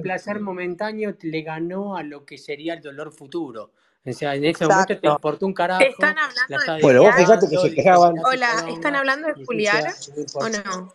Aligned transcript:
placer 0.00 0.40
momentáneo 0.40 1.14
le 1.20 1.42
ganó 1.42 1.96
a 1.96 2.02
lo 2.02 2.24
que 2.24 2.38
sería 2.38 2.74
el 2.74 2.80
dolor 2.80 3.12
futuro. 3.12 3.72
O 4.04 4.12
sea, 4.12 4.36
en 4.36 4.44
ese 4.44 4.64
momento 4.64 4.86
te 4.86 4.92
Exacto. 4.94 5.12
importó 5.16 5.46
un 5.46 5.52
carajo. 5.52 5.82
¿Están 5.82 6.16
hablando 6.16 6.66
La 6.66 6.74
de 6.74 6.82
Bueno, 6.82 7.02
vos 7.02 7.14
fijate 7.16 7.48
que 7.48 7.56
se 7.58 7.74
quejaban. 7.74 8.14
Hola, 8.24 8.66
¿están 8.68 8.94
hablando 8.94 9.28
de 9.28 9.34
no 9.34 9.94
o 10.34 10.48
no? 10.48 10.94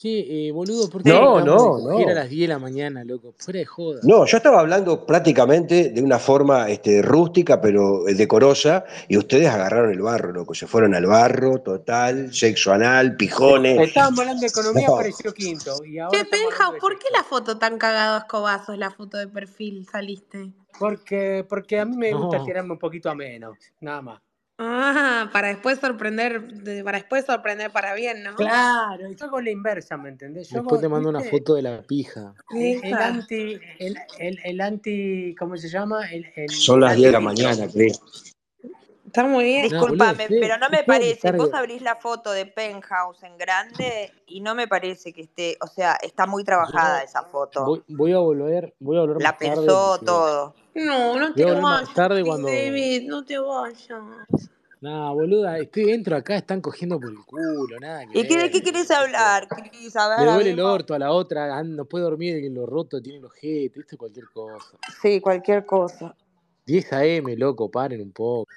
Che, 0.00 0.48
eh, 0.48 0.50
boludo, 0.50 0.88
¿por 0.88 1.02
qué 1.02 1.10
No, 1.10 1.44
no, 1.44 1.76
a 1.76 1.78
no. 2.00 2.14
las 2.14 2.30
10 2.30 2.48
de 2.48 2.48
la 2.48 2.58
mañana, 2.58 3.04
loco? 3.04 3.34
Fuera 3.36 3.58
de 3.58 3.66
joda. 3.66 4.00
No, 4.02 4.24
yo 4.24 4.38
estaba 4.38 4.60
hablando 4.60 5.04
prácticamente 5.04 5.90
de 5.90 6.00
una 6.02 6.18
forma 6.18 6.70
este, 6.70 7.02
rústica, 7.02 7.60
pero 7.60 8.08
eh, 8.08 8.14
decorosa, 8.14 8.82
y 9.08 9.18
ustedes 9.18 9.48
agarraron 9.50 9.90
el 9.92 10.00
barro, 10.00 10.32
loco. 10.32 10.54
Se 10.54 10.66
fueron 10.66 10.94
al 10.94 11.04
barro, 11.04 11.58
total, 11.58 12.32
sexo 12.32 12.72
anal, 12.72 13.14
pijones. 13.16 13.78
Estábamos 13.78 14.20
hablando 14.20 14.40
de 14.40 14.46
economía, 14.46 14.86
No. 14.88 14.94
apareció 14.94 15.34
quinto. 15.34 15.84
Y 15.84 15.98
ahora 15.98 16.18
Che, 16.18 16.24
¿por 16.80 16.98
qué 16.98 17.08
la 17.12 17.22
foto 17.22 17.58
tan 17.58 17.76
cagado 17.76 18.14
a 18.14 18.18
escobazos, 18.20 18.78
la 18.78 18.90
foto 18.90 19.18
de 19.18 19.28
perfil, 19.28 19.86
saliste? 19.86 20.50
Porque, 20.78 21.44
porque 21.46 21.78
a 21.78 21.84
mí 21.84 21.94
me 21.94 22.14
gusta 22.14 22.38
No. 22.38 22.44
tirarme 22.46 22.72
un 22.72 22.78
poquito 22.78 23.10
a 23.10 23.14
menos, 23.14 23.58
nada 23.80 24.00
más. 24.00 24.20
Ah, 24.62 25.30
para 25.32 25.48
después 25.48 25.78
sorprender, 25.78 26.52
de- 26.52 26.84
para 26.84 26.98
después 26.98 27.24
sorprender 27.24 27.70
para 27.70 27.94
bien, 27.94 28.22
¿no? 28.22 28.36
Claro, 28.36 29.10
yo 29.10 29.24
hago 29.24 29.40
la 29.40 29.50
inversa, 29.50 29.96
¿me 29.96 30.10
entendés? 30.10 30.50
Yo 30.50 30.58
Después 30.58 30.80
hago, 30.80 30.80
te 30.82 30.88
mando 30.90 31.08
una 31.08 31.22
foto 31.22 31.54
de 31.54 31.62
la 31.62 31.80
pija. 31.80 32.34
El, 32.50 32.94
anti, 32.94 33.58
el, 33.78 33.96
el, 34.18 34.38
el 34.44 34.60
anti, 34.60 35.34
¿cómo 35.38 35.56
se 35.56 35.70
llama? 35.70 36.04
El, 36.10 36.26
el, 36.36 36.50
Son 36.50 36.78
las 36.80 36.94
10 36.94 37.08
de 37.08 37.12
la 37.12 37.20
mañana, 37.20 37.66
creo. 37.72 37.94
Está 39.10 39.24
muy 39.24 39.42
bien. 39.42 39.62
No, 39.72 39.80
boludo, 39.80 40.04
Disculpame, 40.04 40.26
pero 40.28 40.56
no 40.56 40.68
me 40.70 40.84
parece. 40.84 41.32
Vos 41.32 41.52
abrís 41.52 41.82
la 41.82 41.96
foto 41.96 42.30
de 42.30 42.46
Penthouse 42.46 43.24
en 43.24 43.36
grande 43.36 44.12
y 44.26 44.40
no 44.40 44.54
me 44.54 44.68
parece 44.68 45.12
que 45.12 45.22
esté, 45.22 45.58
o 45.60 45.66
sea, 45.66 45.98
está 46.00 46.26
muy 46.26 46.44
trabajada 46.44 47.00
Yo 47.00 47.04
esa 47.06 47.24
foto. 47.24 47.64
voy, 47.64 47.82
voy 47.88 48.12
a 48.12 48.18
volver, 48.18 48.72
voy 48.78 48.98
a 48.98 49.00
volver 49.00 49.20
La 49.20 49.30
más 49.30 49.38
tarde 49.40 49.56
pensó 49.56 49.90
porque 49.94 50.06
todo. 50.06 50.54
No, 50.74 51.18
no 51.18 51.26
voy 51.26 51.34
te 51.34 51.42
a 51.42 51.46
volver 51.46 51.62
más 51.62 51.80
vayas, 51.80 51.94
tarde 51.94 52.24
cuando. 52.24 52.46
David, 52.46 53.08
no 53.08 53.24
te 53.24 53.38
vayas. 53.38 54.00
Nah, 54.80 55.10
boluda, 55.12 55.58
estoy 55.58 55.86
dentro 55.86 56.14
acá, 56.14 56.36
están 56.36 56.60
cogiendo 56.60 57.00
por 57.00 57.10
el 57.10 57.18
culo, 57.26 57.80
nada 57.80 58.06
que 58.06 58.16
¿Y 58.16 58.28
qué, 58.28 58.36
de 58.36 58.42
ver. 58.44 58.52
qué 58.52 58.62
querés 58.62 58.92
hablar, 58.92 59.48
Cris? 59.48 59.96
A 59.96 60.24
Le 60.24 60.32
duele 60.32 60.50
el 60.52 60.60
orto 60.60 60.94
a 60.94 61.00
la 61.00 61.10
otra, 61.10 61.58
ah, 61.58 61.64
no 61.64 61.84
puede 61.84 62.04
dormir 62.04 62.36
en 62.36 62.54
lo 62.54 62.64
roto, 62.64 63.02
tiene 63.02 63.18
el 63.18 63.24
ojete, 63.24 63.80
esto 63.80 63.96
es 63.96 63.98
cualquier 63.98 64.26
cosa. 64.32 64.78
Sí, 65.02 65.20
cualquier 65.20 65.66
cosa. 65.66 66.14
10 66.64 66.92
AM, 66.92 67.36
loco, 67.36 67.68
paren 67.68 68.00
un 68.00 68.12
poco. 68.12 68.48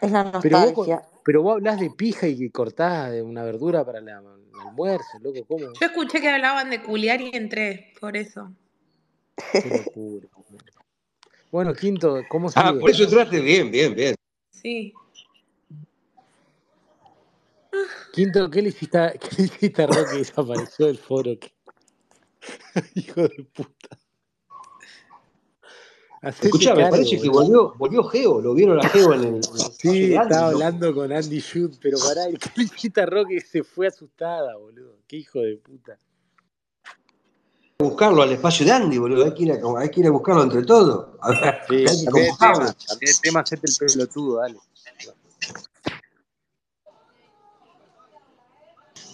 Es 0.00 0.10
la 0.12 0.40
Pero 0.42 0.58
vos, 0.60 0.72
co- 0.72 0.86
nostalgia. 0.86 1.08
pero 1.24 1.42
vos 1.42 1.52
hablás 1.54 1.80
de 1.80 1.90
pija 1.90 2.26
y 2.28 2.38
que 2.38 2.50
cortás 2.50 3.10
de 3.12 3.22
una 3.22 3.42
verdura 3.44 3.84
para 3.84 4.00
la- 4.00 4.18
el 4.18 4.60
almuerzo, 4.60 5.18
loco, 5.20 5.44
¿cómo? 5.46 5.72
Yo 5.72 5.86
escuché 5.86 6.20
que 6.20 6.28
hablaban 6.28 6.70
de 6.70 6.82
culiar 6.82 7.20
y 7.20 7.30
entré, 7.34 7.92
por 8.00 8.16
eso. 8.16 8.52
Qué 9.52 9.70
locura. 9.70 10.28
Bueno, 11.50 11.72
Quinto, 11.74 12.24
¿cómo 12.28 12.48
Ah, 12.54 12.68
sigue? 12.68 12.80
por 12.80 12.90
eso 12.90 13.04
entraste 13.04 13.40
bien, 13.40 13.70
bien, 13.70 13.94
bien. 13.94 14.14
Sí. 14.50 14.92
Quinto, 18.12 18.50
¿qué 18.50 18.62
le 18.62 18.68
hiciste 18.70 18.98
a, 18.98 19.12
qué 19.18 19.28
le 19.36 19.44
hiciste 19.44 19.82
a 19.82 19.86
Roque 19.86 20.10
que 20.10 20.16
desapareció 20.18 20.86
del 20.86 20.98
foro? 20.98 21.32
¿Qué- 21.38 21.52
Hijo 22.94 23.22
de 23.22 23.44
puta. 23.52 23.98
Escuchame, 26.22 26.82
cargo, 26.82 26.96
parece 26.96 27.20
que 27.20 27.28
volvió, 27.28 27.74
volvió 27.76 28.02
Geo, 28.04 28.40
lo 28.40 28.52
vieron 28.54 28.84
a 28.84 28.88
Geo 28.88 29.12
en 29.14 29.20
el, 29.20 29.26
en 29.28 29.34
el 29.36 29.42
Sí, 29.78 30.14
estaba 30.14 30.48
hablando 30.48 30.92
con 30.92 31.12
Andy 31.12 31.40
Schut, 31.40 31.76
pero 31.80 31.98
pará, 31.98 32.26
¿qué 32.26 32.50
le 32.56 32.64
hiciste 32.64 33.00
a 33.00 33.06
Roque 33.06 33.36
que 33.36 33.40
se 33.40 33.62
fue 33.62 33.86
asustada, 33.86 34.56
boludo? 34.56 34.96
Qué 35.06 35.16
hijo 35.18 35.40
de 35.40 35.56
puta. 35.58 35.96
buscarlo 37.78 38.22
al 38.22 38.32
espacio 38.32 38.66
de 38.66 38.72
Andy, 38.72 38.98
boludo. 38.98 39.24
Hay 39.24 39.34
que 39.34 39.44
ir 39.44 39.52
a, 39.52 39.80
hay 39.80 39.90
que 39.90 40.00
ir 40.00 40.06
a 40.08 40.10
buscarlo 40.10 40.42
entre 40.42 40.64
todos. 40.64 41.06
A 41.20 41.30
ver, 41.30 41.60
Sí, 41.68 41.74
hay 41.88 42.04
que 42.04 42.10
convocarlo. 42.10 42.66
tema, 42.66 42.98
de 43.00 43.12
tema, 43.22 43.40
hacete 43.40 43.66
el 43.70 43.92
pelotudo, 43.92 44.38
dale. 44.38 44.58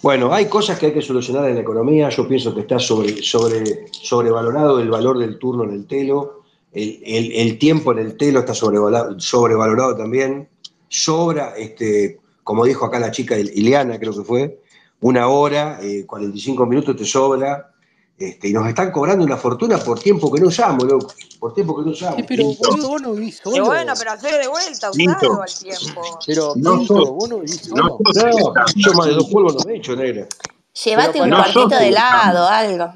Bueno, 0.01 0.31
hay 0.31 0.45
cosas 0.45 0.77
que 0.77 0.87
hay 0.87 0.93
que 0.93 1.01
solucionar 1.01 1.49
en 1.49 1.55
la 1.55 1.61
economía. 1.61 2.09
Yo 2.09 2.27
pienso 2.27 2.53
que 2.53 2.61
está 2.61 2.77
sobre, 2.77 3.23
sobre, 3.23 3.91
sobrevalorado 3.91 4.79
el 4.79 4.89
valor 4.89 5.17
del 5.17 5.39
turno 5.39 5.63
en 5.63 5.71
el 5.71 5.87
telo. 5.87 6.44
El, 6.75 6.99
el- 7.05 7.31
el 7.31 7.57
tiempo 7.57 7.93
en 7.93 7.99
el 7.99 8.17
telo 8.17 8.41
está 8.41 8.53
sobrevalorado, 8.53 9.17
sobrevalorado 9.19 9.95
también. 9.95 10.49
Sobra, 10.89 11.55
este, 11.57 12.19
como 12.43 12.65
dijo 12.65 12.85
acá 12.85 12.99
la 12.99 13.11
chica 13.11 13.39
Ileana, 13.39 13.97
creo 13.97 14.13
que 14.13 14.23
fue, 14.23 14.59
una 14.99 15.27
hora, 15.29 15.79
eh, 15.81 16.05
45 16.05 16.65
minutos 16.65 16.95
te 16.97 17.05
sobra. 17.05 17.71
Este, 18.17 18.49
y 18.49 18.53
nos 18.53 18.67
están 18.67 18.91
cobrando 18.91 19.23
una 19.25 19.35
fortuna 19.37 19.77
por 19.77 19.99
tiempo 19.99 20.31
que 20.31 20.39
no 20.41 20.47
usamos, 20.47 20.85
loco. 20.85 21.13
Por 21.39 21.53
tiempo 21.53 21.75
que 21.77 21.81
no 21.89 21.93
Sí, 21.93 22.03
usamos. 22.03 22.23
pero 22.27 22.43
Quinto, 22.43 22.69
boludo, 22.69 22.87
vos 22.89 23.01
no 23.01 23.13
vivís 23.13 23.41
Y 23.45 23.59
bueno, 23.59 23.95
solo. 23.95 23.99
pero 23.99 24.11
hacer 24.11 24.41
de 24.41 24.47
vuelta, 24.47 24.91
usalo 24.91 25.41
al 25.41 25.53
tiempo. 25.53 26.19
Pero 26.25 26.53
no 26.57 26.85
sos, 26.85 27.09
vos 27.09 27.29
no 27.29 27.39
vivís 27.39 27.69
no 27.69 27.75
solo. 27.77 27.99
No, 28.03 28.11
esa, 28.11 28.73
yo 28.75 28.93
más 28.93 29.07
de 29.07 29.13
dos 29.13 29.27
polvos 29.29 29.55
no 29.55 29.65
me 29.65 29.73
he 29.73 29.77
hecho, 29.77 29.95
negra. 29.95 30.27
Llévate 30.83 31.21
un 31.21 31.29
no 31.29 31.37
cuartito 31.37 31.69
de 31.69 31.87
el 31.87 31.93
helado, 31.93 32.47
algo. 32.47 32.93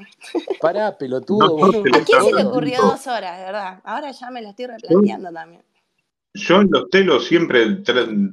pará, 0.60 0.96
pelotudo, 0.98 1.56
no 1.58 1.96
¿A 1.96 2.04
quién 2.04 2.22
se 2.22 2.32
le 2.32 2.44
ocurrió 2.44 2.82
dos 2.82 3.06
horas, 3.06 3.38
de 3.38 3.44
verdad? 3.44 3.80
Ahora 3.84 4.10
ya 4.10 4.30
me 4.30 4.42
lo 4.42 4.50
estoy 4.50 4.66
replanteando 4.66 5.32
también. 5.32 5.62
yo 6.34 6.60
en 6.60 6.68
los 6.70 6.88
telos 6.90 7.26
siempre 7.26 7.76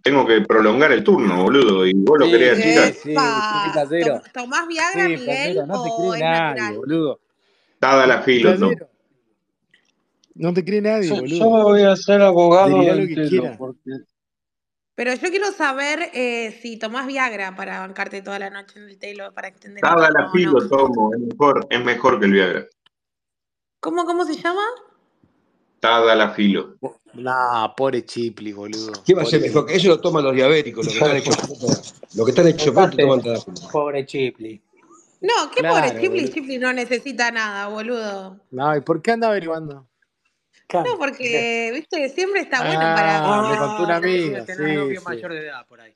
tengo 0.04 0.28
que 0.28 0.42
prolongar 0.42 0.92
el 0.92 1.04
turno, 1.04 1.44
boludo, 1.44 1.86
y 1.86 1.94
vos 1.94 2.20
lo 2.20 2.26
Sí, 2.26 2.32
querés 2.32 2.58
sí, 2.58 2.78
achicar. 2.78 2.92
sí, 2.94 3.16
sí. 3.90 4.06
¿Tom- 4.06 4.22
¿Tomás 4.34 4.68
Viagra, 4.68 5.08
Sí, 5.08 5.14
Miguel, 5.16 5.26
platero, 5.26 5.68
no 5.68 5.84
te 5.84 5.90
o 5.90 6.12
cree 6.12 6.24
nadie, 6.24 6.62
natural? 6.62 6.76
boludo. 6.78 7.20
Dada 7.80 8.08
la 8.08 8.22
filo, 8.22 8.58
no. 8.58 8.72
No 10.36 10.54
te 10.54 10.64
cree 10.64 10.82
nadie, 10.82 11.10
Yo, 11.10 11.16
yo 11.16 11.22
boludo. 11.22 11.58
me 11.58 11.64
voy 11.64 11.82
a 11.84 11.94
hacer 11.94 12.22
abogado 12.22 12.78
del 12.84 13.16
telo, 13.16 13.56
porque 13.58 13.92
Pero 14.98 15.14
yo 15.14 15.30
quiero 15.30 15.52
saber 15.52 16.10
eh, 16.16 16.58
si 16.60 16.76
tomás 16.78 17.06
Viagra 17.06 17.56
para 17.56 17.82
bancarte 17.82 18.24
toda 18.24 18.40
la 18.40 18.50
noche 18.50 18.80
en 18.80 18.90
el 18.90 18.98
telo, 18.98 19.32
para 19.32 19.50
extender 19.50 19.84
turno 19.84 20.00
la 20.00 20.10
no. 20.10 20.68
tomo, 20.68 21.14
es 21.14 21.20
mejor, 21.20 21.68
es 21.70 21.86
mejor 21.86 22.20
que 22.20 22.26
el 22.26 22.32
Viagra. 22.32 22.68
¿Cómo, 23.80 24.06
cómo 24.06 24.26
se 24.26 24.34
llama? 24.34 24.64
Dada 25.80 26.16
la 26.16 26.32
filo. 26.32 26.78
Nah, 27.14 27.76
pobre 27.76 28.06
Chipli, 28.06 28.52
boludo. 28.54 28.92
¿Qué 29.06 29.14
va 29.14 29.22
a 29.22 29.26
ser 29.26 29.40
mejor? 29.40 29.70
Eso 29.70 29.90
lo 29.90 30.02
toman 30.02 30.24
los 30.24 30.34
diabéticos, 30.34 30.86
los 30.86 30.94
que 30.96 31.00
están 31.00 31.18
hechos 31.18 31.38
los 32.16 32.26
que 32.26 32.32
están 32.32 32.48
hechos 32.48 32.74
toman 32.74 33.22
pobre 33.72 34.04
Chipli. 34.04 34.60
No, 35.22 35.52
qué 35.54 35.62
pobre 35.62 35.92
Chipli. 35.92 36.08
boludo. 36.08 36.34
Chipli 36.34 36.58
no 36.58 36.74
necesita 36.74 37.30
nada, 37.30 37.68
boludo. 37.68 38.40
No, 38.50 38.76
¿y 38.76 38.82
por 38.82 39.04
qué 39.04 39.12
anda 39.12 39.28
averiguando? 39.28 39.87
No, 40.74 40.98
porque, 40.98 41.72
viste, 41.74 42.10
siempre 42.10 42.42
está 42.42 42.66
bueno 42.66 42.94
para... 42.94 43.22
Ah, 43.24 43.42
me 43.50 43.58
contó 43.58 43.84
una 43.84 43.96
amiga, 43.96 44.44
tener 44.46 44.68
sí, 44.68 44.76
novio 44.76 45.00
sí. 45.00 45.06
mayor 45.08 45.34
de 45.34 45.40
edad 45.48 45.66
por 45.66 45.80
ahí. 45.80 45.96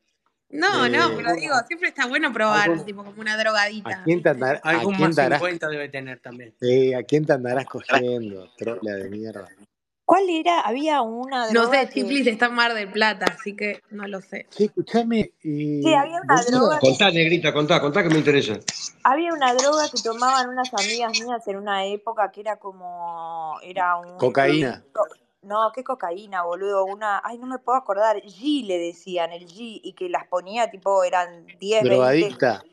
No, 0.49 0.87
no, 0.89 1.15
pero 1.15 1.33
digo, 1.35 1.55
siempre 1.67 1.89
está 1.89 2.07
bueno 2.07 2.31
probar, 2.33 2.69
Algún, 2.69 2.85
tipo 2.85 3.03
como 3.03 3.21
una 3.21 3.35
¿A 3.35 3.37
drogadita, 3.37 4.01
quién 4.03 4.21
te, 4.21 4.29
¿viste? 4.29 4.45
andar- 4.45 4.61
a 4.63 4.69
algún 4.69 4.95
quién 4.95 5.07
más 5.09 5.15
te 5.15 5.21
harás, 5.21 5.39
50 5.39 5.69
debe 5.69 5.89
tener 5.89 6.19
también. 6.19 6.53
sí, 6.59 6.93
¿a 6.93 7.03
quién 7.03 7.25
te 7.25 7.33
andarás 7.33 7.65
cogiendo? 7.65 8.49
Trola 8.57 8.95
de 8.95 9.09
mierda. 9.09 9.49
¿Cuál 10.05 10.29
era? 10.29 10.61
Había 10.61 11.01
una 11.01 11.45
No 11.51 11.61
droga 11.61 11.81
sé, 11.83 11.89
Chipli 11.89 12.23
que... 12.23 12.31
está 12.31 12.47
en 12.47 12.53
Mar 12.53 12.73
del 12.73 12.91
Plata, 12.91 13.25
así 13.37 13.55
que 13.55 13.81
no 13.91 14.07
lo 14.07 14.21
sé. 14.21 14.47
Che, 14.49 14.65
escuchame, 14.65 15.31
Sí, 15.41 15.93
había 15.93 16.19
una 16.21 16.41
droga 16.41 16.79
que... 16.79 16.87
Contá, 16.89 17.11
negrita, 17.11 17.53
contá, 17.53 17.79
contá 17.79 18.03
que 18.03 18.09
me 18.09 18.17
interesa. 18.17 18.59
Había 19.03 19.33
una 19.33 19.53
droga 19.53 19.89
que 19.89 20.01
tomaban 20.01 20.49
unas 20.49 20.73
amigas 20.73 21.19
mías 21.19 21.47
en 21.47 21.57
una 21.57 21.85
época 21.85 22.31
que 22.31 22.41
era 22.41 22.57
como... 22.57 23.57
Era 23.63 23.97
un 23.97 24.17
cocaína. 24.17 24.83
No, 25.43 25.71
qué 25.73 25.83
cocaína, 25.83 26.43
boludo. 26.43 26.85
Una... 26.85 27.21
Ay, 27.23 27.37
no 27.37 27.47
me 27.47 27.59
puedo 27.59 27.77
acordar. 27.77 28.17
G 28.17 28.65
le 28.65 28.77
decían, 28.77 29.31
el 29.31 29.47
G. 29.47 29.79
Y 29.83 29.93
que 29.93 30.09
las 30.09 30.27
ponía, 30.27 30.69
tipo, 30.69 31.03
eran 31.03 31.45
10, 31.59 31.83
20... 31.83 31.89
drogadicta. 31.89 32.63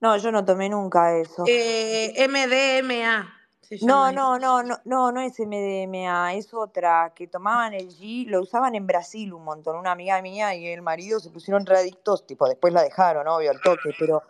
No, 0.00 0.16
yo 0.18 0.30
no 0.30 0.44
tomé 0.44 0.68
nunca 0.68 1.16
eso. 1.18 1.44
Eh, 1.46 2.14
MDMA 2.28 3.43
No, 3.82 4.12
no, 4.12 4.38
no, 4.38 4.62
no, 4.62 4.80
no, 4.84 5.12
no 5.12 5.20
es 5.20 5.38
MDMA, 5.38 6.34
es 6.34 6.52
otra, 6.54 7.12
que 7.14 7.26
tomaban 7.26 7.74
el 7.74 7.88
G, 7.88 8.26
lo 8.26 8.42
usaban 8.42 8.74
en 8.74 8.86
Brasil 8.86 9.32
un 9.32 9.44
montón. 9.44 9.76
Una 9.76 9.92
amiga 9.92 10.20
mía 10.22 10.54
y 10.54 10.66
el 10.66 10.82
marido 10.82 11.20
se 11.20 11.30
pusieron 11.30 11.66
readictos, 11.66 12.26
tipo, 12.26 12.48
después 12.48 12.72
la 12.72 12.82
dejaron, 12.82 13.26
obvio, 13.28 13.50
al 13.50 13.60
toque, 13.60 13.90
pero 13.98 14.22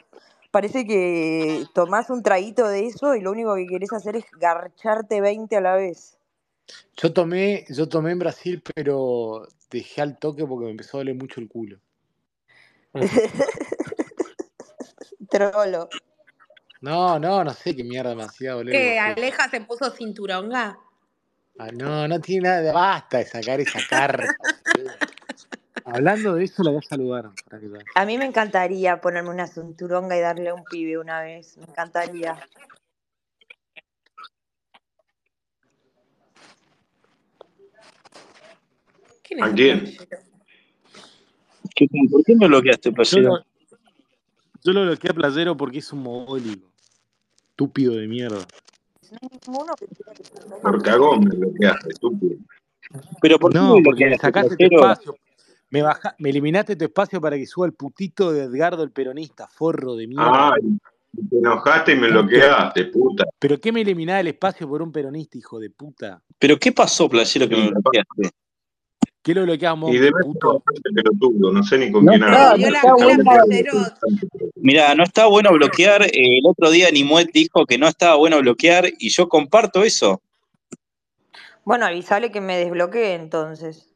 parece 0.50 0.86
que 0.86 1.64
tomás 1.74 2.10
un 2.10 2.22
traguito 2.22 2.68
de 2.68 2.86
eso 2.86 3.14
y 3.14 3.20
lo 3.20 3.32
único 3.32 3.54
que 3.56 3.66
querés 3.66 3.92
hacer 3.92 4.16
es 4.16 4.24
garcharte 4.38 5.20
20 5.20 5.56
a 5.56 5.60
la 5.60 5.74
vez. 5.74 6.16
Yo 6.96 7.12
tomé, 7.12 7.66
yo 7.68 7.88
tomé 7.88 8.12
en 8.12 8.18
Brasil, 8.18 8.62
pero 8.74 9.46
dejé 9.70 10.00
al 10.00 10.18
toque 10.18 10.46
porque 10.46 10.66
me 10.66 10.70
empezó 10.70 10.96
a 10.96 11.00
doler 11.00 11.16
mucho 11.16 11.40
el 11.40 11.48
culo. 11.48 11.78
Trolo. 15.30 15.88
No, 16.84 17.18
no, 17.18 17.42
no 17.42 17.54
sé 17.54 17.74
qué 17.74 17.82
mierda 17.82 18.14
me 18.14 18.24
hacía, 18.24 18.56
boludo. 18.56 18.72
¿Qué? 18.72 18.98
¿Aleja 18.98 19.48
se 19.48 19.62
puso 19.62 19.90
cinturonga? 19.90 20.78
Ah, 21.58 21.70
no, 21.72 22.06
no 22.06 22.20
tiene 22.20 22.46
nada 22.46 22.60
de. 22.60 22.72
Basta 22.72 23.18
de 23.18 23.24
sacar 23.24 23.58
esa 23.58 23.80
carta. 23.88 24.36
Hablando 25.86 26.34
de 26.34 26.44
eso, 26.44 26.62
la 26.62 26.72
voy 26.72 26.80
a 26.80 26.86
saludar. 26.86 27.30
A 27.94 28.04
mí 28.04 28.18
me 28.18 28.26
encantaría 28.26 29.00
ponerme 29.00 29.30
una 29.30 29.46
cinturonga 29.46 30.14
y 30.14 30.20
darle 30.20 30.50
a 30.50 30.54
un 30.54 30.64
pibe 30.64 30.98
una 30.98 31.22
vez. 31.22 31.56
Me 31.56 31.64
encantaría. 31.64 32.38
¿Quién 39.22 39.42
¿A 39.42 39.54
quién? 39.54 39.96
¿Por 42.10 42.24
qué 42.24 42.34
me 42.34 42.46
bloqueaste, 42.46 42.92
Playero? 42.92 43.42
Yo 44.62 44.72
lo, 44.72 44.82
bloqueé 44.82 45.12
a 45.12 45.14
Playero 45.14 45.56
porque 45.56 45.78
es 45.78 45.90
un 45.94 46.02
mogólico. 46.02 46.73
Estúpido 47.54 47.94
de 47.94 48.08
mierda. 48.08 48.38
No 49.12 49.18
hay 49.22 49.28
ninguno 49.30 49.74
que 49.78 49.86
Por 50.60 50.82
cagón 50.82 51.20
me 51.20 51.36
bloqueaste, 51.36 51.88
estúpido. 51.90 52.36
Pero 53.22 53.38
¿por 53.38 53.52
qué 53.52 53.58
No, 53.58 53.76
me 53.76 53.82
porque 53.84 54.06
me 54.06 54.18
sacaste 54.18 54.56
tu 54.56 54.64
espacio. 54.64 55.14
Me, 55.70 55.80
baja, 55.80 56.16
me 56.18 56.30
eliminaste 56.30 56.74
tu 56.74 56.84
espacio 56.84 57.20
para 57.20 57.36
que 57.36 57.46
suba 57.46 57.66
el 57.66 57.74
putito 57.74 58.32
de 58.32 58.42
Edgardo 58.42 58.82
el 58.82 58.90
peronista, 58.90 59.46
forro 59.46 59.94
de 59.94 60.08
mierda. 60.08 60.52
Ay, 60.52 60.62
te 61.30 61.38
enojaste 61.38 61.92
y 61.92 61.96
me 61.96 62.08
bloqueaste, 62.08 62.86
puta. 62.86 63.24
¿Pero 63.38 63.60
qué 63.60 63.70
me 63.70 63.82
eliminaba 63.82 64.18
el 64.18 64.26
espacio 64.26 64.68
por 64.68 64.82
un 64.82 64.90
peronista, 64.90 65.38
hijo 65.38 65.60
de 65.60 65.70
puta? 65.70 66.20
¿Pero 66.40 66.58
qué 66.58 66.72
pasó, 66.72 67.08
playero, 67.08 67.48
que 67.48 67.54
me 67.54 67.68
bloqueaste? 67.68 68.30
¿Qué 69.24 69.32
lo 69.32 69.44
bloqueaba 69.44 69.90
y 69.90 69.96
ser 69.96 70.12
puto? 70.22 70.62
no 71.50 71.62
sé 71.62 71.78
ni 71.78 71.90
con 71.90 72.04
No 72.04 72.12
quién 72.12 72.20
bueno. 72.20 73.16
Mira, 74.56 74.94
no 74.94 75.02
está 75.02 75.24
bueno 75.26 75.50
bloquear. 75.50 76.02
eh, 76.02 76.10
el 76.12 76.42
otro 76.44 76.70
día 76.70 76.90
Nimuet 76.90 77.32
dijo 77.32 77.64
que 77.64 77.78
no 77.78 77.88
estaba 77.88 78.16
bueno 78.16 78.38
bloquear 78.40 78.84
y 78.98 79.08
yo 79.08 79.26
comparto 79.30 79.82
eso. 79.82 80.20
Bueno, 81.64 81.86
avisale 81.86 82.30
que 82.30 82.42
me 82.42 82.58
desbloquee 82.58 83.14
entonces. 83.14 83.94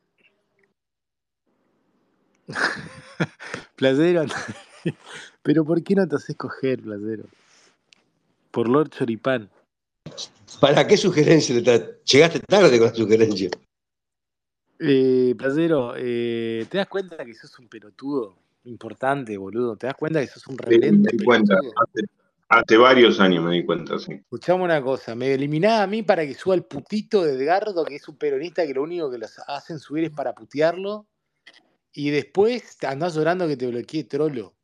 Playero, 3.77 4.25
¿pero 5.43 5.63
por 5.63 5.83
qué 5.83 5.95
no 5.95 6.09
te 6.09 6.17
haces 6.17 6.37
coger, 6.37 6.81
Playero? 6.81 7.25
Por 8.51 8.67
Lord 8.67 8.89
Choripán. 8.89 9.51
¿Para 10.59 10.87
qué 10.87 10.97
sugerencia? 10.97 11.55
Llegaste 12.11 12.41
tarde 12.41 12.79
con 12.79 12.89
la 12.89 12.95
sugerencia. 12.95 13.51
Eh, 14.79 15.35
Playero, 15.37 15.95
eh, 15.97 16.67
¿te 16.69 16.79
das 16.79 16.87
cuenta 16.87 17.25
que 17.25 17.35
sos 17.35 17.59
un 17.59 17.69
pelotudo 17.69 18.37
importante, 18.65 19.37
boludo? 19.37 19.77
¿Te 19.77 19.89
das 19.89 19.97
cuenta 19.97 20.21
que 20.21 20.29
sos 20.29 20.47
un 20.47 20.57
Sí, 20.69 20.79
me 20.79 21.11
di 21.13 21.25
cuenta. 21.25 21.55
Hace, 21.55 22.07
hace 22.49 22.77
varios 22.77 23.19
años 23.19 23.45
me 23.45 23.55
di 23.55 23.65
cuenta, 23.65 23.99
sí. 23.99 24.13
Escuchame 24.13 24.63
una 24.63 24.83
cosa, 24.83 25.15
me 25.15 25.33
eliminaba 25.33 25.83
a 25.83 25.87
mí 25.87 26.03
para 26.03 26.25
que 26.25 26.35
suba 26.35 26.55
el 26.55 26.65
putito 26.65 27.25
de 27.25 27.33
Edgardo, 27.33 27.85
que 27.85 27.97
es 27.97 28.07
un 28.09 28.17
peronista 28.17 28.67
que 28.67 28.75
lo 28.75 28.83
único 28.83 29.11
que 29.11 29.19
los 29.19 29.39
hacen 29.49 29.79
subir 29.79 30.05
es 30.05 30.11
para 30.11 30.35
putearlo, 30.35 31.07
y 31.93 32.11
después 32.11 32.77
andás 32.85 33.15
llorando 33.15 33.49
que 33.49 33.57
te 33.57 33.67
bloqueé 33.67 34.05
trolo. 34.05 34.55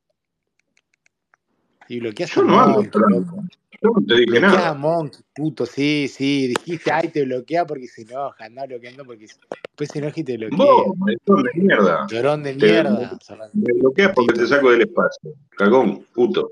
Y 1.88 2.00
bloqueas 2.00 2.31
a 2.32 2.34
Yo 2.36 2.42
no 2.44 2.60
ando 2.60 2.78
Monkey, 2.82 3.00
loco. 3.10 3.44
Yo 3.82 3.90
no 3.90 4.06
te 4.06 4.14
dije 4.14 4.26
Bloqueas 4.31 4.52
a 4.54 4.56
nada. 4.56 4.75
Monkey, 4.75 5.20
puto, 5.34 5.66
sí, 5.66 6.08
sí. 6.08 6.48
Dijiste, 6.48 6.90
ay, 6.92 7.08
te 7.08 7.25
bloquea 7.25 7.66
porque 7.66 7.86
se 7.86 8.02
enoja, 8.02 8.44
andá 8.44 8.66
bloqueando 8.66 9.04
porque 9.04 9.28
se- 9.28 9.36
después 9.62 9.90
se 9.90 9.98
enoja 9.98 10.20
y 10.20 10.25
te 10.25 10.36
bloquea. 10.36 10.56
Vos, 10.58 11.42
de 11.44 11.60
mierda. 11.62 12.06
Llorón 12.10 12.42
de 12.42 12.54
Te, 12.54 12.66
mierda. 12.66 13.19
Me 13.52 13.72
bloqueas 13.81 14.12
porque 14.14 14.38
te 14.38 14.46
saco 14.46 14.70
del 14.70 14.82
espacio. 14.82 15.34
Cagón, 15.50 16.06
puto. 16.14 16.50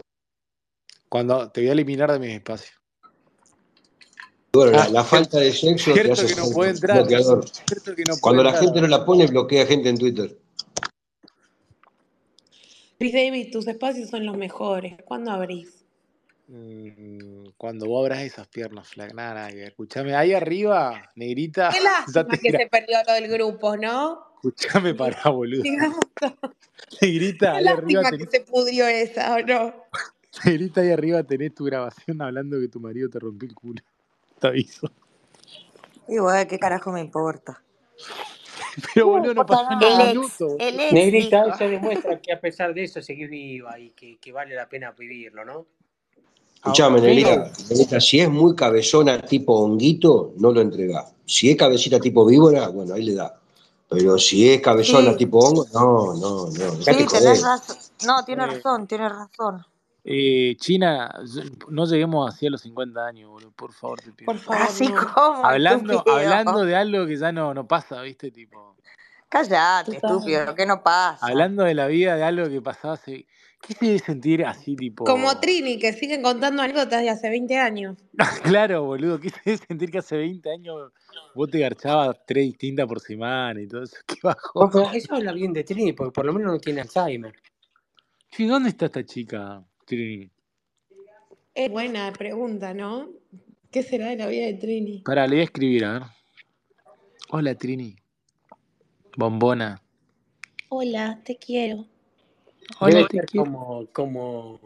Cuando 1.09 1.51
te 1.51 1.61
voy 1.63 1.69
a 1.71 1.73
eliminar 1.73 2.13
de 2.13 2.19
mis 2.19 2.31
espacios. 2.31 2.75
Bueno, 4.53 4.73
la, 4.73 4.83
Ah, 4.83 4.89
la 4.91 5.05
falta 5.05 5.39
de 5.39 5.51
sexo 5.51 5.95
cierto 5.95 6.27
que 6.27 6.35
no 6.35 6.51
puede 6.53 6.73
entrar. 6.73 7.07
Cierto 7.07 7.95
que 7.95 8.03
no 8.05 8.13
puede 8.13 8.21
Cuando 8.21 8.43
la 8.43 8.51
entrar. 8.51 8.65
gente 8.67 8.81
no 8.83 8.87
la 8.89 9.05
pone, 9.05 9.27
bloquea 9.27 9.65
gente 9.67 9.89
en 9.89 9.97
Twitter. 9.99 10.37
Chris 13.03 13.15
David, 13.15 13.51
tus 13.51 13.67
espacios 13.67 14.11
son 14.11 14.25
los 14.25 14.37
mejores. 14.37 14.95
¿Cuándo 15.05 15.33
abrís? 15.33 15.85
Mm, 16.47 17.47
Cuando 17.57 17.89
vos 17.89 18.05
abras 18.05 18.21
esas 18.23 18.47
piernas, 18.47 18.87
flaca. 18.87 19.13
Nada, 19.13 19.35
nada 19.35 19.49
que 19.49 19.57
ver. 19.57 19.69
Escuchame, 19.71 20.15
ahí 20.15 20.33
arriba, 20.33 21.11
negrita, 21.17 21.71
Qué 21.73 21.81
lástima 21.81 22.39
que 22.39 22.53
se 22.53 22.69
perdió 22.69 22.99
lo 23.05 23.13
del 23.15 23.27
grupo, 23.27 23.77
¿no? 23.77 24.21
Escuchame 24.37 24.95
para, 24.95 25.31
boludo. 25.31 25.65
Negrita, 27.03 27.51
qué 27.51 27.59
ahí 27.59 27.67
arriba 27.67 28.03
lástima 28.03 28.25
que 28.25 28.39
se 28.39 28.45
pudrió 28.45 28.87
esa, 28.87 29.35
¿o 29.35 29.41
no? 29.41 29.75
negrita, 30.45 30.83
ahí 30.83 30.91
arriba 30.93 31.25
tenés 31.25 31.57
tu 31.57 31.65
grabación 31.65 32.23
hablando 32.23 32.61
que 32.61 32.69
tu 32.69 32.79
marido 32.79 33.11
te 33.11 33.19
rompió 33.19 33.49
el 33.49 33.57
culo. 33.57 33.83
Te 34.39 34.47
aviso. 34.47 34.89
Igual, 36.07 36.47
¿qué 36.47 36.57
carajo 36.57 36.93
me 36.93 37.01
importa? 37.01 37.65
Pero 38.95 39.07
boludo, 39.09 39.35
no 39.35 39.47
pasó 39.47 39.69
ni 39.71 39.77
nada. 39.77 40.13
un 40.13 40.57
El 40.59 40.81
ex, 40.81 40.89
el 40.89 40.95
Negrita, 40.95 41.47
eso 41.55 41.65
demuestra 41.69 42.21
que 42.21 42.33
a 42.33 42.41
pesar 42.41 42.73
de 42.75 42.85
eso 42.85 43.03
seguís 43.03 43.29
viva 43.29 43.79
y 43.79 43.91
que, 43.91 44.19
que 44.19 44.33
vale 44.33 44.55
la 44.55 44.69
pena 44.69 44.93
vivirlo, 44.93 45.45
¿no? 45.45 45.67
Escuchame, 46.55 47.01
Negrita, 47.01 47.51
Negrita, 47.71 48.01
si 48.01 48.21
es 48.21 48.31
muy 48.31 48.55
cabezona 48.55 49.21
tipo 49.21 49.55
honguito, 49.55 50.33
no 50.37 50.53
lo 50.53 50.61
entregás. 50.61 51.13
Si 51.25 51.51
es 51.51 51.57
cabecita 51.57 51.99
tipo 51.99 52.25
víbora, 52.25 52.69
bueno, 52.69 52.95
ahí 52.95 53.03
le 53.03 53.15
da. 53.15 53.35
Pero 53.89 54.17
si 54.17 54.49
es 54.49 54.61
cabezona 54.61 55.11
Sí, 55.11 55.19
tipo 55.19 55.39
hongo, 55.41 55.67
no, 55.75 56.15
no, 56.15 56.47
no, 56.47 56.73
sí, 56.77 56.85
tenés 56.85 57.43
razón. 57.43 57.77
No, 58.07 58.25
tienes 58.25 58.47
eh, 58.47 58.55
razón, 58.55 58.87
tienes 58.87 59.13
razón. 59.13 59.67
Eh, 60.05 60.57
China, 60.59 61.11
no 61.71 61.87
lleguemos 61.87 62.33
así 62.35 62.47
a 62.47 62.51
los 62.51 62.61
50 62.63 63.07
años, 63.07 63.31
boludo. 63.31 63.53
Por 63.53 63.73
favor, 63.73 64.01
te 64.01 64.13
pido. 64.13 64.27
Por 64.27 64.39
favor, 64.39 64.63
Así 64.63 64.89
no. 64.89 64.97
como, 64.97 65.47
Hablando, 65.47 65.93
estúpido. 65.95 66.17
hablando 66.17 66.65
de 66.65 66.77
algo 66.77 67.07
que 67.07 67.17
ya 67.17 67.31
no, 67.33 67.55
no 67.55 67.67
pasa, 67.67 68.01
¿viste? 68.03 68.31
Tipo, 68.31 68.77
Cállate, 69.29 69.97
estúpido, 69.97 70.55
que 70.55 70.67
no 70.67 70.83
pasa. 70.83 71.25
hablando 71.27 71.63
de 71.65 71.75
la 71.75 71.87
vida 71.87 72.17
de 72.17 72.23
algo 72.25 72.49
que 72.49 72.61
pasaba 72.61 72.95
hace. 72.95 73.27
¿Qué 73.63 73.75
se 73.75 73.87
debe 73.87 73.99
sentir 74.01 74.45
así, 74.45 74.75
tipo. 74.75 75.05
Como 75.05 75.39
Trini, 75.39 75.79
que 75.79 75.93
siguen 75.93 76.21
contando 76.21 76.63
anécdotas 76.63 77.01
de 77.01 77.11
hace 77.11 77.31
20 77.31 77.59
años. 77.59 77.97
Claro, 78.43 78.83
boludo, 78.85 79.21
¿qué 79.21 79.31
se 79.31 79.41
debe 79.45 79.57
sentir 79.59 79.91
que 79.93 79.99
hace 79.99 80.17
20 80.17 80.51
años 80.51 80.91
vos 81.37 81.49
te 81.49 81.61
garchabas 81.61 82.17
tres 82.27 82.45
distintas 82.47 82.87
por 82.89 82.99
semana 82.99 83.61
y 83.61 83.69
todo 83.69 83.85
eso? 83.85 83.97
Qué 84.07 84.17
bajón. 84.21 84.67
Ojo, 84.67 84.91
eso 84.93 85.15
habla 85.15 85.33
bien 85.33 85.53
de 85.53 85.63
Trini, 85.63 85.93
porque 85.93 86.11
por 86.13 86.27
lo 86.27 86.33
menos 86.33 86.53
no 86.55 86.59
tiene 86.59 86.81
Alzheimer. 86.81 87.33
Sí, 88.33 88.47
¿dónde 88.47 88.71
está 88.71 88.87
esta 88.87 89.05
chica, 89.05 89.63
Trini? 89.93 90.31
Es 91.55 91.71
buena 91.71 92.11
pregunta, 92.15 92.73
¿no? 92.73 93.11
¿Qué 93.71 93.83
será 93.83 94.09
de 94.09 94.17
la 94.17 94.27
vida 94.27 94.47
de 94.47 94.55
Trini? 94.55 95.03
Pará, 95.05 95.27
le 95.27 95.35
voy 95.35 95.41
a 95.41 95.45
escribir, 95.45 95.85
a 95.85 95.93
ver. 95.93 96.03
Hola, 97.29 97.55
Trini. 97.55 97.95
Bombona. 99.19 99.83
Hola, 100.71 101.21
te 101.23 101.37
quiero. 101.37 101.85
Hola, 102.81 103.07
te 103.07 103.19
quiero. 103.21 103.45
como, 103.45 103.87
como, 103.93 104.61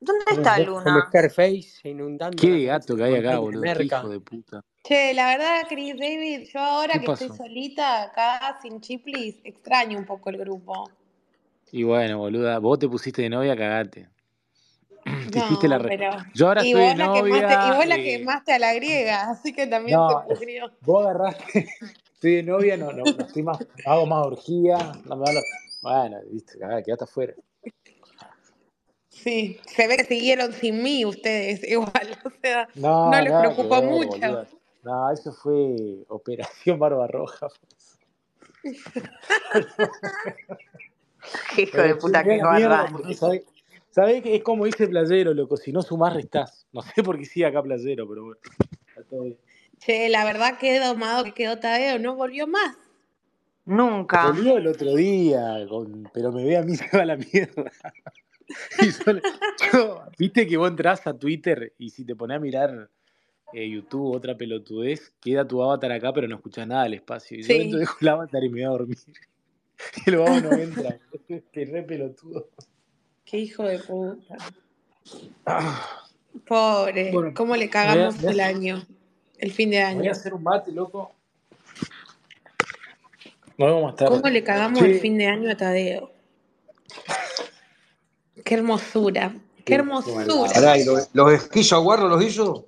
¿Dónde 0.00 0.24
como, 0.24 0.40
está 0.40 0.64
como 0.64 0.80
Luna? 0.80 1.04
Scarface 1.08 1.80
inundando 1.84 2.40
Qué 2.40 2.50
de 2.50 2.64
gato 2.64 2.96
que 2.96 3.04
hay 3.04 3.16
acá, 3.16 3.38
boludo. 3.40 3.62
Qué 3.62 3.84
hijo 3.84 4.08
de 4.08 4.20
puta. 4.20 4.64
Che, 4.82 5.12
la 5.12 5.26
verdad, 5.26 5.66
Chris 5.68 5.94
David, 5.98 6.48
yo 6.50 6.60
ahora 6.60 6.94
¿Qué 6.94 7.04
que 7.04 7.12
estoy 7.12 7.36
solita 7.36 8.04
acá, 8.04 8.58
sin 8.62 8.80
chiplis, 8.80 9.42
extraño 9.44 9.98
un 9.98 10.06
poco 10.06 10.30
el 10.30 10.38
grupo. 10.38 10.90
Y 11.70 11.82
bueno, 11.82 12.16
boluda, 12.16 12.58
vos 12.60 12.78
te 12.78 12.88
pusiste 12.88 13.20
de 13.20 13.28
novia, 13.28 13.54
cagate. 13.54 14.13
Te 15.60 15.68
la 15.68 15.78
No, 15.78 15.84
re... 15.84 15.88
pero. 15.98 16.16
Yo 16.34 16.48
ahora 16.48 16.64
Y 16.64 16.74
vos 16.74 16.96
la 16.96 17.12
quemaste, 17.12 17.54
y 17.54 17.70
novia. 17.70 17.74
vos 17.74 17.86
la 17.86 17.96
quemaste 17.96 18.52
a 18.52 18.58
la 18.58 18.74
griega, 18.74 19.30
así 19.30 19.52
que 19.52 19.66
también 19.66 19.98
se 19.98 20.14
No, 20.14 20.24
pudrió. 20.26 20.70
vos 20.80 21.04
agarraste. 21.04 21.68
Estoy 22.14 22.36
de 22.36 22.42
novia, 22.42 22.76
no, 22.78 22.90
no, 22.92 23.04
no 23.04 23.24
estoy 23.24 23.42
más, 23.42 23.60
no 23.60 23.92
hago 23.92 24.06
más 24.06 24.26
orgía, 24.26 24.78
no 25.04 25.16
me 25.16 25.24
da. 25.32 25.40
Bueno, 25.82 26.16
viste, 26.30 26.58
cagá, 26.58 26.82
quedaste 26.82 27.04
afuera. 27.04 27.34
Sí, 29.10 29.60
se 29.66 29.86
ve 29.86 29.96
que 29.98 30.04
siguieron 30.04 30.52
sin 30.52 30.82
mí 30.82 31.04
ustedes, 31.04 31.62
igual, 31.68 32.18
o 32.24 32.30
sea, 32.42 32.66
No, 32.74 33.10
no 33.10 33.20
les 33.20 33.30
nada 33.30 33.42
que 33.42 33.54
preocupó 33.54 33.80
ver, 33.82 33.90
mucho. 33.90 34.10
boluda. 34.10 34.48
No, 34.82 35.10
eso 35.10 35.32
fue 35.32 36.04
Operación 36.08 36.78
Barba 36.78 37.06
Roja. 37.06 37.48
Qué 41.54 41.62
hijo 41.62 41.72
Pero 41.72 41.88
de 41.88 41.94
puta, 41.96 42.22
la 42.24 42.52
mierda 42.52 42.88
porque 42.90 43.14
sabés, 43.94 44.22
es 44.26 44.42
como 44.42 44.64
dice 44.64 44.86
Playero, 44.88 45.32
loco, 45.34 45.56
si 45.56 45.72
no 45.72 45.82
sumás 45.82 46.14
restás. 46.14 46.66
No 46.72 46.82
sé 46.82 47.02
por 47.02 47.18
qué 47.18 47.24
sigue 47.24 47.46
acá 47.46 47.62
Playero, 47.62 48.08
pero 48.08 48.24
bueno, 48.24 48.40
está 48.88 49.02
todo 49.04 49.22
bien. 49.22 49.38
Che, 49.78 50.08
la 50.08 50.24
verdad 50.24 50.58
que 50.58 50.78
domado 50.80 51.24
que 51.24 51.32
quedó 51.34 51.58
Tadeo, 51.58 51.98
no 51.98 52.14
volvió 52.14 52.46
más. 52.46 52.76
Nunca. 53.66 54.26
Volvió 54.26 54.58
el 54.58 54.66
otro 54.66 54.94
día, 54.94 55.66
con- 55.68 56.10
pero 56.12 56.30
me 56.32 56.44
ve 56.44 56.56
a 56.56 56.62
mí 56.62 56.74
se 56.76 56.88
va 56.96 57.04
la 57.04 57.16
mierda. 57.16 57.70
Yo- 58.80 59.20
yo- 59.72 60.02
Viste 60.18 60.46
que 60.46 60.56
vos 60.56 60.68
entrás 60.70 61.06
a 61.06 61.16
Twitter 61.18 61.72
y 61.78 61.90
si 61.90 62.04
te 62.04 62.14
pones 62.14 62.36
a 62.36 62.40
mirar 62.40 62.90
eh, 63.52 63.68
YouTube, 63.70 64.14
otra 64.16 64.36
pelotudez, 64.36 65.12
queda 65.20 65.46
tu 65.46 65.62
avatar 65.62 65.92
acá, 65.92 66.12
pero 66.12 66.26
no 66.28 66.36
escuchás 66.36 66.66
nada 66.66 66.84
del 66.84 66.94
espacio. 66.94 67.38
Y 67.38 67.42
yo 67.42 67.54
entro, 67.54 67.78
Sí. 67.78 67.80
dejo 67.80 67.96
el 68.00 68.08
avatar 68.08 68.44
y 68.44 68.48
me 68.48 68.54
voy 68.54 68.62
a 68.64 68.68
dormir. 68.68 68.98
Y 70.06 70.10
el 70.10 70.16
vago 70.18 70.40
no 70.40 70.52
entra. 70.52 70.98
Qué 71.52 71.64
re 71.64 71.82
pelotudo. 71.82 72.48
Qué 73.24 73.38
hijo 73.38 73.62
de 73.64 73.78
puta. 73.78 74.36
Ah, 75.46 76.00
Pobre, 76.46 77.10
Bueno, 77.12 77.32
¿cómo 77.34 77.54
le 77.56 77.66
me 77.66 77.66
voy 77.66 77.68
a, 77.68 77.70
cagamos 77.70 78.22
el 78.24 78.40
año? 78.40 78.86
El 79.38 79.52
fin 79.52 79.70
de 79.70 79.76
me 79.78 79.84
voy 79.84 79.94
a 79.96 80.00
año. 80.00 80.12
hacer 80.12 80.34
un 80.34 80.42
mate, 80.42 80.72
loco. 80.72 81.12
Nos 83.56 83.68
vemos 83.68 83.82
más 83.84 83.94
¿Cómo 84.08 84.20
tarde. 84.20 84.30
le 84.30 84.42
cagamos 84.44 84.82
el 84.82 84.98
fin 85.00 85.16
de 85.18 85.26
año 85.26 85.50
a 85.50 85.56
Tadeo? 85.56 86.10
Qué 88.44 88.54
hermosura, 88.54 89.32
qué 89.58 89.64
qué, 89.64 89.74
hermosura. 89.76 90.16
maldad. 90.26 90.52
Pará, 90.52 90.78
¿y 90.78 90.84
los, 90.84 91.08
los 91.12 91.32
esquís 91.32 91.72
Aguardo 91.72 92.08
los 92.08 92.22
hizo? 92.22 92.66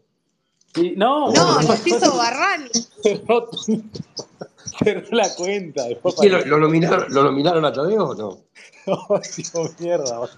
Sí, 0.74 0.94
no, 0.96 1.30
No, 1.32 1.62
los 1.62 1.86
hizo 1.86 2.16
Barral. 2.16 2.70
No, 4.84 4.84
cerró 4.84 5.06
la 5.16 5.34
cuenta. 5.34 5.84
Después 5.84 6.14
¿Y 6.18 6.20
qué, 6.22 6.28
lo, 6.30 6.58
nominaron, 6.58 7.12
¿Lo 7.12 7.24
nominaron 7.24 7.64
a 7.64 7.72
Tadeo 7.72 8.04
o 8.10 8.14
no? 8.14 8.38
No, 8.86 9.20
digo, 9.36 9.68
mierda. 9.78 10.30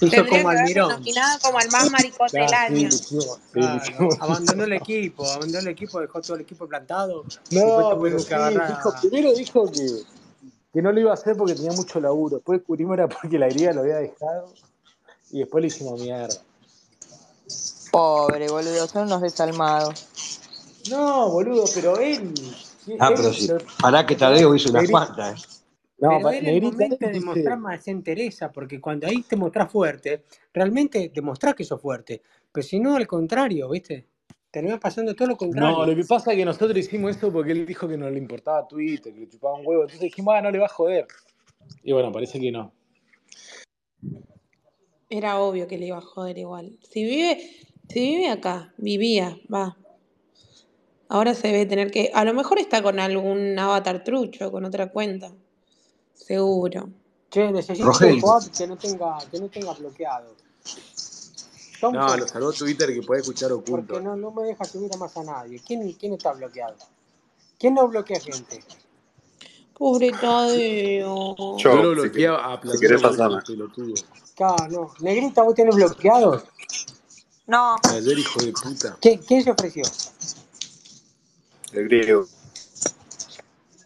Hizo 0.00 0.16
como 0.16 0.28
que 0.30 0.36
haberse 0.40 0.62
Almirón. 0.62 0.88
nominado 0.90 1.38
como 1.42 1.58
al 1.58 1.70
más 1.70 1.90
maricón 1.90 2.28
del 2.30 2.42
Ah, 2.44 2.66
sí, 2.68 2.74
año. 2.74 2.90
sí, 2.92 3.18
Claro, 3.52 3.82
hicimos. 3.82 4.14
abandonó 4.20 4.64
el 4.64 4.72
equipo, 4.74 5.26
abandonó 5.28 5.58
el 5.60 5.68
equipo, 5.68 6.00
dejó 6.00 6.20
todo 6.20 6.34
el 6.36 6.42
equipo 6.42 6.66
plantado. 6.68 7.24
No, 7.50 7.98
pero 8.00 8.16
dijo, 8.18 8.94
primero 9.00 9.32
dijo 9.34 9.72
que, 9.72 9.86
que 10.72 10.82
no 10.82 10.92
lo 10.92 11.00
iba 11.00 11.10
a 11.10 11.14
hacer 11.14 11.36
porque 11.36 11.54
tenía 11.54 11.72
mucho 11.72 11.98
laburo. 11.98 12.36
Después 12.36 12.60
descubrimos 12.60 12.94
era 12.98 13.08
porque 13.08 13.38
la 13.38 13.48
griega 13.48 13.72
lo 13.72 13.80
había 13.80 13.96
dejado. 13.96 14.52
Y 15.32 15.40
después 15.40 15.62
le 15.62 15.68
hicimos 15.68 16.00
mierda. 16.00 16.36
Pobre, 17.90 18.48
boludo, 18.48 18.86
son 18.86 19.04
unos 19.06 19.22
desalmados. 19.22 20.06
No, 20.90 21.30
boludo, 21.30 21.64
pero 21.74 21.98
él. 21.98 22.32
Ah, 22.98 23.08
él 23.10 23.14
pero 23.16 23.32
sí. 23.32 23.48
lo- 23.48 23.58
Pará 23.80 24.06
que 24.06 24.14
Tadeo 24.16 24.54
hizo 24.54 24.70
unas 24.70 24.88
cuantas. 24.90 25.44
¿eh? 25.44 25.52
No, 25.98 26.10
Pero 26.10 26.28
era 26.30 26.50
el 26.50 26.62
momento 26.62 26.96
de 27.00 27.06
dice. 27.06 27.18
demostrar 27.20 27.58
más 27.58 27.88
entereza, 27.88 28.52
porque 28.52 28.80
cuando 28.80 29.06
ahí 29.06 29.22
te 29.22 29.34
mostrás 29.34 29.72
fuerte, 29.72 30.24
realmente 30.52 31.10
demostrás 31.14 31.54
que 31.54 31.64
sos 31.64 31.80
fuerte. 31.80 32.20
Pero 32.52 32.66
si 32.66 32.78
no, 32.78 32.96
al 32.96 33.06
contrario, 33.06 33.68
¿viste? 33.70 34.06
Terminás 34.50 34.78
pasando 34.78 35.14
todo 35.14 35.28
lo 35.28 35.34
No, 35.34 35.38
contrario. 35.38 35.86
lo 35.86 35.96
que 35.96 36.04
pasa 36.04 36.32
es 36.32 36.36
que 36.38 36.44
nosotros 36.44 36.76
hicimos 36.78 37.16
eso 37.16 37.32
porque 37.32 37.52
él 37.52 37.64
dijo 37.66 37.88
que 37.88 37.96
no 37.96 38.08
le 38.10 38.18
importaba 38.18 38.66
Twitter, 38.68 39.12
que 39.12 39.20
le 39.20 39.28
chupaba 39.28 39.54
un 39.58 39.66
huevo. 39.66 39.82
Entonces 39.82 40.00
dijimos, 40.02 40.34
ah, 40.36 40.42
no 40.42 40.50
le 40.50 40.58
va 40.58 40.66
a 40.66 40.70
joder. 40.70 41.06
Y 41.82 41.92
bueno, 41.92 42.12
parece 42.12 42.38
que 42.38 42.52
no. 42.52 42.72
Era 45.08 45.38
obvio 45.40 45.66
que 45.68 45.78
le 45.78 45.86
iba 45.86 45.98
a 45.98 46.02
joder 46.02 46.36
igual. 46.38 46.78
Si 46.90 47.04
vive, 47.04 47.38
si 47.88 48.00
vive 48.00 48.28
acá, 48.28 48.74
vivía, 48.76 49.38
va. 49.52 49.76
Ahora 51.08 51.34
se 51.34 51.48
debe 51.48 51.66
tener 51.66 51.90
que. 51.90 52.10
A 52.14 52.24
lo 52.24 52.34
mejor 52.34 52.58
está 52.58 52.82
con 52.82 52.98
algún 52.98 53.58
avatar 53.58 54.02
trucho, 54.04 54.50
con 54.50 54.64
otra 54.64 54.90
cuenta. 54.90 55.30
Seguro. 56.14 56.88
Che, 57.30 57.50
necesito 57.52 57.86
un 57.86 57.92
Rogel. 57.92 58.20
coac 58.20 58.50
que 58.56 58.66
no 58.66 58.76
tenga, 58.76 59.18
que 59.30 59.40
no 59.40 59.48
tenga 59.48 59.72
bloqueado. 59.74 60.34
No, 61.82 62.16
lo 62.16 62.26
salvó 62.26 62.52
Twitter 62.52 62.92
que 62.92 63.02
puede 63.02 63.20
escuchar 63.20 63.50
porque 63.50 63.70
oculto. 63.72 64.00
no, 64.00 64.16
no 64.16 64.30
me 64.30 64.44
deja 64.44 64.64
subir 64.64 64.90
a 64.94 64.96
más 64.96 65.16
a 65.16 65.22
nadie. 65.24 65.60
¿Quién, 65.64 65.92
quién 65.92 66.14
está 66.14 66.32
bloqueado? 66.32 66.76
¿Quién 67.58 67.74
no 67.74 67.86
bloquea 67.88 68.18
gente? 68.20 68.64
Pobre 69.78 70.10
Tadeo. 70.10 71.36
Yo 71.36 71.56
Yo, 71.58 71.82
lo 71.82 71.94
si, 72.02 72.08
bloqueaba 72.08 72.54
a 72.54 72.56
si 72.56 72.62
Platero 72.62 72.80
querés 72.80 73.02
porque 73.02 73.46
pelotudo. 73.46 73.94
Claro, 74.34 74.68
no. 74.70 74.94
Negrita, 75.00 75.42
¿vos 75.42 75.54
tenés 75.54 75.74
bloqueados? 75.76 76.44
No, 77.46 77.76
Ayer, 77.90 78.18
hijo 78.18 78.40
de 78.42 78.52
puta. 78.52 78.96
¿Quién, 79.00 79.18
quién 79.20 79.44
se 79.44 79.50
ofreció? 79.50 79.84
El 81.72 81.84
griego. 81.88 82.26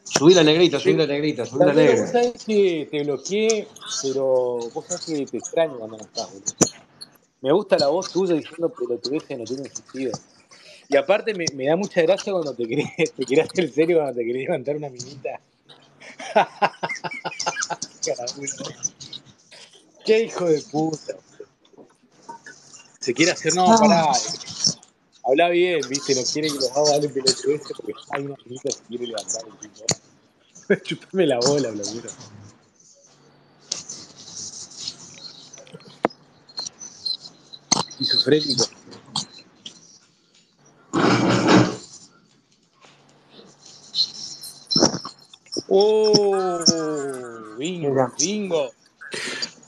Subí 0.05 0.35
la 0.35 0.43
negrita, 0.43 0.79
subí 0.79 0.95
la 0.95 1.07
negrita, 1.07 1.47
subí 1.47 1.65
la 1.65 1.73
Platero, 1.73 1.93
vos 1.93 2.13
negra. 2.13 2.13
sabés 2.13 2.45
que 2.45 2.89
te 2.91 3.05
bloqueé, 3.05 3.69
pero 4.03 4.25
vos 4.75 4.85
sabés 4.87 5.07
que 5.07 5.27
te 5.27 5.39
extraño 5.39 5.79
cuando 5.79 5.97
no 5.97 6.05
estás, 6.05 6.31
boludo. 6.33 6.53
Me 7.41 7.53
gusta 7.53 7.79
la 7.79 7.89
voz 7.89 8.13
tuya 8.13 8.35
diciendo 8.35 8.69
pelotudeces 8.69 9.29
que 9.29 9.37
no 9.37 9.45
tienen 9.45 9.75
sentido. 9.75 10.13
Y 10.89 10.97
aparte 10.97 11.33
me, 11.35 11.45
me 11.55 11.67
da 11.67 11.77
mucha 11.77 12.03
gracia 12.03 12.33
cuando 12.33 12.55
te 12.55 12.67
querés, 12.67 12.89
te 13.17 13.25
querés 13.25 13.49
hacer 13.51 13.73
serio, 13.73 13.99
cuando 13.99 14.15
te 14.15 14.25
querés 14.27 14.43
levantar 14.43 14.77
una 14.77 14.91
minita. 14.91 15.41
Carabulo. 18.05 18.53
Qué 20.05 20.25
hijo 20.25 20.45
de 20.47 20.61
puta. 20.63 21.15
Se 23.01 23.15
quiere 23.15 23.33
hacer, 23.33 23.55
no, 23.55 23.67
pará. 23.79 24.13
Habla 25.31 25.51
bien, 25.51 25.81
viste, 25.89 26.13
no 26.17 26.23
quiere 26.25 26.49
que 26.49 26.55
los 26.55 26.71
haga 26.73 26.91
darle 26.91 27.09
pelotudeces 27.09 27.69
porque 27.77 27.93
hay 28.11 28.25
una 28.25 28.35
minita 28.45 28.69
que 28.69 28.85
quiere 28.89 29.07
levantar 29.07 29.43
el 29.47 29.59
tipo. 29.59 30.83
Chupame 30.83 31.25
la 31.25 31.39
bola, 31.39 31.69
boludo. 31.69 32.09
Esquizofrénico. 37.91 38.65
Oh, 45.69 46.59
bingo, 47.57 48.13
bingo. 48.19 48.71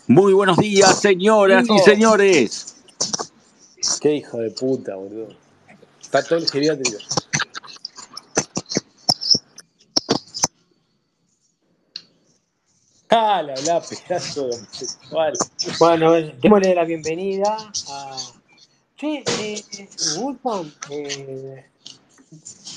Muy 0.09 0.33
buenos 0.33 0.57
días, 0.57 1.01
señoras 1.01 1.69
y 1.71 1.79
señores. 1.79 2.75
Qué 4.01 4.17
hijo 4.17 4.39
de 4.39 4.51
puta, 4.51 4.97
boludo. 4.97 5.42
Está 6.13 6.29
todo 6.29 6.41
el 6.41 6.51
geriátrico. 6.51 6.99
Ah, 13.09 13.41
la 13.43 13.55
la 13.63 13.81
pedazo 13.81 14.47
de 14.47 14.57
homosexual. 14.57 15.33
Bueno, 15.79 16.13
démosle 16.13 16.75
la 16.75 16.85
bienvenida 16.85 17.57
a. 17.89 18.17
Che, 18.99 19.25
eh, 19.27 19.65
eh, 20.91 21.65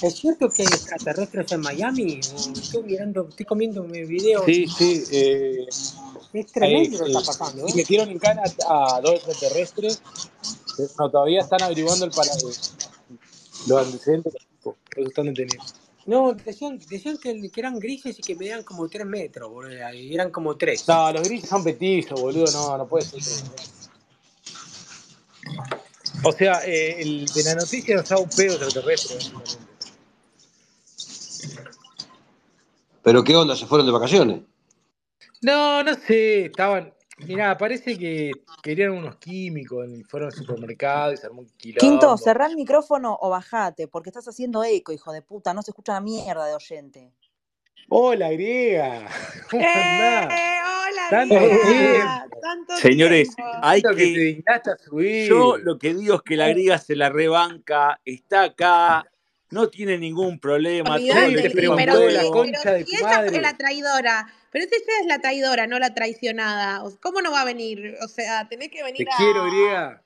¿es 0.01 0.15
cierto 0.15 0.47
que 0.49 0.61
hay 0.61 0.67
extraterrestres 0.69 1.51
en 1.51 1.59
Miami? 1.59 2.21
O 2.33 2.53
Estoy 2.57 2.83
mirando, 2.83 3.27
estoy 3.27 3.45
comiendo 3.45 3.83
videos. 3.83 4.45
Sí, 4.45 4.65
sí. 4.65 5.03
Eh, 5.11 5.67
Es 5.67 5.93
eh, 6.33 6.47
tremendo 6.53 6.99
lo 6.99 7.05
que 7.05 7.11
eh, 7.11 7.15
está 7.17 7.31
pasando, 7.31 7.65
sí, 7.67 7.71
¿eh? 7.71 7.75
metieron 7.75 8.09
en 8.09 8.19
cana 8.19 8.43
a 8.67 9.01
dos 9.01 9.15
extraterrestres. 9.15 10.01
pero 10.77 10.89
No, 10.99 11.11
todavía 11.11 11.41
están 11.41 11.63
averiguando 11.63 12.05
el 12.05 12.11
para, 12.11 12.31
los 13.67 13.85
antecedentes 13.85 14.33
del. 14.33 14.41
Por 14.63 14.75
eso 14.95 15.09
están 15.09 15.25
detenidos. 15.25 15.75
No, 16.05 16.33
decían, 16.33 16.79
decían 16.89 17.17
que, 17.17 17.49
que 17.49 17.59
eran 17.59 17.79
grises 17.79 18.19
y 18.19 18.21
que 18.21 18.35
medían 18.35 18.63
como 18.63 18.87
3 18.87 19.05
metros, 19.05 19.49
boludo. 19.49 19.93
Y 19.93 20.13
eran 20.13 20.31
como 20.31 20.55
3. 20.55 20.87
No, 20.87 21.11
los 21.13 21.23
grises 21.27 21.49
son 21.49 21.63
petizos, 21.63 22.19
boludo. 22.19 22.51
No, 22.51 22.77
no 22.77 22.87
puede 22.87 23.05
ser. 23.05 23.21
O 26.23 26.31
sea, 26.31 26.61
eh, 26.65 27.01
el 27.01 27.25
de 27.25 27.43
la 27.43 27.55
noticia 27.55 27.95
nos 27.95 28.09
da 28.09 28.17
un 28.17 28.29
pedo 28.29 28.55
extraterrestre. 28.55 29.17
Pero 33.03 33.23
qué 33.23 33.35
onda, 33.35 33.55
se 33.55 33.67
fueron 33.67 33.85
de 33.85 33.93
vacaciones. 33.93 34.41
No, 35.41 35.83
no 35.83 35.93
sé, 35.93 36.45
estaban. 36.45 36.91
Mirá, 37.17 37.57
parece 37.57 37.97
que 37.97 38.31
querían 38.61 38.91
unos 38.91 39.15
químicos, 39.17 39.87
y 39.89 40.03
fueron 40.03 40.29
al 40.29 40.35
supermercado 40.35 41.13
y 41.13 41.17
se 41.17 41.25
armó 41.27 41.41
un 41.41 41.47
Quinto, 41.57 41.77
quilombo. 41.79 42.17
cerrá 42.17 42.45
el 42.47 42.55
micrófono 42.55 43.17
o 43.21 43.29
bajate, 43.29 43.87
porque 43.87 44.09
estás 44.09 44.27
haciendo 44.27 44.63
eco, 44.63 44.91
hijo 44.91 45.13
de 45.13 45.21
puta. 45.21 45.53
No 45.53 45.61
se 45.61 45.71
escucha 45.71 45.93
una 45.93 46.01
mierda 46.01 46.45
de 46.45 46.53
oyente. 46.55 47.11
Hola, 47.89 48.31
griega. 48.31 49.07
¿Cómo 49.51 49.63
andás? 49.63 50.33
¡Eh! 50.33 50.57
¡Hola, 50.89 51.07
Tanto 51.09 51.35
griega! 51.35 52.19
tiempo. 52.21 52.39
¡Tanto 52.41 52.77
Señores, 52.77 53.35
tiempo! 53.35 53.53
hay 53.61 53.81
Tanto 53.81 53.97
que 53.97 54.03
te 54.03 54.43
que. 54.43 54.83
subir. 54.83 55.29
Yo 55.29 55.57
lo 55.57 55.77
que 55.77 55.93
digo 55.93 56.15
es 56.15 56.21
que 56.21 56.35
la 56.35 56.49
griega 56.49 56.77
se 56.79 56.95
la 56.95 57.09
rebanca, 57.09 58.01
está 58.03 58.43
acá, 58.43 59.05
no 59.51 59.69
tiene 59.69 59.97
ningún 59.97 60.39
problema, 60.39 60.95
todo 60.95 60.95
Olvídate, 60.95 61.21
Nadie 61.21 61.35
le 61.35 61.41
te 61.43 61.49
sí, 61.49 61.55
preguntó 61.55 61.85
pero 61.85 61.99
de 61.99 62.07
si, 62.09 62.13
la 62.15 62.19
pero 62.21 62.31
concha 62.31 62.73
de 62.73 62.83
tu 62.83 62.91
ella 62.91 63.23
fue 63.29 63.41
la 63.41 63.57
traidora, 63.57 64.27
pero 64.55 64.67
si 64.69 64.75
ella 64.75 64.99
es 65.01 65.07
la 65.07 65.19
traidora, 65.19 65.67
no 65.67 65.79
la 65.79 65.93
traicionada, 65.93 66.81
¿cómo 67.01 67.19
no 67.21 67.29
va 67.29 67.41
a 67.41 67.45
venir? 67.45 67.97
O 68.01 68.07
sea, 68.07 68.47
tenés 68.47 68.69
que 68.69 68.77
Te 68.77 68.83
venir 68.83 69.05
quiero, 69.17 69.41
a, 69.43 69.47
griega. 69.47 70.03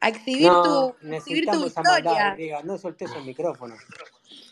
a 0.00 0.08
exhibir 0.08 0.46
No, 0.46 0.62
tu, 0.62 0.96
a 1.12 1.16
exhibir 1.18 1.44
tu 1.44 1.70
maldad, 1.76 2.34
griega. 2.36 2.62
No 2.62 2.78
soltés 2.78 3.10
el 3.12 3.24
micrófono. 3.24 3.74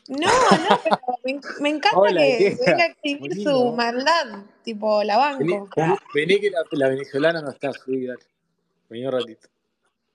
No, 0.08 0.26
no, 0.26 0.80
pero 0.84 0.98
me, 1.24 1.40
me 1.60 1.68
encanta 1.70 1.98
Hola, 1.98 2.20
que 2.20 2.58
venga 2.66 2.84
a 2.84 2.86
exhibir 2.88 3.42
su 3.42 3.72
maldad, 3.72 4.44
tipo, 4.62 5.02
la 5.04 5.16
banco. 5.16 5.38
vení, 5.38 5.96
vení 6.14 6.40
que 6.40 6.50
la, 6.50 6.58
la 6.72 6.88
venezolana 6.88 7.40
no 7.40 7.50
está, 7.50 7.72
subí, 7.72 8.06
dale. 8.06 8.26
Vení 8.90 9.06
un 9.06 9.12
ratito. 9.12 9.48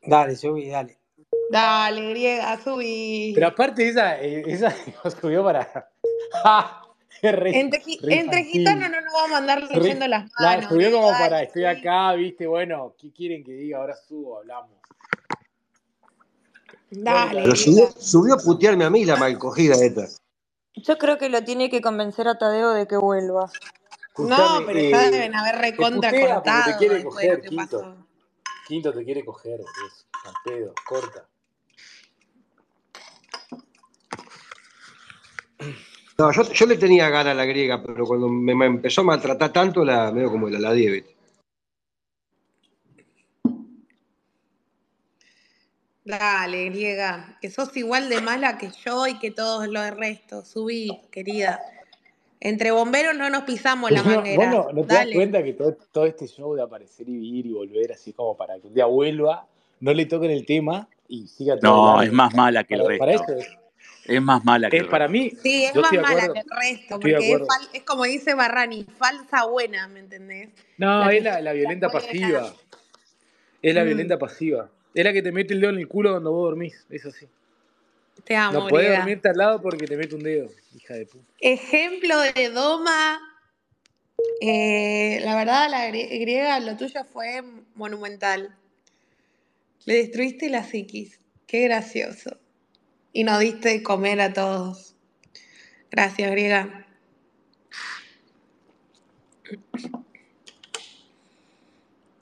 Dale, 0.03 0.35
subí, 0.35 0.69
dale. 0.69 0.99
Dale, 1.49 2.09
griega, 2.11 2.59
Pero 2.63 2.63
subí. 2.63 3.33
aparte 3.43 3.89
esa, 3.89 4.21
eh, 4.21 4.43
esa 4.45 4.75
nos 5.03 5.13
subió 5.21 5.43
para... 5.43 5.89
Es 7.21 7.35
re, 7.35 7.59
Entre, 7.59 7.79
re 8.01 8.13
entre 8.19 8.43
gitanos 8.43 8.89
no 8.89 9.01
nos 9.01 9.13
vamos 9.13 9.31
a 9.31 9.37
andar 9.37 9.63
Re- 9.63 9.79
leyendo 9.79 10.07
las 10.07 10.31
la 10.37 10.51
manos, 10.57 10.69
subió 10.69 10.91
como 10.91 11.11
para, 11.11 11.41
estoy 11.43 11.65
acá, 11.65 12.13
viste, 12.13 12.47
bueno, 12.47 12.95
¿qué 12.99 13.11
quieren 13.11 13.43
que 13.43 13.53
diga? 13.53 13.79
Ahora 13.79 13.95
subo, 13.95 14.37
hablamos. 14.39 14.71
Dale, 16.89 17.43
Pero 17.43 17.55
Tadeo. 17.55 17.91
subió, 17.97 18.33
a 18.35 18.37
putearme 18.37 18.85
a 18.85 18.89
mí 18.89 19.05
la 19.05 19.15
mal 19.15 19.37
cogida 19.37 19.75
esta. 19.75 20.07
Yo 20.75 20.97
creo 20.97 21.17
que 21.17 21.29
lo 21.29 21.43
tiene 21.43 21.69
que 21.69 21.81
convencer 21.81 22.27
a 22.27 22.37
Tadeo 22.37 22.71
de 22.71 22.87
que 22.87 22.97
vuelva. 22.97 23.51
No, 24.17 24.63
pero 24.65 24.79
ya 24.79 25.07
eh, 25.07 25.11
deben 25.11 25.35
haber 25.35 25.55
te 25.55 25.61
recontra 25.61 26.09
te 26.11 26.19
cortado 26.19 26.77
quiere 26.77 26.95
de 26.95 27.03
lo 27.03 27.09
coger, 27.09 27.41
Quinto. 27.41 27.79
pasó. 27.81 27.95
Quinto 28.67 28.93
te 28.93 29.03
quiere 29.03 29.25
coger. 29.25 29.61
Al 30.23 30.33
pedo, 30.43 30.73
corta. 30.87 31.27
No, 36.17 36.31
yo, 36.31 36.43
yo 36.43 36.65
le 36.65 36.77
tenía 36.77 37.09
ganas 37.09 37.31
a 37.33 37.35
la 37.35 37.45
griega, 37.45 37.83
pero 37.83 38.05
cuando 38.05 38.29
me, 38.29 38.55
me 38.55 38.65
empezó 38.67 39.01
a 39.01 39.05
maltratar 39.05 39.51
tanto, 39.51 39.83
la 39.83 40.11
medio 40.11 40.31
como 40.31 40.49
la, 40.49 40.59
la 40.59 40.71
dieve. 40.73 41.05
Dale, 46.05 46.65
griega, 46.69 47.37
que 47.41 47.49
sos 47.49 47.75
igual 47.75 48.09
de 48.09 48.21
mala 48.21 48.57
que 48.59 48.69
yo 48.85 49.07
y 49.07 49.17
que 49.17 49.31
todos 49.31 49.67
los 49.67 49.83
del 49.83 49.97
resto. 49.97 50.45
Subí, 50.45 50.89
querida. 51.11 51.59
Entre 52.39 52.69
bomberos 52.71 53.15
no 53.15 53.29
nos 53.31 53.43
pisamos 53.43 53.89
la 53.89 54.03
no, 54.03 54.05
vos 54.05 54.15
manguera. 54.17 54.51
no, 54.51 54.71
no 54.71 54.85
te 54.85 54.93
das 54.93 55.07
cuenta 55.11 55.43
que 55.43 55.53
todo, 55.53 55.75
todo 55.91 56.05
este 56.05 56.27
show 56.27 56.53
de 56.53 56.61
aparecer 56.61 57.09
y 57.09 57.17
vivir 57.17 57.47
y 57.47 57.53
volver 57.53 57.91
así 57.93 58.13
como 58.13 58.37
para 58.37 58.59
que 58.59 58.67
un 58.67 58.73
día 58.75 58.85
vuelva, 58.85 59.47
no 59.79 59.93
le 59.93 60.05
toquen 60.05 60.29
el 60.29 60.45
tema 60.45 60.87
y 61.07 61.27
siga 61.27 61.59
todo 61.59 61.95
No, 61.95 62.01
es 62.03 62.11
más 62.13 62.35
mala 62.35 62.63
que 62.63 62.75
el 62.75 62.83
Para, 62.83 62.97
para 62.99 63.11
resto. 63.13 63.33
eso 63.33 63.64
es. 64.05 64.15
Es 64.15 64.21
más 64.21 64.43
mala 64.45 64.69
que 64.69 64.77
Es 64.77 64.83
el 64.83 64.89
para 64.89 65.07
resto. 65.07 65.11
mí, 65.19 65.31
Sí, 65.41 65.65
es 65.65 65.73
yo 65.73 65.81
más 65.81 65.93
mala 65.93 66.33
que 66.33 66.39
el 66.39 66.45
resto, 66.49 66.95
estoy 66.95 67.11
de 67.11 67.17
porque 67.17 67.33
es, 67.33 67.41
fal- 67.41 67.69
es 67.73 67.83
como 67.83 68.03
dice 68.03 68.33
Barrani, 68.35 68.83
falsa 68.97 69.45
buena, 69.45 69.87
¿me 69.87 69.99
entendés? 69.99 70.49
No, 70.77 70.99
La 71.01 71.13
es 71.13 71.23
la, 71.23 71.53
violenta 71.53 71.89
pasiva. 71.89 72.53
Es 73.61 73.73
la 73.73 73.83
Mm, 73.83 73.87
violenta 73.87 74.19
pasiva. 74.19 74.69
Es 74.93 75.03
la 75.03 75.11
que 75.11 75.21
te 75.21 75.31
mete 75.31 75.53
el 75.53 75.61
dedo 75.61 75.71
en 75.71 75.79
el 75.79 75.87
culo 75.87 76.11
cuando 76.11 76.31
vos 76.31 76.43
dormís. 76.49 76.85
Eso 76.89 77.11
sí. 77.11 77.27
te 78.23 78.35
amo, 78.35 78.59
No 78.61 78.67
podés 78.67 78.95
dormirte 78.95 79.29
al 79.29 79.37
lado 79.37 79.61
porque 79.61 79.87
te 79.87 79.97
mete 79.97 80.15
un 80.15 80.23
dedo, 80.23 80.49
hija 80.75 80.93
de 80.93 81.05
puta. 81.05 81.25
Ejemplo 81.39 82.19
de 82.19 82.49
Doma. 82.49 83.19
eh, 84.41 85.19
la 85.23 85.35
verdad, 85.35 85.69
la 85.69 85.87
grie- 85.89 86.19
griega, 86.19 86.59
lo 86.59 86.75
tuyo 86.77 87.03
fue 87.05 87.41
monumental. 87.75 88.55
Le 89.85 89.95
destruiste 89.95 90.49
la 90.49 90.63
psiquis. 90.63 91.19
Qué 91.47 91.61
gracioso. 91.63 92.37
Y 93.15 93.23
nos 93.23 93.39
diste 93.39 93.69
de 93.69 93.81
comer 93.81 94.19
a 94.19 94.33
todos. 94.33 94.93
Gracias, 95.89 96.29
griega. 96.31 96.85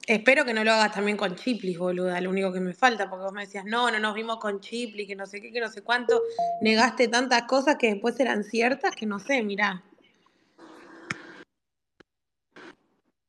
Espero 0.06 0.46
que 0.46 0.54
no 0.54 0.64
lo 0.64 0.72
hagas 0.72 0.94
también 0.94 1.18
con 1.18 1.36
Chiplis, 1.36 1.80
boluda, 1.80 2.22
lo 2.22 2.30
único 2.30 2.54
que 2.54 2.60
me 2.60 2.76
falta, 2.76 3.10
porque 3.10 3.24
vos 3.24 3.34
me 3.34 3.42
decías, 3.42 3.66
no, 3.66 3.90
no 3.90 3.98
nos 3.98 4.14
vimos 4.14 4.38
con 4.38 4.60
Chiplis, 4.60 5.08
que 5.08 5.16
no 5.16 5.26
sé 5.26 5.42
qué, 5.42 5.52
que 5.52 5.60
no 5.60 5.70
sé 5.70 5.82
cuánto. 5.82 6.22
Negaste 6.62 7.08
tantas 7.08 7.42
cosas 7.44 7.78
que 7.78 7.94
después 7.94 8.20
eran 8.20 8.44
ciertas 8.44 8.96
que 8.96 9.08
no 9.08 9.18
sé, 9.18 9.42
mirá. 9.42 9.84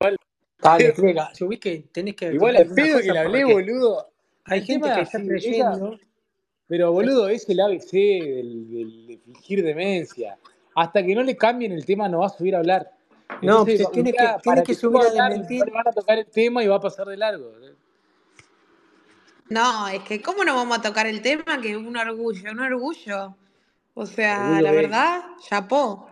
Igual, 0.01 0.19
Dale, 0.59 0.93
Griega, 0.93 1.35
subí 1.35 1.57
que 1.57 1.89
tenés 1.91 2.15
que 2.15 2.27
igual 2.27 2.57
algunas 2.57 2.87
pedo 2.87 2.99
que 3.01 3.11
le 3.11 3.19
hablé, 3.19 3.45
boludo. 3.45 4.13
hay 4.45 4.61
gente 4.67 4.87
que 4.87 5.01
es 5.01 5.07
está 5.07 5.17
así, 5.17 5.29
ella, 5.29 5.71
creyendo. 5.71 5.99
Pero 6.67 6.93
boludo, 6.93 7.29
es 7.29 7.49
el 7.49 7.61
ABC 7.61 7.93
del, 7.93 8.71
del- 8.71 9.07
de 9.07 9.19
fingir 9.19 9.63
demencia. 9.63 10.39
Hasta 10.75 11.05
que 11.05 11.15
no 11.15 11.23
le 11.23 11.37
cambien 11.37 11.73
el 11.73 11.85
tema 11.85 12.09
no 12.09 12.21
va 12.21 12.27
a 12.27 12.31
subir 12.31 12.55
a 12.55 12.59
hablar. 12.59 12.91
No, 13.43 13.61
Entonces, 13.61 13.87
un 13.87 13.93
tiene 13.93 14.13
que, 14.13 14.19
día, 14.23 14.39
tiene 14.43 14.43
para 14.45 14.63
que 14.63 14.73
que 14.73 14.75
subir 14.75 15.01
a 15.01 15.09
hablar, 15.09 15.31
desmentir. 15.33 15.71
van 15.73 15.89
a 15.89 15.93
tocar 15.93 16.19
el 16.19 16.27
tema 16.27 16.63
y 16.65 16.69
va 16.69 16.77
a 16.77 16.81
pasar 16.81 17.07
de 17.07 17.17
largo. 17.17 17.53
No, 19.49 19.89
es 19.89 20.03
que 20.03 20.21
¿cómo 20.23 20.43
no 20.45 20.55
vamos 20.57 20.79
a 20.79 20.83
tocar 20.83 21.07
el 21.07 21.21
tema? 21.23 21.61
Que 21.61 21.73
es 21.73 21.77
un 21.77 21.97
orgullo, 21.97 22.51
un 22.51 22.61
orgullo. 22.61 23.37
O 23.95 24.07
sea, 24.07 24.41
Orgullo 24.41 24.63
la 24.63 24.73
gay. 24.73 24.83
verdad, 24.83 25.23
chapó. 25.49 26.09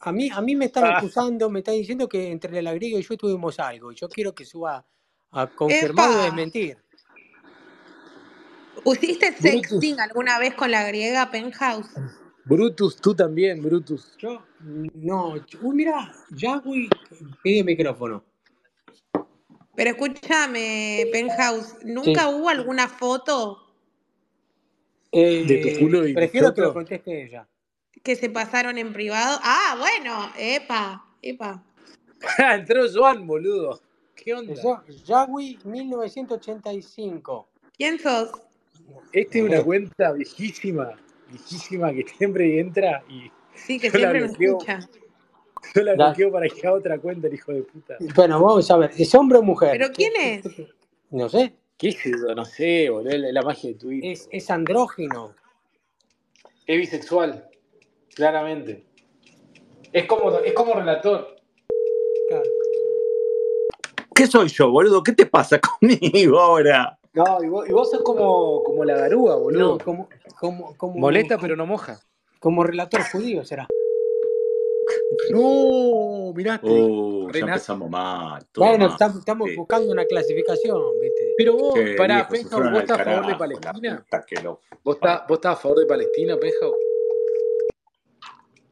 A 0.00 0.12
mí, 0.12 0.30
a 0.32 0.40
mí 0.40 0.54
me 0.56 0.66
están 0.66 0.84
Ah, 0.84 0.98
acusando, 0.98 1.50
me 1.50 1.58
están 1.60 1.74
diciendo 1.74 2.08
que 2.08 2.30
entre 2.30 2.62
la 2.62 2.72
griega 2.72 2.98
y 2.98 3.02
yo 3.02 3.16
tuvimos 3.16 3.58
algo. 3.58 3.92
Yo 3.92 4.08
quiero 4.08 4.34
que 4.34 4.44
suba 4.44 4.84
a 5.32 5.46
confirmar 5.48 6.10
o 6.10 6.22
desmentir. 6.22 6.78
¿Usiste 8.84 9.30
Brutus, 9.30 9.50
sexting 9.70 10.00
alguna 10.00 10.38
vez 10.38 10.54
con 10.54 10.70
la 10.70 10.84
griega 10.86 11.30
Penthouse? 11.30 11.88
Brutus, 12.44 12.96
tú 12.96 13.14
también, 13.14 13.62
Brutus. 13.62 14.16
Yo, 14.18 14.42
no. 14.60 15.34
Uy, 15.62 15.76
mira, 15.76 16.12
Yagui 16.30 16.88
pide 17.42 17.62
micrófono. 17.64 18.24
Pero 19.76 19.90
escúchame, 19.90 21.06
Penthouse, 21.12 21.76
Sí. 21.80 21.86
¿nunca 21.86 22.28
hubo 22.28 22.48
alguna 22.48 22.88
foto 22.88 23.66
De 25.12 25.44
tu 25.62 25.68
Eh, 25.68 25.78
culo 25.78 26.06
y 26.06 26.14
prefiero 26.14 26.52
que 26.54 26.60
lo 26.60 26.72
conteste 26.74 27.24
ella. 27.24 27.48
que 28.02 28.16
se 28.16 28.30
pasaron 28.30 28.78
en 28.78 28.92
privado? 28.92 29.38
Ah, 29.42 29.76
bueno, 29.78 30.30
epa, 30.38 31.04
epa. 31.22 31.62
Entró 32.54 32.84
Joan, 32.92 33.26
boludo. 33.26 33.80
¿Qué 34.14 34.34
onda? 34.34 34.54
Yagui 35.06 35.58
1985. 35.64 37.48
¿Quién 37.76 37.98
sos? 37.98 38.30
Esta 39.12 39.38
es 39.38 39.44
una 39.44 39.62
cuenta 39.62 40.12
viejísima, 40.12 40.92
viejísima 41.28 41.92
que 41.92 42.04
siempre 42.16 42.60
entra 42.60 43.02
y 43.08 43.30
Sí, 43.54 43.78
que 43.78 43.90
siempre 43.90 44.20
nos 44.20 44.30
escucha. 44.30 44.80
yo 45.74 45.82
la 45.82 45.94
bloqueo 45.94 46.32
para 46.32 46.48
que 46.48 46.60
haga 46.66 46.72
otra 46.76 46.98
cuenta, 46.98 47.26
el 47.28 47.34
hijo 47.34 47.52
de 47.52 47.62
puta. 47.62 47.96
Bueno, 48.14 48.40
vamos 48.40 48.70
a 48.70 48.76
ver, 48.76 48.90
¿es 48.96 49.14
hombre 49.14 49.38
o 49.38 49.42
mujer? 49.42 49.72
¿Pero 49.72 49.88
¿Qué- 49.88 50.10
quién 50.10 50.12
es? 50.16 50.68
No 51.10 51.28
sé. 51.28 51.54
¿Qué 51.76 51.88
es 51.88 52.06
eso? 52.06 52.34
No 52.34 52.44
sé, 52.44 52.88
boludo, 52.90 53.10
es 53.10 53.20
la, 53.20 53.32
la 53.32 53.42
magia 53.42 53.70
de 53.70 53.76
Twitter. 53.76 54.10
Es, 54.12 54.28
es 54.30 54.50
andrógino. 54.50 55.34
Es 56.66 56.78
bisexual, 56.78 57.48
claramente. 58.14 58.84
Es 59.92 60.04
como, 60.06 60.38
es 60.38 60.52
como 60.52 60.74
relator. 60.74 61.36
¿Qué 64.14 64.26
soy 64.26 64.48
yo, 64.48 64.70
boludo? 64.70 65.02
¿Qué 65.02 65.12
te 65.12 65.26
pasa 65.26 65.58
conmigo 65.80 66.38
ahora? 66.38 66.98
No, 67.12 67.42
y 67.42 67.48
vos, 67.48 67.68
y 67.68 67.72
vos 67.72 67.90
sos 67.90 68.02
como, 68.02 68.62
como 68.62 68.84
la 68.84 68.96
garúa, 68.96 69.32
No, 69.34 69.40
boludo. 69.40 69.78
como, 69.78 70.08
como, 70.38 70.76
como, 70.76 70.94
Molesta 70.98 71.34
como, 71.34 71.42
pero 71.42 71.56
no 71.56 71.66
moja. 71.66 71.98
como 72.38 72.62
relator 72.62 73.02
judío 73.10 73.44
será. 73.44 73.66
No, 75.30 76.32
miraste. 76.34 76.68
Uh, 76.68 77.30
ya 77.32 77.40
empezamos 77.40 77.90
mal, 77.90 78.44
Bueno, 78.56 78.86
estamos, 78.88 79.18
estamos 79.18 79.50
Sí. 79.50 79.56
buscando 79.56 79.92
una 79.92 80.04
clasificación, 80.04 80.80
¿viste? 81.00 81.34
Pero 81.36 81.56
vos, 81.56 81.74
Che, 81.74 81.94
pará, 81.96 82.26
fueron 82.26 82.72
¿vos 82.72 82.82
estás 82.82 83.00
a 83.00 83.04
favor 83.04 83.26
de 83.26 83.34
Palestina? 83.36 84.04
lo 84.42 84.60
¿Vos 84.82 84.96
estás, 84.96 85.22
vos 85.28 85.36
estás 85.38 85.52
a 85.52 85.56
favor 85.60 85.78
de 85.78 85.86
Palestina, 85.86 86.36
Penja? 86.38 86.66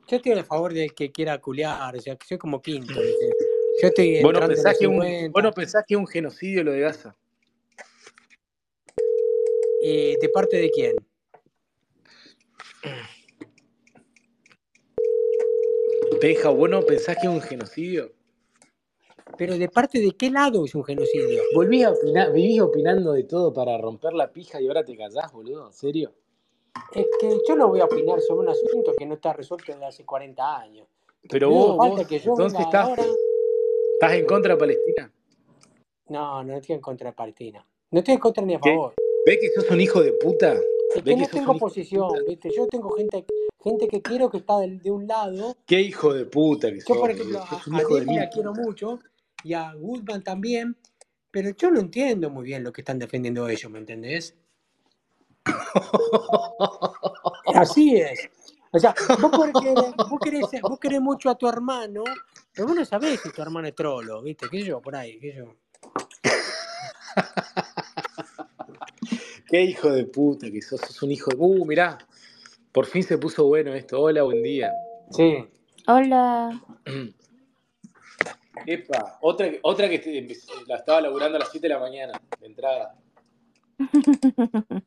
Yo 0.08 0.16
estoy 0.16 0.32
a 0.32 0.44
favor 0.44 0.72
del 0.72 0.94
que 0.94 1.12
quiera 1.12 1.38
culiar, 1.38 1.94
o 1.94 2.00
sea, 2.00 2.16
que 2.16 2.26
soy 2.26 2.38
como 2.38 2.62
quinto, 2.62 2.94
¿viste? 3.00 3.30
Yo 3.82 3.88
estoy 3.88 4.22
¿Vos 4.22 4.32
no, 4.32 4.40
en 4.40 4.48
pensás 4.48 4.64
los 4.72 4.78
que 4.78 4.86
un, 4.86 4.96
vos 4.96 5.06
50. 5.06 5.42
no 5.42 5.52
pensás 5.52 5.84
que 5.86 5.94
es 5.94 6.00
un 6.00 6.06
genocidio 6.06 6.64
lo 6.64 6.72
de 6.72 6.80
Gaza? 6.80 7.14
¿Y 9.80 10.16
de 10.16 10.28
parte 10.28 10.56
de 10.56 10.70
quién? 10.70 10.96
Penja, 16.20 16.48
¿vos 16.50 16.68
no 16.68 16.82
pensás 16.82 17.16
que 17.16 17.26
es 17.28 17.32
un 17.32 17.40
genocidio? 17.40 18.12
Pero 19.36 19.56
de 19.56 19.68
parte 19.68 20.00
de 20.00 20.10
qué 20.12 20.30
lado 20.30 20.64
es 20.64 20.74
un 20.74 20.84
genocidio? 20.84 21.42
Volvís 21.54 21.84
a 21.84 21.92
opinar, 21.92 22.32
vivís 22.32 22.60
opinando 22.60 23.12
de 23.12 23.22
todo 23.24 23.52
para 23.52 23.78
romper 23.78 24.12
la 24.14 24.32
pija 24.32 24.60
y 24.60 24.66
ahora 24.66 24.84
te 24.84 24.96
callás, 24.96 25.32
boludo, 25.32 25.66
¿en 25.68 25.72
serio? 25.72 26.12
Es 26.92 27.06
que 27.20 27.38
yo 27.46 27.54
no 27.54 27.68
voy 27.68 27.80
a 27.80 27.84
opinar 27.84 28.20
sobre 28.20 28.40
un 28.40 28.48
asunto 28.48 28.94
que 28.96 29.06
no 29.06 29.14
está 29.14 29.32
resuelto 29.32 29.72
desde 29.72 29.84
hace 29.84 30.04
40 30.04 30.58
años. 30.58 30.88
Pero 31.28 31.50
No 31.50 31.54
vos, 31.54 31.76
falta 31.76 31.96
vos, 31.98 32.06
que 32.06 32.18
yo 32.18 32.30
entonces 32.32 32.60
estás, 32.60 32.88
ahora. 32.88 33.04
estás 33.92 34.12
en 34.14 34.26
contra 34.26 34.54
de 34.54 34.58
Palestina. 34.58 35.12
No, 36.08 36.42
no 36.42 36.54
estoy 36.56 36.74
en 36.74 36.80
contra 36.80 37.10
de 37.10 37.16
Palestina. 37.16 37.64
No 37.90 37.98
estoy 38.00 38.14
en 38.14 38.20
contra 38.20 38.44
ni 38.44 38.54
a 38.54 38.60
¿Qué? 38.60 38.70
favor. 38.70 38.94
¿Ves 39.26 39.38
que 39.40 39.50
sos 39.54 39.70
un 39.70 39.80
hijo 39.80 40.02
de 40.02 40.12
puta? 40.12 40.54
Es 40.94 41.04
¿Ves 41.04 41.04
que 41.04 41.16
no 41.16 41.28
tengo 41.28 41.58
posición? 41.58 42.10
¿viste? 42.26 42.50
Yo 42.56 42.66
tengo 42.66 42.90
gente, 42.96 43.26
gente 43.62 43.88
que 43.88 44.00
quiero 44.00 44.30
que 44.30 44.38
está 44.38 44.58
de, 44.58 44.78
de 44.78 44.90
un 44.90 45.06
lado. 45.06 45.56
¿Qué 45.66 45.80
hijo 45.80 46.14
de 46.14 46.24
puta 46.24 46.70
que 46.70 46.78
Yo, 46.78 46.84
sos, 46.86 46.98
por 46.98 47.10
ejemplo, 47.10 47.40
a, 47.40 47.54
a 47.54 47.94
Demi 47.94 48.16
la 48.16 48.30
quiero 48.30 48.52
mucho 48.52 48.98
y 49.44 49.54
a 49.54 49.72
Goodman 49.74 50.22
también, 50.22 50.76
pero 51.30 51.50
yo 51.50 51.70
no 51.70 51.80
entiendo 51.80 52.30
muy 52.30 52.44
bien 52.44 52.64
lo 52.64 52.72
que 52.72 52.80
están 52.80 52.98
defendiendo 52.98 53.48
ellos, 53.48 53.70
¿me 53.70 53.78
entendés? 53.78 54.34
Así 57.54 57.96
es. 57.96 58.28
O 58.70 58.78
sea, 58.78 58.94
vos, 59.18 60.20
querés, 60.22 60.44
vos 60.62 60.78
querés 60.78 61.00
mucho 61.00 61.30
a 61.30 61.38
tu 61.38 61.48
hermano, 61.48 62.04
pero 62.52 62.68
vos 62.68 62.76
no 62.76 62.84
sabés 62.84 63.20
si 63.20 63.30
tu 63.30 63.40
hermano 63.40 63.66
es 63.66 63.74
trolo, 63.74 64.22
¿viste? 64.22 64.46
¿Qué 64.50 64.62
yo? 64.62 64.82
Por 64.82 64.94
ahí, 64.94 65.18
¿qué 65.18 65.34
yo? 65.34 65.54
Qué 69.48 69.62
hijo 69.62 69.90
de 69.92 70.04
puta 70.06 70.50
que 70.50 70.62
sos, 70.62 70.80
sos 70.80 71.02
un 71.02 71.12
hijo 71.12 71.30
de... 71.30 71.36
Uh, 71.38 71.64
mirá, 71.66 71.98
por 72.72 72.86
fin 72.86 73.02
se 73.02 73.18
puso 73.18 73.46
bueno 73.46 73.74
esto. 73.74 74.00
Hola, 74.00 74.24
buen 74.24 74.42
día. 74.42 74.72
Sí. 75.12 75.46
Hola. 75.86 76.60
Epa, 78.66 79.18
otra, 79.22 79.50
que- 79.50 79.60
otra 79.62 79.88
que 79.88 79.98
te- 80.00 80.18
empecé- 80.18 80.52
la 80.66 80.76
estaba 80.76 81.00
laburando 81.02 81.36
a 81.36 81.40
las 81.40 81.50
7 81.50 81.68
de 81.68 81.74
la 81.74 81.80
mañana, 81.80 82.20
de 82.40 82.46
entrada. 82.46 82.96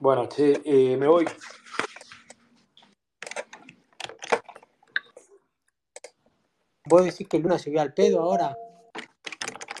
Bueno, 0.00 0.28
che, 0.28 0.60
eh, 0.64 0.96
me 0.96 1.08
voy. 1.08 1.24
¿Vos 6.86 7.04
decís 7.04 7.28
que 7.28 7.38
Luna 7.38 7.58
se 7.58 7.70
vio 7.70 7.80
al 7.80 7.94
pedo 7.94 8.20
ahora? 8.20 8.56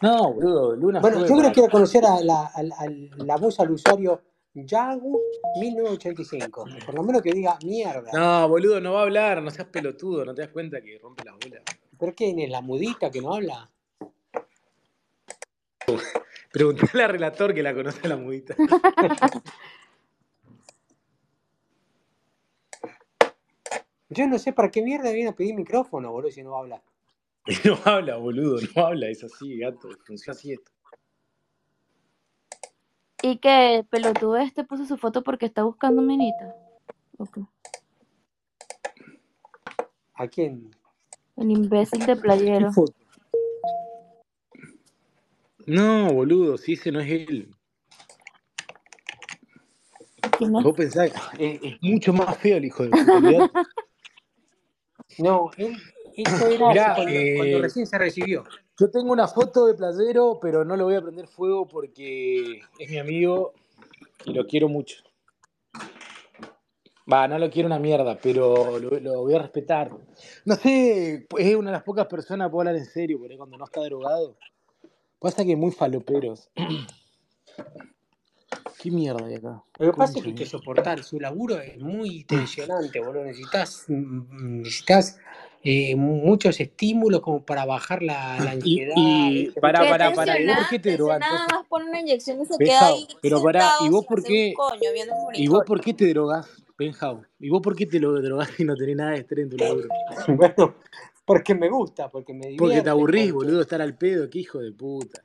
No, 0.02 0.34
boludo, 0.34 0.76
Luna 0.76 1.00
Bueno, 1.00 1.26
yo 1.26 1.36
creo 1.36 1.52
quiero 1.52 1.70
conocer 1.70 2.04
a 2.04 2.20
la, 2.20 2.46
a 2.46 2.62
la- 2.62 2.76
a 2.76 2.86
la 3.24 3.36
voz 3.36 3.58
al 3.60 3.70
usuario 3.70 4.22
Yagu 4.54 5.20
1985. 5.60 6.64
Por 6.84 6.94
lo 6.94 7.02
menos 7.02 7.22
que 7.22 7.32
diga 7.32 7.58
mierda. 7.64 8.10
No, 8.12 8.48
boludo, 8.48 8.80
no 8.80 8.92
va 8.94 9.00
a 9.00 9.02
hablar, 9.04 9.42
no 9.42 9.50
seas 9.50 9.68
pelotudo, 9.68 10.24
no 10.24 10.34
te 10.34 10.42
das 10.42 10.50
cuenta 10.50 10.80
que 10.80 10.98
rompe 10.98 11.24
las 11.24 11.34
bolas. 11.34 11.62
¿Pero 11.98 12.14
quién 12.14 12.38
es? 12.40 12.50
¿La 12.50 12.60
mudita 12.60 13.10
que 13.10 13.20
no 13.22 13.34
habla? 13.34 13.70
Preguntale 16.52 17.04
al 17.04 17.10
relator 17.10 17.54
que 17.54 17.62
la 17.62 17.74
conoce 17.74 18.00
a 18.04 18.08
la 18.08 18.16
mudita. 18.16 18.54
Yo 24.08 24.26
no 24.28 24.38
sé 24.38 24.52
para 24.52 24.70
qué 24.70 24.82
mierda 24.82 25.10
viene 25.10 25.30
a 25.30 25.34
pedir 25.34 25.54
micrófono, 25.54 26.12
boludo, 26.12 26.30
si 26.30 26.42
no 26.42 26.56
habla. 26.56 26.82
No 27.64 27.78
habla, 27.84 28.16
boludo, 28.16 28.58
no 28.74 28.86
habla, 28.86 29.08
es 29.08 29.22
así, 29.22 29.58
gato, 29.58 29.88
funciona 30.04 30.36
así 30.36 30.52
esto. 30.52 30.72
¿Y 33.22 33.38
que 33.38 33.86
pelotudez 33.88 34.52
te 34.52 34.64
puso 34.64 34.84
su 34.84 34.96
foto 34.96 35.22
porque 35.22 35.46
está 35.46 35.62
buscando 35.62 36.02
minita? 36.02 36.54
Ok. 37.18 37.38
¿A 40.14 40.28
quién? 40.28 40.70
El 41.36 41.50
imbécil 41.50 42.00
de 42.00 42.06
¿Qué 42.06 42.16
playero. 42.16 42.70
No, 45.66 46.12
boludo, 46.12 46.56
si 46.56 46.74
ese 46.74 46.92
no 46.92 47.00
es 47.00 47.10
él. 47.10 47.54
¿Quién 50.38 50.56
es? 50.56 50.62
Vos 50.62 50.76
pensás, 50.76 51.10
es, 51.38 51.60
es 51.62 51.82
mucho 51.82 52.12
más 52.12 52.36
feo 52.38 52.56
el 52.56 52.64
hijo 52.64 52.84
de 52.84 52.90
puta. 52.90 53.50
No, 55.18 55.50
él, 55.56 55.74
esto 56.22 56.46
era 56.48 56.68
Mirá, 56.68 56.94
cuando, 56.94 57.12
cuando 57.12 57.58
eh, 57.58 57.60
recién 57.60 57.86
se 57.86 57.98
recibió. 57.98 58.44
yo 58.78 58.90
tengo 58.90 59.12
una 59.12 59.28
foto 59.28 59.66
de 59.66 59.74
playero, 59.74 60.38
pero 60.40 60.64
no 60.64 60.76
lo 60.76 60.84
voy 60.84 60.94
a 60.94 61.02
prender 61.02 61.26
fuego 61.28 61.66
porque 61.66 62.60
es 62.78 62.90
mi 62.90 62.98
amigo 62.98 63.52
y 64.24 64.32
lo 64.32 64.46
quiero 64.46 64.68
mucho. 64.68 65.02
Va, 67.10 67.28
no 67.28 67.38
lo 67.38 67.48
quiero 67.50 67.68
una 67.68 67.78
mierda, 67.78 68.18
pero 68.20 68.80
lo, 68.80 68.90
lo 68.98 69.20
voy 69.20 69.34
a 69.34 69.38
respetar. 69.38 69.92
No 70.44 70.56
sé, 70.56 71.26
es 71.38 71.54
una 71.54 71.70
de 71.70 71.76
las 71.76 71.84
pocas 71.84 72.06
personas 72.06 72.50
que 72.50 72.56
hablar 72.56 72.74
en 72.74 72.84
serio, 72.84 73.20
por 73.20 73.30
ahí 73.30 73.36
cuando 73.36 73.56
no 73.56 73.64
está 73.64 73.80
drogado. 73.82 74.36
Pasa 75.20 75.44
que 75.44 75.54
muy 75.54 75.70
faloperos. 75.70 76.50
¿Qué 78.82 78.90
mierda 78.90 79.24
hay 79.26 79.34
acá? 79.34 79.62
Lo 79.78 79.90
que 79.92 79.96
pasa 79.96 80.18
es 80.18 80.22
que 80.22 80.28
hay 80.30 80.34
que 80.34 80.46
soportar, 80.46 81.02
su 81.02 81.18
laburo 81.18 81.58
es 81.60 81.78
muy 81.78 82.24
tensionante, 82.24 83.00
boludo. 83.00 83.24
Necesitas, 83.24 83.84
mm, 83.88 84.58
necesitas 84.58 85.18
eh, 85.68 85.96
muchos 85.96 86.60
estímulos 86.60 87.20
como 87.22 87.44
para 87.44 87.64
bajar 87.64 88.02
la, 88.02 88.38
la 88.38 88.54
Y, 88.54 88.56
ansiedad, 88.56 88.94
y 88.96 89.50
Qué 89.52 89.60
pará, 89.60 89.80
pará. 90.14 90.40
¿Y 90.40 90.46
vos 90.46 90.56
por 90.56 90.68
qué 90.68 90.78
te 90.78 90.92
drogás 90.92 91.20
nada 91.20 91.46
más 91.52 91.66
pone 91.66 91.86
una 91.86 92.00
inyección 92.00 92.40
y 92.40 92.46
se 92.46 92.56
queda 92.58 92.86
ahí 92.86 93.06
pero 93.20 93.40
sentado 93.40 93.86
¿y 93.86 93.88
vos 93.90 94.06
por 94.06 94.22
qué? 94.22 94.54
¿Y 95.34 95.48
vos 95.48 95.64
por 95.66 95.80
qué 95.80 95.94
te 95.94 96.08
drogás, 96.08 96.46
Benjao? 96.78 97.22
¿Y 97.40 97.48
vos 97.48 97.60
por 97.62 97.74
qué 97.74 97.86
te 97.86 97.98
lo 97.98 98.12
drogás 98.22 98.50
si 98.56 98.64
no 98.64 98.76
tenés 98.76 98.96
nada 98.96 99.10
de 99.12 99.18
estrés 99.18 99.44
en 99.44 99.50
tu 99.50 99.56
laburo? 99.56 99.88
Bueno, 100.28 100.74
porque 101.24 101.54
me 101.54 101.68
gusta, 101.68 102.08
porque 102.10 102.32
me 102.32 102.54
Porque 102.56 102.82
te 102.82 102.90
aburrís, 102.90 103.32
porque, 103.32 103.46
boludo, 103.46 103.60
estar 103.62 103.82
al 103.82 103.96
pedo, 103.96 104.30
qué 104.30 104.38
hijo 104.40 104.60
de 104.60 104.72
puta. 104.72 105.22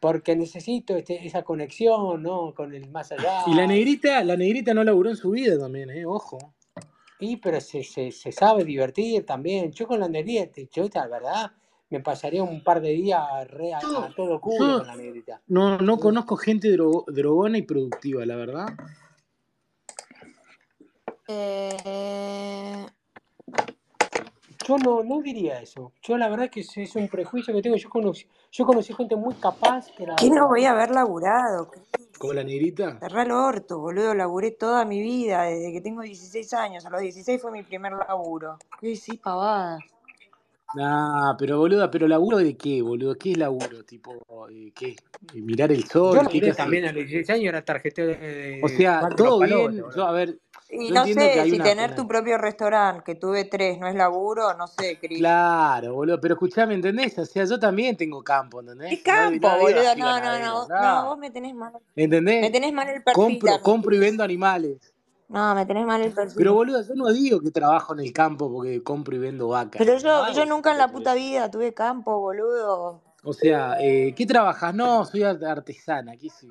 porque 0.00 0.34
necesito 0.34 0.96
este, 0.96 1.26
esa 1.26 1.42
conexión, 1.42 2.22
¿no? 2.22 2.54
Con 2.54 2.74
el 2.74 2.88
más 2.90 3.12
Y 3.12 3.54
la 3.54 3.64
allá. 3.64 3.66
negrita, 3.66 4.24
la 4.24 4.36
negrita 4.36 4.72
no 4.74 4.82
laburó 4.84 5.10
en 5.10 5.16
su 5.16 5.30
vida 5.30 5.58
también, 5.58 5.90
eh, 5.90 6.06
ojo. 6.06 6.38
Y 7.24 7.36
pero 7.36 7.60
se, 7.60 7.84
se, 7.84 8.10
se 8.10 8.32
sabe 8.32 8.64
divertir 8.64 9.24
también. 9.24 9.70
Yo 9.70 9.86
con 9.86 10.00
la 10.00 10.08
negrita, 10.08 10.60
yo 10.72 10.88
la 10.92 11.06
verdad, 11.06 11.52
me 11.88 12.00
pasaría 12.00 12.42
un 12.42 12.64
par 12.64 12.80
de 12.80 12.88
días 12.90 13.48
re 13.48 13.72
a, 13.72 13.78
todo 14.16 14.40
culo 14.40 14.58
yo 14.58 14.78
con 14.78 14.86
la 14.88 14.96
negrita. 14.96 15.40
no, 15.46 15.78
no 15.78 15.98
conozco 15.98 16.36
gente 16.36 16.68
dro- 16.76 17.04
drogona 17.06 17.58
y 17.58 17.62
productiva, 17.62 18.26
la 18.26 18.34
verdad. 18.34 18.66
Eh, 21.28 22.86
Yo 24.66 24.78
no, 24.78 25.04
no 25.04 25.20
diría 25.22 25.60
eso. 25.60 25.92
Yo 26.02 26.18
la 26.18 26.28
verdad 26.28 26.50
que 26.50 26.60
es, 26.60 26.76
es 26.76 26.96
un 26.96 27.08
prejuicio 27.08 27.54
que 27.54 27.62
tengo. 27.62 27.76
Yo 27.76 27.88
conocí, 27.88 28.26
yo 28.50 28.66
conocí 28.66 28.92
gente 28.94 29.14
muy 29.14 29.34
capaz 29.34 29.92
que 29.96 30.06
la 30.06 30.16
¿Qué 30.16 30.28
no 30.28 30.48
voy 30.48 30.64
a 30.64 30.72
haber 30.72 30.90
laburado? 30.90 31.70
¿Qué 32.12 32.18
Como 32.18 32.32
la 32.34 32.44
negrita. 32.44 32.98
Cerrá 33.00 33.22
el 33.22 33.32
orto, 33.32 33.78
boludo. 33.78 34.14
Laburé 34.14 34.52
toda 34.52 34.84
mi 34.84 35.00
vida, 35.00 35.44
desde 35.44 35.72
que 35.72 35.80
tengo 35.80 36.02
16 36.02 36.52
años. 36.54 36.86
A 36.86 36.90
los 36.90 37.00
16 37.00 37.40
fue 37.40 37.50
mi 37.50 37.62
primer 37.62 37.92
laburo. 37.92 38.58
¿Qué 38.80 38.94
sí, 38.96 39.16
pavada? 39.16 39.78
Nah, 40.74 41.36
pero 41.38 41.58
boluda, 41.58 41.90
pero 41.90 42.08
laburo 42.08 42.38
de 42.38 42.56
qué, 42.56 42.80
boludo? 42.82 43.14
¿Qué 43.16 43.32
es 43.32 43.38
laburo? 43.38 43.84
Tipo, 43.84 44.22
eh, 44.50 44.72
¿qué? 44.74 44.88
Eh, 45.34 45.40
¿Mirar 45.42 45.70
el 45.70 45.84
Yo 45.84 45.88
sol? 45.90 46.12
¿Qué 46.14 46.20
hay 46.20 46.26
que 46.26 46.28
laburé 46.34 46.50
hacer? 46.50 46.64
también 46.64 46.84
a 46.86 46.92
los 46.92 47.04
16 47.04 47.30
años, 47.30 47.48
era 47.48 47.64
tarjetero 47.64 48.08
de, 48.08 48.60
O 48.62 48.68
sea, 48.68 49.00
todo 49.16 49.38
palotes, 49.40 49.76
bien. 49.76 49.84
Yo, 49.94 50.04
a 50.06 50.12
ver, 50.12 50.38
Y 50.70 50.88
yo 50.88 50.94
no 50.94 51.00
entiendo 51.00 51.24
que 51.26 51.32
sé, 51.32 51.40
hay 51.40 51.50
si 51.50 51.56
una, 51.56 51.64
tener 51.64 51.86
una- 51.88 51.96
tu 51.96 52.08
propio 52.08 52.38
restaurante, 52.38 53.02
que 53.04 53.14
tuve 53.16 53.44
tres, 53.44 53.78
no 53.78 53.86
es 53.86 53.94
laburo, 53.94 54.54
no 54.54 54.66
sé, 54.66 54.98
Cris. 54.98 55.18
Claro, 55.18 55.92
boludo, 55.94 56.18
pero 56.20 56.34
escuchame, 56.34 56.72
¿entendés? 56.74 57.18
O 57.18 57.26
sea, 57.26 57.44
yo 57.44 57.60
también 57.60 57.94
tengo 57.96 58.24
campo, 58.24 58.62
¿Qué 58.62 58.70
¿entendés? 58.70 59.02
No, 59.06 59.12
campo, 59.12 59.48
no 59.48 59.58
boludo? 59.58 59.82
No, 59.98 60.20
no, 60.20 60.38
no. 60.38 60.68
No, 60.68 61.04
vos 61.06 61.18
me 61.18 61.30
tenés 61.30 61.54
mal. 61.54 61.72
¿Entendés? 61.94 62.40
Me 62.40 62.50
tenés 62.50 62.72
mal 62.72 62.88
el 62.88 63.02
perfil 63.02 63.22
Compro, 63.38 63.60
compro 63.60 63.94
y 63.94 63.98
vendo 63.98 64.24
animales. 64.24 64.91
No, 65.32 65.54
me 65.54 65.64
tenés 65.64 65.86
mal 65.86 66.02
el 66.02 66.12
Pero 66.12 66.26
perfil. 66.26 66.48
boludo, 66.50 66.82
yo 66.82 66.94
no 66.94 67.10
digo 67.10 67.40
que 67.40 67.50
trabajo 67.50 67.94
en 67.94 68.00
el 68.00 68.12
campo 68.12 68.52
porque 68.52 68.82
compro 68.82 69.16
y 69.16 69.18
vendo 69.18 69.48
vacas. 69.48 69.78
Pero 69.78 69.96
yo, 69.96 70.30
yo 70.32 70.44
nunca 70.44 70.72
en 70.72 70.78
la 70.78 70.92
puta 70.92 71.14
vida 71.14 71.50
tuve 71.50 71.72
campo, 71.72 72.20
boludo. 72.20 73.00
O 73.24 73.32
sea, 73.32 73.76
eh, 73.80 74.14
¿qué 74.16 74.26
trabajas? 74.26 74.74
No, 74.74 75.04
soy 75.04 75.22
art- 75.22 75.44
artesana, 75.44 76.16
¿qué 76.16 76.28
sé, 76.30 76.48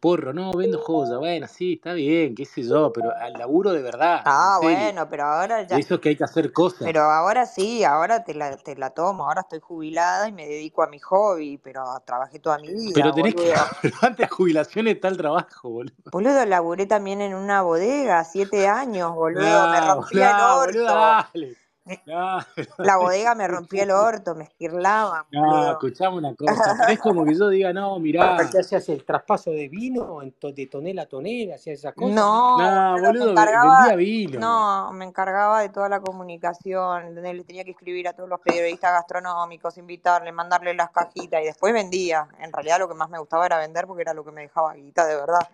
porro? 0.00 0.32
No, 0.32 0.52
vendo 0.52 0.78
joya. 0.78 1.18
Bueno, 1.18 1.46
sí, 1.48 1.74
está 1.74 1.92
bien, 1.94 2.34
qué 2.36 2.44
sé 2.44 2.62
yo, 2.62 2.92
pero 2.92 3.12
al 3.16 3.32
laburo 3.32 3.72
de 3.72 3.82
verdad, 3.82 4.22
Ah, 4.26 4.58
bueno, 4.62 5.08
pero 5.08 5.24
ahora 5.24 5.62
ya. 5.62 5.76
eso 5.78 6.00
que 6.00 6.10
hay 6.10 6.16
que 6.16 6.24
hacer 6.24 6.52
cosas. 6.52 6.82
Pero 6.84 7.02
ahora 7.02 7.46
sí, 7.46 7.84
ahora 7.84 8.24
te 8.24 8.34
la, 8.34 8.56
te 8.56 8.76
la 8.76 8.90
tomo. 8.90 9.26
Ahora 9.26 9.42
estoy 9.42 9.60
jubilada 9.60 10.28
y 10.28 10.32
me 10.32 10.46
dedico 10.46 10.82
a 10.84 10.88
mi 10.88 11.00
hobby, 11.00 11.58
pero 11.58 11.82
trabajé 12.06 12.38
toda 12.38 12.58
mi 12.58 12.68
vida, 12.72 12.94
Pero 12.94 13.12
tenés 13.12 13.34
que, 13.34 13.40
boludo. 13.42 13.54
pero 13.82 13.96
antes 14.02 14.18
de 14.18 14.28
jubilación 14.28 14.88
está 14.88 15.08
el 15.08 15.16
trabajo, 15.16 15.70
boludo. 15.70 15.94
Boludo, 16.12 16.44
laburé 16.46 16.86
también 16.86 17.20
en 17.22 17.34
una 17.34 17.62
bodega, 17.62 18.24
siete 18.24 18.68
años, 18.68 19.14
boludo. 19.14 19.68
Me 19.68 19.80
No, 19.80 19.86
rompía 19.94 20.30
el 20.30 20.36
no, 20.38 20.56
boludo, 20.60 20.84
orto. 20.84 20.94
dale. 21.00 21.56
No, 22.06 22.38
La 22.78 22.96
bodega 22.96 23.34
me 23.34 23.46
rompía 23.46 23.82
el 23.82 23.90
orto, 23.90 24.34
me 24.34 24.44
esquirlaban, 24.44 25.24
no, 25.30 25.72
escuchame 25.72 26.16
una 26.16 26.34
cosa, 26.36 26.90
es 26.90 26.98
como 26.98 27.24
que 27.24 27.34
yo 27.34 27.48
diga, 27.48 27.72
no, 27.72 27.98
mirá. 27.98 28.36
¿Qué 28.50 28.58
hacías 28.60 28.88
el 28.88 29.04
traspaso 29.04 29.50
de 29.50 29.68
vino 29.68 30.20
de 30.20 30.66
tonela 30.66 31.02
a 31.02 31.06
tonela? 31.06 31.56
¿Hacías 31.56 31.78
esas 31.80 31.94
cosas? 31.94 32.14
No, 32.14 32.56
No, 32.58 33.00
boludo, 33.00 33.24
me 33.26 33.30
encargaba, 33.32 33.78
vendía 33.78 33.96
vino. 33.96 34.40
no, 34.40 34.92
me 34.92 35.04
encargaba 35.04 35.60
de 35.60 35.68
toda 35.68 35.88
la 35.88 36.00
comunicación. 36.00 37.14
Le 37.14 37.44
tenía 37.44 37.64
que 37.64 37.72
escribir 37.72 38.08
a 38.08 38.12
todos 38.12 38.28
los 38.28 38.40
periodistas 38.40 38.92
gastronómicos, 38.92 39.76
invitarles, 39.78 40.32
mandarles 40.32 40.76
las 40.76 40.90
cajitas 40.90 41.42
y 41.42 41.46
después 41.46 41.72
vendía. 41.72 42.28
En 42.38 42.52
realidad 42.52 42.78
lo 42.78 42.88
que 42.88 42.94
más 42.94 43.10
me 43.10 43.18
gustaba 43.18 43.46
era 43.46 43.58
vender 43.58 43.86
porque 43.86 44.02
era 44.02 44.14
lo 44.14 44.24
que 44.24 44.30
me 44.32 44.42
dejaba 44.42 44.74
guita 44.74 45.06
de 45.06 45.16
verdad. 45.16 45.48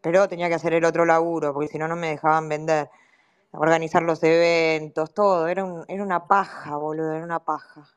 Pero 0.00 0.28
tenía 0.28 0.48
que 0.48 0.54
hacer 0.54 0.74
el 0.74 0.84
otro 0.84 1.04
laburo 1.04 1.52
porque 1.52 1.68
si 1.68 1.78
no, 1.78 1.88
no 1.88 1.96
me 1.96 2.08
dejaban 2.10 2.48
vender. 2.48 2.88
Organizar 3.56 4.02
los 4.02 4.22
eventos, 4.22 5.12
todo. 5.12 5.48
Era, 5.48 5.64
un, 5.64 5.84
era 5.88 6.02
una 6.02 6.26
paja, 6.26 6.76
boludo, 6.76 7.12
era 7.12 7.24
una 7.24 7.40
paja. 7.40 7.88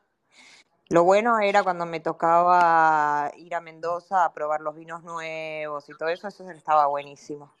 Lo 0.88 1.04
bueno 1.04 1.38
era 1.38 1.62
cuando 1.62 1.86
me 1.86 2.00
tocaba 2.00 3.30
ir 3.36 3.54
a 3.54 3.60
Mendoza 3.60 4.24
a 4.24 4.32
probar 4.32 4.60
los 4.60 4.74
vinos 4.74 5.04
nuevos 5.04 5.88
y 5.88 5.96
todo 5.96 6.08
eso, 6.08 6.26
eso 6.26 6.50
estaba 6.50 6.86
buenísimo. 6.88 7.52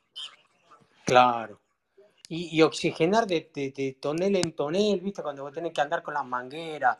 Claro. 1.04 1.60
Y, 2.28 2.56
y 2.56 2.62
oxigenar 2.62 3.26
de, 3.26 3.50
de, 3.54 3.70
de 3.70 3.96
tonel 4.00 4.36
en 4.36 4.52
tonel, 4.54 5.00
¿viste? 5.00 5.22
Cuando 5.22 5.44
vos 5.44 5.52
tenés 5.52 5.72
que 5.72 5.80
andar 5.80 6.02
con 6.02 6.14
las 6.14 6.24
mangueras 6.24 6.98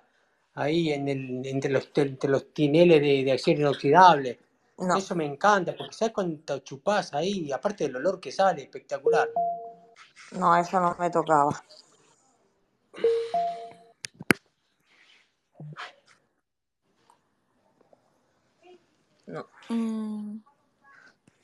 ahí 0.55 0.93
en 0.93 1.09
el, 1.09 1.47
entre, 1.47 1.71
los, 1.71 1.91
entre 1.95 2.31
los 2.31 2.53
tineles 2.53 3.01
de, 3.01 3.25
de 3.25 3.33
acero 3.33 3.61
inoxidable. 3.61 4.39
No, 4.79 4.97
Eso 4.97 5.15
me 5.15 5.27
encanta, 5.27 5.75
porque 5.77 5.93
¿sabes 5.93 6.15
cuánto 6.15 6.61
chupás 6.61 7.13
ahí? 7.13 7.53
Aparte 7.53 7.85
del 7.85 7.97
olor 7.97 8.19
que 8.19 8.33
sale, 8.33 8.63
espectacular. 8.63 9.29
No, 10.33 10.57
eso 10.57 10.81
no 10.81 10.97
me 10.99 11.11
tocaba. 11.11 11.63
No. 19.27 19.47
mm, 19.69 20.41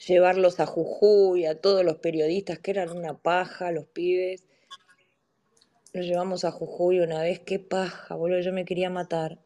Llevarlos 0.07 0.61
a 0.61 0.67
Jujuy, 0.67 1.47
a 1.47 1.61
todos 1.61 1.85
los 1.85 1.97
periodistas 1.99 2.59
que 2.59 2.71
eran 2.71 2.91
una 2.97 3.15
paja, 3.15 3.73
los 3.73 3.87
pibes. 3.87 4.45
Los 5.93 6.07
llevamos 6.07 6.45
a 6.45 6.53
Jujuy 6.53 7.01
una 7.01 7.23
vez, 7.23 7.41
qué 7.41 7.59
paja, 7.59 8.15
boludo, 8.15 8.41
yo 8.41 8.53
me 8.53 8.65
quería 8.65 8.91
matar. 8.91 9.39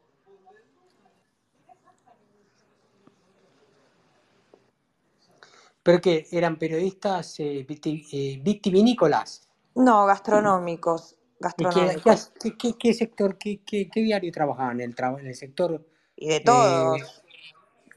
Pero 5.83 6.01
que 6.01 6.27
eran 6.31 6.59
periodistas 6.59 7.41
eh, 7.41 7.65
viti- 7.69 8.07
eh, 8.13 8.41
vitivinícolas. 8.43 9.49
No, 9.75 10.07
gastronómicos, 10.07 11.17
¿Y 11.57 11.67
qué, 11.67 11.97
gastronómicos. 12.05 12.33
qué, 12.41 12.57
qué- 12.57 12.75
qué 12.79 12.95
sector, 12.95 13.37
qué, 13.39 13.61
qué- 13.65 13.89
qué 13.93 14.01
diario 14.03 14.33
trabajaban? 14.33 14.81
¿En 14.81 14.89
el, 14.91 14.95
traba- 14.95 15.21
en 15.21 15.27
el 15.27 15.35
sector 15.35 15.85
Y 16.17 16.29
de 16.29 16.41
eh, 16.41 16.45
todos. 16.45 17.23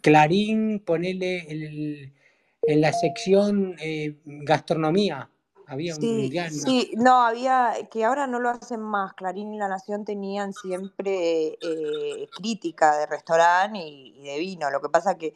Clarín, 0.02 0.80
ponele 0.86 1.40
el- 1.50 2.14
en 2.68 2.82
la 2.82 2.92
sección 2.94 3.76
eh, 3.80 4.18
gastronomía? 4.26 5.30
Había 5.68 5.96
un, 5.96 6.04
un 6.04 6.10
Sí, 6.10 6.30
diario. 6.30 6.60
sí, 6.64 6.92
no, 6.98 7.22
había, 7.22 7.74
que 7.92 8.04
ahora 8.04 8.28
no 8.28 8.40
lo 8.40 8.50
hacen 8.50 8.82
más. 8.82 9.14
Clarín 9.14 9.54
y 9.54 9.58
La 9.58 9.68
Nación 9.68 10.06
tenían 10.06 10.54
siempre 10.54 11.58
eh, 11.62 12.30
crítica 12.34 12.98
de 12.98 13.06
restaurante 13.06 13.80
y, 13.80 14.14
y 14.20 14.24
de 14.24 14.40
vino. 14.40 14.70
Lo 14.72 14.82
que 14.82 14.90
pasa 14.90 15.18
que 15.18 15.34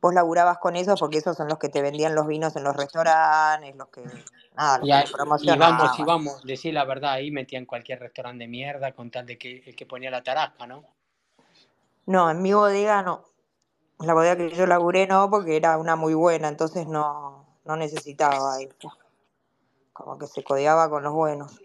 vos 0.00 0.14
laburabas 0.14 0.58
con 0.58 0.76
esos 0.76 0.98
porque 0.98 1.18
esos 1.18 1.36
son 1.36 1.48
los 1.48 1.58
que 1.58 1.68
te 1.68 1.82
vendían 1.82 2.14
los 2.14 2.26
vinos 2.26 2.56
en 2.56 2.64
los 2.64 2.76
restaurantes, 2.76 3.76
los 3.76 3.88
que, 3.88 4.02
nada, 4.56 4.78
los 4.78 4.88
Y, 5.42 5.46
que 5.46 5.52
y 5.52 5.58
vamos, 5.58 5.98
y 5.98 6.02
vamos, 6.02 6.42
decir 6.42 6.74
la 6.74 6.84
verdad, 6.84 7.12
ahí 7.12 7.30
metían 7.30 7.66
cualquier 7.66 8.00
restaurante 8.00 8.44
de 8.44 8.48
mierda 8.48 8.92
con 8.92 9.10
tal 9.10 9.26
de 9.26 9.38
que 9.38 9.62
el 9.66 9.76
que 9.76 9.86
ponía 9.86 10.10
la 10.10 10.22
tarasca, 10.22 10.66
¿no? 10.66 10.84
No, 12.06 12.30
en 12.30 12.42
mi 12.42 12.52
bodega 12.52 13.02
no. 13.02 13.24
La 14.00 14.14
bodega 14.14 14.36
que 14.36 14.50
yo 14.50 14.66
laburé 14.66 15.06
no, 15.06 15.28
porque 15.28 15.56
era 15.56 15.76
una 15.76 15.94
muy 15.94 16.14
buena, 16.14 16.48
entonces 16.48 16.86
no, 16.86 17.46
no 17.64 17.76
necesitaba 17.76 18.60
eso. 18.60 18.92
Como 19.92 20.16
que 20.16 20.26
se 20.26 20.42
codeaba 20.42 20.88
con 20.88 21.02
los 21.02 21.12
buenos. 21.12 21.60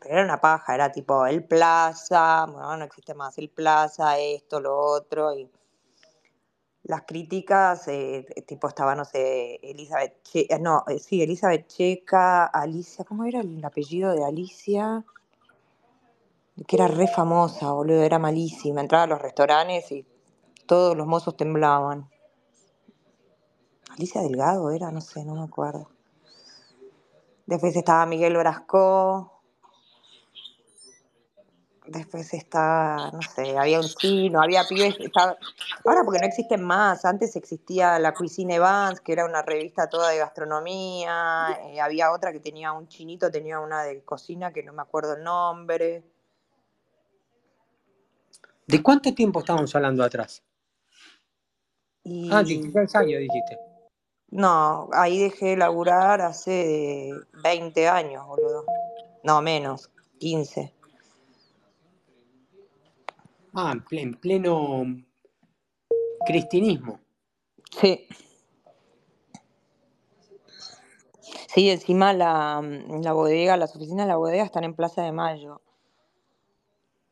Pero 0.00 0.14
era 0.14 0.24
una 0.24 0.40
paja, 0.40 0.74
era 0.74 0.90
tipo 0.90 1.26
el 1.26 1.44
Plaza, 1.44 2.46
bueno, 2.46 2.78
no 2.78 2.84
existe 2.84 3.12
más 3.14 3.36
el 3.36 3.50
Plaza, 3.50 4.18
esto, 4.18 4.60
lo 4.60 4.76
otro, 4.76 5.34
y 5.34 5.50
las 6.84 7.02
críticas, 7.02 7.88
eh, 7.88 8.26
tipo 8.46 8.68
estaba, 8.68 8.94
no 8.96 9.04
sé, 9.06 9.60
Elizabeth, 9.62 10.22
Che- 10.24 10.46
eh, 10.50 10.60
no, 10.60 10.84
eh, 10.88 10.98
sí, 11.00 11.22
Elizabeth 11.22 11.68
Checa, 11.68 12.46
Alicia, 12.46 13.04
¿cómo 13.04 13.24
era 13.24 13.40
el 13.40 13.64
apellido 13.64 14.12
de 14.14 14.24
Alicia? 14.24 15.04
Que 16.66 16.76
era 16.76 16.88
re 16.88 17.08
famosa, 17.08 17.72
boludo, 17.72 18.02
era 18.02 18.18
malísima. 18.18 18.80
Entraba 18.82 19.04
a 19.04 19.08
los 19.08 19.22
restaurantes 19.22 19.92
y 19.92 20.06
todos 20.66 20.96
los 20.96 21.06
mozos 21.06 21.36
temblaban. 21.36 22.10
Alicia 23.90 24.22
Delgado 24.22 24.70
era, 24.72 24.90
no 24.92 25.00
sé, 25.00 25.24
no 25.24 25.34
me 25.34 25.44
acuerdo. 25.44 25.90
Después 27.46 27.76
estaba 27.76 28.06
Miguel 28.06 28.36
Brasco. 28.38 29.33
Después 31.86 32.32
está, 32.32 33.10
no 33.12 33.20
sé, 33.22 33.58
había 33.58 33.78
un 33.78 33.86
chino, 33.86 34.40
había 34.40 34.64
pibes, 34.66 34.96
estaba- 35.00 35.36
ahora 35.84 36.02
porque 36.02 36.18
no 36.18 36.26
existen 36.26 36.62
más, 36.64 37.04
antes 37.04 37.36
existía 37.36 37.98
la 37.98 38.14
Cuisine 38.14 38.54
Evans, 38.54 39.00
que 39.00 39.12
era 39.12 39.26
una 39.26 39.42
revista 39.42 39.88
toda 39.88 40.08
de 40.10 40.18
gastronomía, 40.18 41.58
eh, 41.66 41.80
había 41.80 42.10
otra 42.10 42.32
que 42.32 42.40
tenía 42.40 42.72
un 42.72 42.88
chinito, 42.88 43.30
tenía 43.30 43.60
una 43.60 43.82
de 43.82 44.02
cocina 44.02 44.50
que 44.52 44.62
no 44.62 44.72
me 44.72 44.80
acuerdo 44.82 45.14
el 45.14 45.22
nombre. 45.22 46.02
¿De 48.66 48.82
cuánto 48.82 49.12
tiempo 49.14 49.40
estamos 49.40 49.74
hablando 49.76 50.02
atrás? 50.04 50.42
Ah, 52.32 52.42
Y 52.42 52.44
16 52.44 52.94
años 52.96 53.20
dijiste. 53.20 53.58
no, 54.28 54.88
ahí 54.92 55.18
dejé 55.20 55.48
de 55.50 55.56
laburar 55.58 56.22
hace 56.22 57.10
20 57.42 57.88
años, 57.88 58.26
boludo. 58.26 58.64
No, 59.22 59.40
menos, 59.42 59.90
15. 60.18 60.73
Ah, 63.54 63.72
en 63.72 63.98
en 63.98 64.14
pleno 64.14 64.84
cristinismo. 66.26 66.98
Sí. 67.70 68.08
Sí, 71.48 71.70
encima 71.70 72.12
la, 72.12 72.60
la 73.00 73.12
bodega, 73.12 73.56
las 73.56 73.76
oficinas 73.76 74.06
de 74.06 74.12
la 74.12 74.16
bodega 74.16 74.42
están 74.42 74.64
en 74.64 74.74
Plaza 74.74 75.02
de 75.02 75.12
Mayo. 75.12 75.60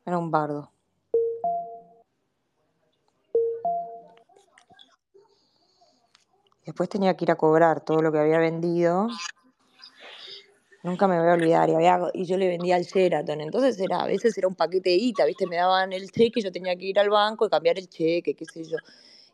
Era 0.04 0.18
un 0.18 0.32
bardo. 0.32 0.72
Después 6.66 6.88
tenía 6.88 7.16
que 7.16 7.24
ir 7.24 7.30
a 7.30 7.36
cobrar 7.36 7.84
todo 7.84 8.02
lo 8.02 8.10
que 8.10 8.18
había 8.18 8.38
vendido. 8.38 9.08
Nunca 10.82 11.06
me 11.06 11.18
voy 11.18 11.28
a 11.28 11.34
olvidar. 11.34 11.70
Y, 12.12 12.24
yo 12.24 12.36
le 12.36 12.48
vendía 12.48 12.76
al 12.76 12.82
Sheraton. 12.82 13.40
Entonces 13.40 13.78
era, 13.78 14.02
a 14.02 14.06
veces 14.06 14.36
era 14.36 14.48
un 14.48 14.54
paquete 14.54 14.90
de 14.90 14.96
guita, 14.96 15.24
¿viste? 15.24 15.46
Me 15.46 15.56
daban 15.56 15.92
el 15.92 16.10
cheque 16.10 16.40
y 16.40 16.42
yo 16.42 16.50
tenía 16.50 16.74
que 16.76 16.86
ir 16.86 16.98
al 16.98 17.08
banco 17.08 17.46
y 17.46 17.50
cambiar 17.50 17.78
el 17.78 17.88
cheque, 17.88 18.34
qué 18.34 18.44
sé 18.44 18.64
yo. 18.64 18.76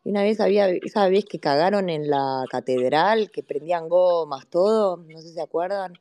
Y 0.05 0.11
una 0.11 0.23
vez 0.23 0.41
había, 0.41 0.69
esa 0.69 1.09
vez 1.09 1.25
que 1.25 1.41
cagaron 1.41 1.89
en 1.89 2.11
la 2.11 2.45
catedral, 2.51 3.31
que 3.31 3.43
prendían 3.43 3.89
gomas, 3.89 4.47
todo, 4.49 4.99
no 4.99 5.19
sé 5.21 5.29
si 5.29 5.35
se 5.35 5.43
acuerdan. 5.43 5.95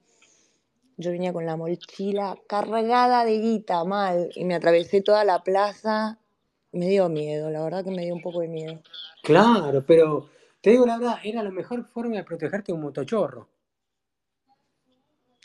Yo 0.97 1.11
venía 1.11 1.31
con 1.31 1.45
la 1.45 1.55
mochila 1.55 2.37
cargada 2.47 3.23
de 3.23 3.39
guita, 3.39 3.83
mal, 3.83 4.29
y 4.35 4.45
me 4.45 4.55
atravesé 4.55 5.01
toda 5.01 5.23
la 5.23 5.43
plaza. 5.43 6.19
Me 6.71 6.89
dio 6.89 7.07
miedo, 7.07 7.49
la 7.49 7.63
verdad 7.63 7.83
que 7.83 7.91
me 7.91 8.03
dio 8.03 8.15
un 8.15 8.21
poco 8.21 8.41
de 8.41 8.47
miedo. 8.47 8.81
Claro, 9.23 9.83
pero 9.85 10.29
te 10.59 10.71
digo 10.71 10.85
la 10.85 10.97
verdad, 10.97 11.19
era 11.23 11.41
la 11.41 11.51
mejor 11.51 11.85
forma 11.85 12.17
de 12.17 12.23
protegerte 12.23 12.73
un 12.73 12.81
motochorro. 12.81 13.47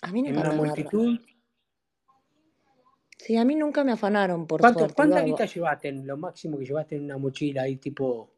A 0.03 0.13
mí 0.13 0.27
En 0.27 0.37
una 0.37 0.53
multitud. 0.53 1.19
Sí, 3.19 3.37
a 3.37 3.45
mí 3.45 3.55
nunca 3.55 3.85
me 3.85 3.93
afanaron, 3.93 4.47
por 4.49 4.61
¿Cuánto, 4.61 4.81
suerte. 4.81 4.95
¿Cuánta 4.97 5.23
guita 5.23 5.47
llevaste? 5.47 5.89
en 5.89 6.07
Lo 6.07 6.17
máximo 6.17 6.59
que 6.59 6.67
llevaste 6.67 6.97
en 6.97 7.05
una 7.05 7.19
mochila 7.19 7.63
ahí, 7.63 7.77
tipo. 7.77 8.29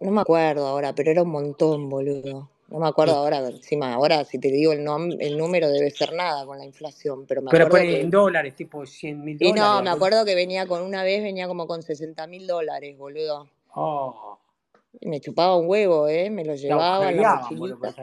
No 0.00 0.10
me 0.10 0.22
acuerdo 0.22 0.66
ahora, 0.66 0.94
pero 0.94 1.10
era 1.10 1.22
un 1.22 1.30
montón, 1.30 1.90
boludo. 1.90 2.50
No 2.68 2.78
me 2.78 2.88
acuerdo 2.88 3.16
ahora, 3.16 3.46
encima, 3.46 3.92
ahora 3.92 4.24
si 4.24 4.38
te 4.38 4.48
digo 4.48 4.72
el, 4.72 4.86
el 5.20 5.36
número 5.36 5.68
debe 5.68 5.90
ser 5.90 6.14
nada 6.14 6.46
con 6.46 6.56
la 6.56 6.64
inflación, 6.64 7.26
pero 7.26 7.42
me 7.42 7.50
Pero 7.50 7.66
acuerdo 7.66 7.86
en 7.86 8.10
que... 8.10 8.16
dólares, 8.16 8.56
tipo 8.56 8.86
100 8.86 9.22
mil 9.22 9.36
Y 9.38 9.52
no, 9.52 9.62
dólares. 9.62 9.84
me 9.84 9.90
acuerdo 9.90 10.24
que 10.24 10.34
venía 10.34 10.66
con 10.66 10.82
una 10.82 11.04
vez, 11.04 11.22
venía 11.22 11.46
como 11.46 11.66
con 11.66 11.82
60 11.82 12.26
mil 12.26 12.46
dólares, 12.46 12.96
boludo. 12.96 13.50
Oh, 13.74 14.38
Y 14.98 15.08
me 15.08 15.20
chupaba 15.20 15.56
un 15.56 15.68
huevo, 15.68 16.08
¿eh? 16.08 16.30
Me 16.30 16.46
lo 16.46 16.54
llevaba 16.54 17.10
en 17.10 17.20
la 17.20 17.36
mochilita. 17.36 17.94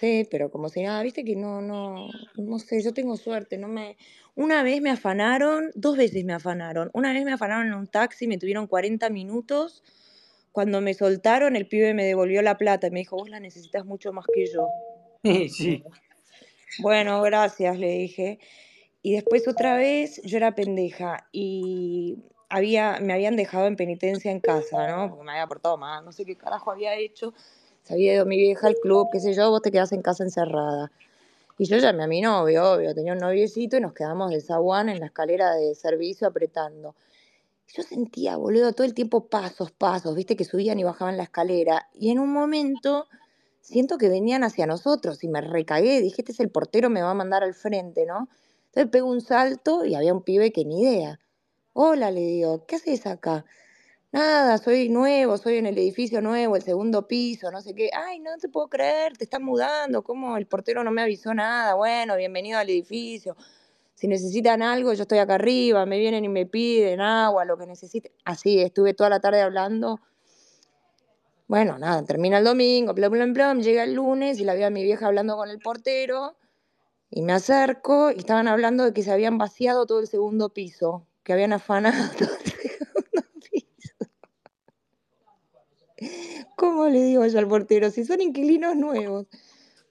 Sí, 0.00 0.26
pero 0.30 0.50
como 0.50 0.70
si 0.70 0.82
nada, 0.82 1.02
viste 1.02 1.24
que 1.24 1.36
no, 1.36 1.60
no, 1.60 2.08
no 2.36 2.58
sé, 2.58 2.82
yo 2.82 2.94
tengo 2.94 3.18
suerte, 3.18 3.58
no 3.58 3.68
me... 3.68 3.98
Una 4.34 4.62
vez 4.62 4.80
me 4.80 4.88
afanaron, 4.88 5.70
dos 5.74 5.98
veces 5.98 6.24
me 6.24 6.32
afanaron. 6.32 6.90
Una 6.94 7.12
vez 7.12 7.22
me 7.22 7.32
afanaron 7.32 7.66
en 7.66 7.74
un 7.74 7.86
taxi, 7.86 8.26
me 8.26 8.38
tuvieron 8.38 8.66
40 8.66 9.10
minutos. 9.10 9.82
Cuando 10.52 10.80
me 10.80 10.94
soltaron, 10.94 11.54
el 11.54 11.68
pibe 11.68 11.92
me 11.92 12.06
devolvió 12.06 12.40
la 12.40 12.56
plata 12.56 12.86
y 12.86 12.90
me 12.92 13.00
dijo, 13.00 13.16
vos 13.16 13.28
la 13.28 13.40
necesitas 13.40 13.84
mucho 13.84 14.10
más 14.12 14.24
que 14.34 14.46
yo. 14.46 14.68
Sí. 15.50 15.84
Bueno, 16.78 17.20
gracias, 17.20 17.78
le 17.78 17.90
dije. 17.90 18.38
Y 19.02 19.12
después 19.12 19.46
otra 19.48 19.76
vez 19.76 20.22
yo 20.24 20.38
era 20.38 20.54
pendeja 20.54 21.28
y 21.30 22.16
había, 22.48 23.00
me 23.02 23.12
habían 23.12 23.36
dejado 23.36 23.66
en 23.66 23.76
penitencia 23.76 24.30
en 24.30 24.40
casa, 24.40 24.86
¿no? 24.86 25.10
Porque 25.10 25.24
me 25.24 25.32
había 25.32 25.46
portado 25.46 25.76
mal, 25.76 26.02
no 26.06 26.12
sé 26.12 26.24
qué 26.24 26.36
carajo 26.36 26.70
había 26.70 26.94
hecho. 26.94 27.34
Se 27.82 27.94
había 27.94 28.14
ido 28.14 28.26
mi 28.26 28.36
vieja 28.36 28.66
al 28.66 28.76
club, 28.76 29.08
qué 29.12 29.20
sé 29.20 29.34
yo, 29.34 29.50
vos 29.50 29.62
te 29.62 29.70
quedás 29.70 29.92
en 29.92 30.02
casa 30.02 30.24
encerrada. 30.24 30.90
Y 31.58 31.66
yo 31.66 31.76
llamé 31.76 32.04
a 32.04 32.06
mi 32.06 32.20
novio, 32.20 32.72
obvio, 32.72 32.94
tenía 32.94 33.12
un 33.12 33.18
noviecito 33.18 33.76
y 33.76 33.80
nos 33.80 33.92
quedamos 33.92 34.30
de 34.30 34.40
zaguán 34.40 34.88
en 34.88 35.00
la 35.00 35.06
escalera 35.06 35.54
de 35.54 35.74
servicio 35.74 36.26
apretando. 36.26 36.94
Yo 37.74 37.82
sentía, 37.82 38.36
boludo, 38.36 38.72
todo 38.72 38.86
el 38.86 38.94
tiempo 38.94 39.26
pasos, 39.26 39.70
pasos, 39.70 40.14
viste, 40.16 40.36
que 40.36 40.44
subían 40.44 40.78
y 40.78 40.84
bajaban 40.84 41.16
la 41.16 41.24
escalera. 41.24 41.88
Y 41.94 42.10
en 42.10 42.18
un 42.18 42.32
momento 42.32 43.06
siento 43.60 43.98
que 43.98 44.08
venían 44.08 44.42
hacia 44.42 44.66
nosotros 44.66 45.22
y 45.22 45.28
me 45.28 45.40
recagué. 45.40 46.00
Dije, 46.00 46.22
este 46.22 46.32
es 46.32 46.40
el 46.40 46.50
portero, 46.50 46.90
me 46.90 47.02
va 47.02 47.10
a 47.10 47.14
mandar 47.14 47.42
al 47.44 47.54
frente, 47.54 48.06
¿no? 48.06 48.28
Entonces 48.66 48.90
pego 48.90 49.08
un 49.08 49.20
salto 49.20 49.84
y 49.84 49.94
había 49.94 50.14
un 50.14 50.22
pibe 50.22 50.52
que 50.52 50.64
ni 50.64 50.82
idea. 50.82 51.20
Hola, 51.72 52.10
le 52.10 52.20
digo, 52.20 52.64
¿qué 52.66 52.76
haces 52.76 53.06
acá? 53.06 53.44
Nada, 54.12 54.58
soy 54.58 54.88
nuevo, 54.88 55.38
soy 55.38 55.58
en 55.58 55.66
el 55.66 55.78
edificio 55.78 56.20
nuevo, 56.20 56.56
el 56.56 56.62
segundo 56.62 57.06
piso, 57.06 57.50
no 57.52 57.60
sé 57.60 57.74
qué. 57.74 57.90
Ay, 57.94 58.18
no 58.18 58.36
te 58.38 58.48
puedo 58.48 58.68
creer, 58.68 59.16
te 59.16 59.22
están 59.22 59.44
mudando, 59.44 60.02
¿cómo 60.02 60.36
el 60.36 60.46
portero 60.46 60.82
no 60.82 60.90
me 60.90 61.02
avisó 61.02 61.32
nada? 61.32 61.74
Bueno, 61.74 62.16
bienvenido 62.16 62.58
al 62.58 62.68
edificio. 62.68 63.36
Si 63.94 64.08
necesitan 64.08 64.62
algo, 64.62 64.92
yo 64.94 65.02
estoy 65.02 65.18
acá 65.18 65.34
arriba, 65.36 65.86
me 65.86 65.98
vienen 65.98 66.24
y 66.24 66.28
me 66.28 66.44
piden 66.46 67.00
agua, 67.00 67.44
lo 67.44 67.56
que 67.56 67.66
necesiten. 67.66 68.10
Así, 68.24 68.60
estuve 68.60 68.94
toda 68.94 69.10
la 69.10 69.20
tarde 69.20 69.42
hablando. 69.42 70.00
Bueno, 71.46 71.78
nada, 71.78 72.04
termina 72.04 72.38
el 72.38 72.44
domingo, 72.44 72.94
bla, 72.94 73.08
bla, 73.08 73.26
bla, 73.26 73.54
llega 73.54 73.84
el 73.84 73.94
lunes 73.94 74.40
y 74.40 74.44
la 74.44 74.54
veo 74.54 74.66
a 74.66 74.70
mi 74.70 74.82
vieja 74.82 75.06
hablando 75.06 75.36
con 75.36 75.50
el 75.50 75.58
portero 75.60 76.36
y 77.10 77.22
me 77.22 77.32
acerco 77.32 78.10
y 78.10 78.18
estaban 78.18 78.48
hablando 78.48 78.84
de 78.84 78.92
que 78.92 79.02
se 79.02 79.12
habían 79.12 79.36
vaciado 79.38 79.86
todo 79.86 80.00
el 80.00 80.06
segundo 80.06 80.48
piso, 80.50 81.06
que 81.24 81.32
habían 81.32 81.52
afanado 81.52 81.96
segundo 82.18 83.22
piso. 83.50 84.06
¿Cómo 86.56 86.86
le 86.88 87.02
digo 87.02 87.26
yo 87.26 87.38
al 87.38 87.48
portero? 87.48 87.90
Si 87.90 88.04
son 88.04 88.20
inquilinos 88.20 88.76
nuevos. 88.76 89.26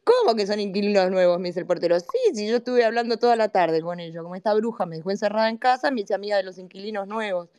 ¿Cómo 0.03 0.35
que 0.35 0.47
son 0.47 0.59
inquilinos 0.59 1.11
nuevos? 1.11 1.39
Me 1.39 1.49
dice 1.49 1.59
el 1.59 1.67
portero. 1.67 1.99
Sí, 1.99 2.07
sí, 2.33 2.47
yo 2.47 2.57
estuve 2.57 2.83
hablando 2.83 3.17
toda 3.17 3.35
la 3.35 3.49
tarde 3.49 3.81
con 3.81 3.99
ellos. 3.99 4.23
Como 4.23 4.35
esta 4.35 4.53
bruja 4.55 4.85
me 4.85 4.97
dejó 4.97 5.11
encerrada 5.11 5.49
en 5.49 5.57
casa, 5.57 5.91
me 5.91 6.01
hice 6.01 6.15
amiga 6.15 6.37
de 6.37 6.43
los 6.43 6.57
inquilinos 6.57 7.07
nuevos. 7.07 7.49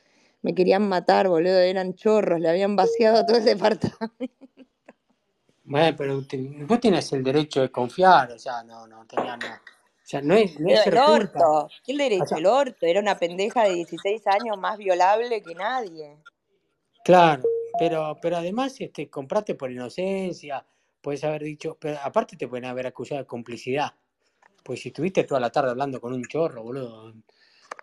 Me 0.42 0.54
querían 0.54 0.88
matar, 0.88 1.28
boludo, 1.28 1.58
eran 1.58 1.94
chorros, 1.94 2.40
le 2.40 2.48
habían 2.48 2.74
vaciado 2.74 3.24
todo 3.26 3.36
el 3.36 3.44
departamento. 3.44 3.98
Bueno, 5.64 5.96
pero 5.96 6.26
te- 6.26 6.38
vos 6.66 6.80
tenés 6.80 7.12
el 7.12 7.22
derecho 7.22 7.60
de 7.60 7.70
confiar, 7.70 8.32
o 8.32 8.38
sea, 8.38 8.62
no, 8.64 8.86
no, 8.88 9.06
tenía, 9.06 9.36
no. 9.36 9.46
O 9.46 10.02
sea, 10.02 10.20
no 10.22 10.34
es, 10.34 10.58
no 10.58 10.70
es 10.70 10.84
el 10.86 10.98
orto, 10.98 11.68
¿qué 11.84 11.92
el 11.92 12.00
O 12.00 12.02
derecho? 12.04 12.26
sea, 12.26 12.38
El 12.38 12.46
orto, 12.46 12.86
era 12.86 12.98
una 13.00 13.18
pendeja 13.18 13.64
de 13.64 13.74
16 13.74 14.26
años 14.26 14.58
más 14.58 14.78
violable 14.78 15.42
que 15.42 15.54
nadie. 15.54 16.16
claro, 17.04 17.44
pero, 17.80 18.18
pero 18.20 18.36
además 18.36 18.78
este, 18.78 19.08
compraste 19.08 19.54
por 19.54 19.72
inocencia, 19.72 20.62
puedes 21.00 21.24
haber 21.24 21.42
dicho, 21.42 21.78
pero 21.80 21.98
aparte 22.02 22.36
te 22.36 22.46
pueden 22.46 22.66
haber 22.66 22.86
acusado 22.86 23.22
de 23.22 23.26
complicidad. 23.26 23.94
Pues 24.62 24.80
si 24.82 24.90
estuviste 24.90 25.24
toda 25.24 25.40
la 25.40 25.48
tarde 25.48 25.70
hablando 25.70 25.98
con 25.98 26.12
un 26.12 26.22
chorro, 26.22 26.62
boludo, 26.62 27.14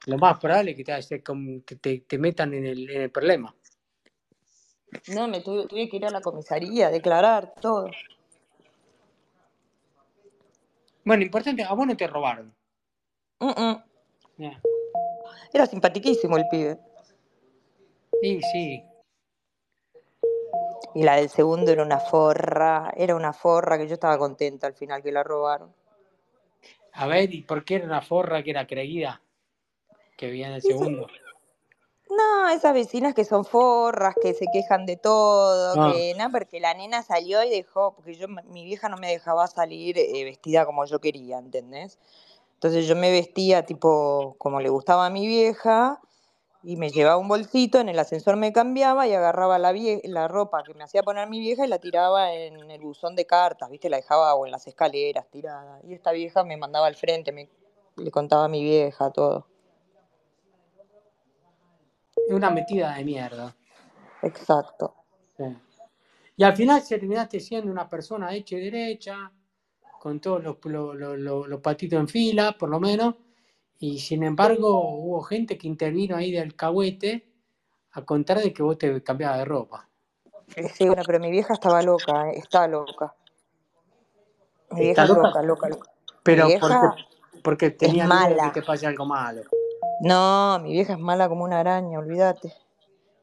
lo 0.05 0.17
más 0.19 0.37
probable 0.37 0.71
es 0.71 0.77
que 0.77 0.83
te, 0.83 1.23
que 1.65 1.75
te, 1.77 1.99
te 2.01 2.17
metan 2.19 2.53
en 2.53 2.67
el, 2.67 2.87
en 2.91 3.01
el 3.01 3.09
problema. 3.09 3.55
No, 5.07 5.27
me 5.27 5.41
tuve, 5.41 5.65
tuve 5.65 5.89
que 5.89 5.97
ir 5.97 6.05
a 6.05 6.11
la 6.11 6.21
comisaría 6.21 6.91
declarar 6.91 7.55
todo. 7.59 7.89
Bueno, 11.03 11.23
importante, 11.23 11.63
a 11.63 11.73
vos 11.73 11.87
no 11.87 11.97
te 11.97 12.05
robaron. 12.05 12.53
Ya. 14.37 14.61
Era 15.51 15.65
simpatiquísimo 15.65 16.37
el 16.37 16.45
pibe. 16.51 16.77
Sí, 18.21 18.39
sí. 18.53 18.86
Y 20.97 21.03
la 21.03 21.17
del 21.17 21.29
segundo 21.29 21.71
era 21.71 21.83
una 21.83 21.99
forra, 21.99 22.91
era 22.97 23.15
una 23.15 23.31
forra 23.31 23.77
que 23.77 23.87
yo 23.87 23.93
estaba 23.93 24.17
contenta 24.17 24.65
al 24.65 24.73
final 24.73 25.03
que 25.03 25.11
la 25.11 25.21
robaron. 25.21 25.71
A 26.93 27.05
ver, 27.05 27.31
¿y 27.31 27.43
por 27.43 27.63
qué 27.63 27.75
era 27.75 27.85
una 27.85 28.01
forra 28.01 28.41
que 28.41 28.49
era 28.49 28.65
creída? 28.65 29.21
Que 30.17 30.25
vivía 30.25 30.47
en 30.47 30.53
el 30.53 30.63
segundo. 30.63 31.05
No, 32.09 32.49
esas 32.49 32.73
vecinas 32.73 33.13
que 33.13 33.25
son 33.25 33.45
forras, 33.45 34.15
que 34.19 34.33
se 34.33 34.47
quejan 34.51 34.87
de 34.87 34.97
todo, 34.97 35.75
Ah, 35.77 35.91
que 35.93 36.15
no, 36.17 36.31
porque 36.31 36.59
la 36.59 36.73
nena 36.73 37.03
salió 37.03 37.43
y 37.43 37.51
dejó, 37.51 37.93
porque 37.93 38.15
yo, 38.15 38.27
mi 38.27 38.65
vieja 38.65 38.89
no 38.89 38.97
me 38.97 39.11
dejaba 39.11 39.45
salir 39.45 39.99
eh, 39.99 40.23
vestida 40.23 40.65
como 40.65 40.83
yo 40.85 40.99
quería, 40.99 41.37
¿entendés? 41.37 41.99
Entonces 42.55 42.87
yo 42.87 42.95
me 42.95 43.11
vestía 43.11 43.67
tipo 43.67 44.33
como 44.39 44.61
le 44.61 44.69
gustaba 44.69 45.05
a 45.05 45.11
mi 45.11 45.27
vieja 45.27 46.01
y 46.69 46.75
me 46.75 46.89
llevaba 46.89 47.15
un 47.15 47.29
bolsito, 47.29 47.79
en 47.79 47.87
el 47.87 47.97
ascensor 47.97 48.35
me 48.35 48.51
cambiaba 48.51 49.07
y 49.07 49.13
agarraba 49.13 49.57
la, 49.57 49.71
vie- 49.71 50.01
la 50.03 50.27
ropa 50.27 50.63
que 50.63 50.73
me 50.73 50.83
hacía 50.83 51.01
poner 51.01 51.29
mi 51.29 51.39
vieja 51.39 51.63
y 51.65 51.69
la 51.69 51.79
tiraba 51.79 52.33
en 52.33 52.69
el 52.69 52.81
buzón 52.81 53.15
de 53.15 53.25
cartas, 53.25 53.69
¿viste? 53.69 53.89
La 53.89 53.95
dejaba 53.95 54.35
o 54.35 54.45
en 54.45 54.51
las 54.51 54.67
escaleras 54.67 55.29
tirada. 55.29 55.79
Y 55.85 55.93
esta 55.93 56.11
vieja 56.11 56.43
me 56.43 56.57
mandaba 56.57 56.87
al 56.87 56.95
frente, 56.95 57.31
me, 57.31 57.49
le 57.95 58.11
contaba 58.11 58.43
a 58.43 58.47
mi 58.49 58.61
vieja 58.63 59.09
todo. 59.11 59.47
una 62.29 62.49
metida 62.49 62.95
de 62.95 63.05
mierda. 63.05 63.55
Exacto. 64.21 64.93
Sí. 65.37 65.45
Y 66.35 66.43
al 66.43 66.53
final 66.53 66.81
se 66.81 66.97
terminaste 66.99 67.39
siendo 67.39 67.71
una 67.71 67.87
persona 67.87 68.35
hecha 68.35 68.57
y 68.57 68.59
derecha, 68.69 69.31
con 70.01 70.19
todos 70.19 70.43
los- 70.43 70.57
los- 70.65 71.47
los 71.47 71.61
patitos 71.61 71.97
en 71.97 72.09
fila, 72.09 72.57
por 72.59 72.67
lo 72.69 72.81
menos, 72.81 73.15
y 73.79 73.99
sin 73.99 74.23
embargo 74.23 74.79
hubo 74.97 75.21
gente 75.21 75.57
que 75.57 75.67
intervino 75.67 76.15
ahí 76.15 76.31
del 76.31 76.55
cahuete 76.55 77.27
a 77.91 78.03
contar 78.03 78.39
de 78.39 78.53
que 78.53 78.63
vos 78.63 78.77
te 78.77 79.01
cambiabas 79.03 79.39
de 79.39 79.45
ropa. 79.45 79.87
Eh, 80.55 80.69
Sí, 80.69 80.87
bueno, 80.87 81.03
pero 81.05 81.19
mi 81.19 81.29
vieja 81.31 81.53
estaba 81.53 81.81
loca, 81.81 82.29
eh, 82.31 82.37
está 82.39 82.67
loca. 82.67 83.13
Mi 84.71 84.81
vieja 84.81 84.91
¿Está 84.91 85.03
es 85.03 85.09
loca? 85.09 85.41
loca, 85.41 85.67
loca, 85.69 85.89
Pero 86.23 86.47
porque, 86.59 86.87
porque 87.43 87.65
es 87.67 87.77
tenía 87.77 88.05
miedo 88.05 88.19
de 88.21 88.27
que 88.29 88.35
mala. 88.35 88.51
te 88.53 88.61
pase 88.61 88.87
algo 88.87 89.05
malo. 89.05 89.41
No, 90.01 90.59
mi 90.61 90.73
vieja 90.73 90.93
es 90.93 90.99
mala 90.99 91.27
como 91.27 91.43
una 91.43 91.59
araña, 91.59 91.99
olvídate. 91.99 92.53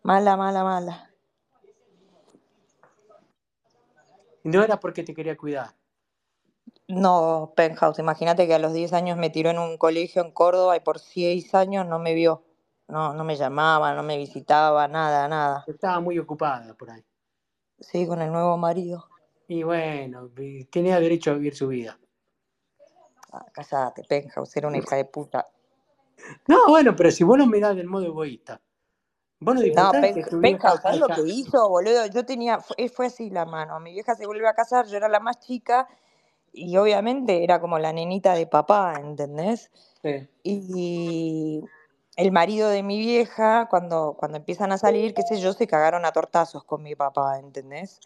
Mala, 0.03 0.37
mala, 0.37 0.65
mala. 0.65 1.11
No 4.43 4.63
era 4.63 4.79
porque 4.79 5.03
te 5.03 5.15
quería 5.15 5.37
cuidar. 5.37 5.71
No, 6.87 7.55
Penthouse, 7.57 7.99
imagínate 7.99 8.47
que 8.47 8.55
a 8.55 8.59
los 8.59 8.75
10 8.75 8.93
años 8.93 9.17
me 9.17 9.31
tiró 9.31 9.51
en 9.51 9.59
un 9.59 9.79
colegio 9.79 10.23
en 10.23 10.31
Córdoba 10.33 10.77
y 10.77 10.81
por 10.81 10.99
6 10.99 11.55
años 11.55 11.87
no 11.87 11.99
me 11.99 12.15
vio. 12.15 12.45
No, 12.89 13.15
no 13.15 13.25
me 13.25 13.37
llamaba, 13.37 13.95
no 13.95 14.03
me 14.03 14.19
visitaba, 14.19 14.87
nada, 14.87 15.27
nada. 15.27 15.65
Estaba 15.67 16.01
muy 16.01 16.19
ocupada 16.19 16.75
por 16.75 16.91
ahí. 16.91 17.03
Sí, 17.81 18.07
con 18.07 18.21
el 18.21 18.31
nuevo 18.31 18.59
marido. 18.59 19.09
Y 19.49 19.63
bueno, 19.63 20.31
tenía 20.71 21.01
derecho 21.01 21.31
a 21.31 21.35
vivir 21.35 21.57
su 21.57 21.69
vida. 21.69 21.99
Ah, 23.33 23.47
cállate, 23.53 24.05
Penthouse, 24.05 24.57
era 24.57 24.69
una 24.69 24.79
hija 24.79 24.97
de 24.97 25.07
puta. 25.07 25.47
No, 26.47 26.69
bueno, 26.69 26.95
pero 26.95 27.11
si 27.11 27.25
vos 27.25 27.39
lo 27.39 27.47
mirás 27.47 27.75
del 27.75 27.87
modo 27.87 28.05
egoísta, 28.05 28.61
vos 29.41 29.55
no 29.55 29.61
No, 29.63 29.91
Penthouse, 29.91 30.41
vieja 30.41 30.77
¿sabes 30.77 31.01
lo 31.01 31.09
que 31.09 31.23
hizo, 31.23 31.69
boludo? 31.69 32.07
Yo 32.07 32.27
tenía, 32.27 32.61
fue, 32.61 32.89
fue 32.91 33.07
así 33.07 33.31
la 33.31 33.47
mano. 33.47 33.81
Mi 33.81 33.93
vieja 33.93 34.15
se 34.15 34.27
vuelve 34.27 34.47
a 34.47 34.55
casar, 34.55 34.87
yo 34.87 34.99
era 34.99 35.09
la 35.09 35.21
más 35.21 35.41
chica 35.41 35.89
y 36.55 36.77
obviamente 36.77 37.43
era 37.43 37.61
como 37.61 37.79
la 37.79 37.93
nenita 37.93 38.35
de 38.35 38.47
papá, 38.47 38.95
¿entendés? 38.99 39.71
Sí. 40.03 40.29
Y 40.43 41.65
el 42.17 42.33
marido 42.33 42.69
de 42.69 42.83
mi 42.83 42.99
vieja, 42.99 43.67
cuando, 43.69 44.17
cuando 44.19 44.39
empiezan 44.39 44.71
a 44.71 44.79
salir, 44.79 45.15
qué 45.15 45.23
sé 45.23 45.41
yo, 45.41 45.53
se 45.53 45.67
cagaron 45.67 46.05
a 46.05 46.13
tortazos 46.13 46.65
con 46.65 46.83
mi 46.83 46.95
papá, 46.95 47.39
¿entendés? 47.39 48.01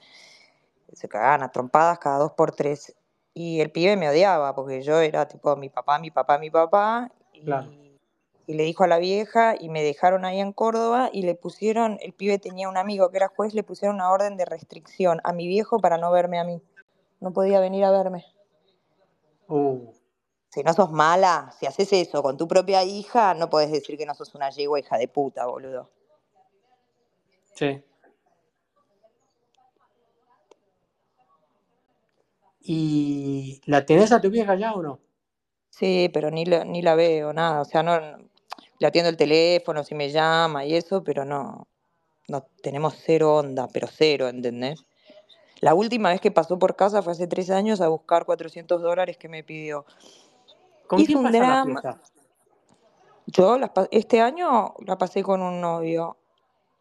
Se 0.93 1.09
cagaban 1.09 1.43
a 1.43 1.53
trompadas 1.53 1.99
cada 1.99 2.19
dos 2.19 2.33
por 2.33 2.53
tres. 2.53 2.97
Y 3.35 3.61
el 3.61 3.71
pibe 3.71 3.97
me 3.97 4.09
odiaba, 4.09 4.55
porque 4.55 4.83
yo 4.83 4.99
era 5.01 5.29
tipo 5.29 5.55
mi 5.57 5.69
papá, 5.69 5.99
mi 5.99 6.11
papá, 6.11 6.39
mi 6.39 6.51
papá. 6.51 7.13
Claro. 7.45 7.71
Y, 7.71 7.99
y 8.47 8.55
le 8.55 8.63
dijo 8.63 8.85
a 8.85 8.89
la 8.89 8.99
vieja 8.99 9.55
y 9.61 9.69
me 9.69 9.83
dejaron 9.83 10.25
ahí 10.25 10.41
en 10.41 10.55
Córdoba 10.55 11.11
y 11.13 11.23
le 11.23 11.35
pusieron, 11.35 11.99
el 12.01 12.15
pibe 12.15 12.39
tenía 12.39 12.71
un 12.71 12.79
amigo 12.79 13.11
que 13.11 13.19
era 13.19 13.29
juez, 13.29 13.53
le 13.53 13.63
pusieron 13.63 13.97
una 13.97 14.11
orden 14.11 14.39
de 14.39 14.47
restricción 14.47 15.21
a 15.23 15.35
mi 15.35 15.47
viejo 15.47 15.81
para 15.81 15.99
no 15.99 16.11
verme 16.11 16.39
a 16.39 16.45
mí. 16.45 16.63
No 17.21 17.33
podía 17.33 17.61
venir 17.61 17.85
a 17.85 17.91
verme. 17.91 18.25
Uh, 19.49 19.93
Si 20.51 20.63
no 20.63 20.73
sos 20.75 20.91
mala, 20.93 21.53
si 21.59 21.67
haces 21.67 21.93
eso 21.93 22.23
con 22.23 22.37
tu 22.37 22.49
propia 22.49 22.85
hija, 22.85 23.35
no 23.35 23.51
podés 23.51 23.71
decir 23.73 23.99
que 23.99 24.07
no 24.07 24.15
sos 24.15 24.35
una 24.35 24.51
yegua 24.51 24.81
hija 24.81 24.99
de 24.99 25.09
puta, 25.09 25.47
boludo. 25.47 25.91
sí. 27.55 27.83
¿Y 32.61 33.61
la 33.67 33.85
tenés 33.87 34.13
a 34.13 34.21
tu 34.21 34.31
vieja 34.31 34.55
ya 34.57 34.75
o 34.75 34.83
no? 34.83 35.01
Sí, 35.71 36.11
pero 36.13 36.31
ni 36.31 36.45
la, 36.45 36.65
ni 36.65 36.83
la 36.83 36.95
veo, 36.95 37.33
nada. 37.33 37.63
O 37.63 37.65
sea, 37.65 37.83
no, 37.83 38.01
no- 38.01 38.19
le 38.81 38.87
atiendo 38.87 39.11
el 39.11 39.17
teléfono 39.17 39.85
si 39.85 39.95
me 39.95 40.11
llama 40.11 40.65
y 40.67 40.75
eso, 40.75 41.03
pero 41.05 41.25
no, 41.25 41.69
no 42.29 42.43
tenemos 42.63 42.97
cero 43.05 43.37
onda, 43.37 43.69
pero 43.69 43.89
cero, 43.89 44.29
¿entendés? 44.29 44.85
La 45.61 45.75
última 45.75 46.11
vez 46.11 46.21
que 46.21 46.31
pasó 46.31 46.59
por 46.59 46.77
casa 46.77 47.03
fue 47.03 47.12
hace 47.12 47.27
tres 47.27 47.51
años 47.51 47.81
a 47.81 47.88
buscar 47.88 48.25
400 48.25 48.81
dólares 48.81 49.16
que 49.16 49.29
me 49.29 49.42
pidió. 49.42 49.85
¿Con 50.87 51.01
Hizo 51.01 51.21
quién 51.21 51.27
un 51.27 51.33
la? 51.33 52.01
Yo 53.27 53.59
las 53.59 53.71
este 53.90 54.23
año 54.23 54.75
la 54.87 54.97
pasé 54.97 55.23
con 55.23 55.42
un 55.42 55.61
novio 55.61 56.16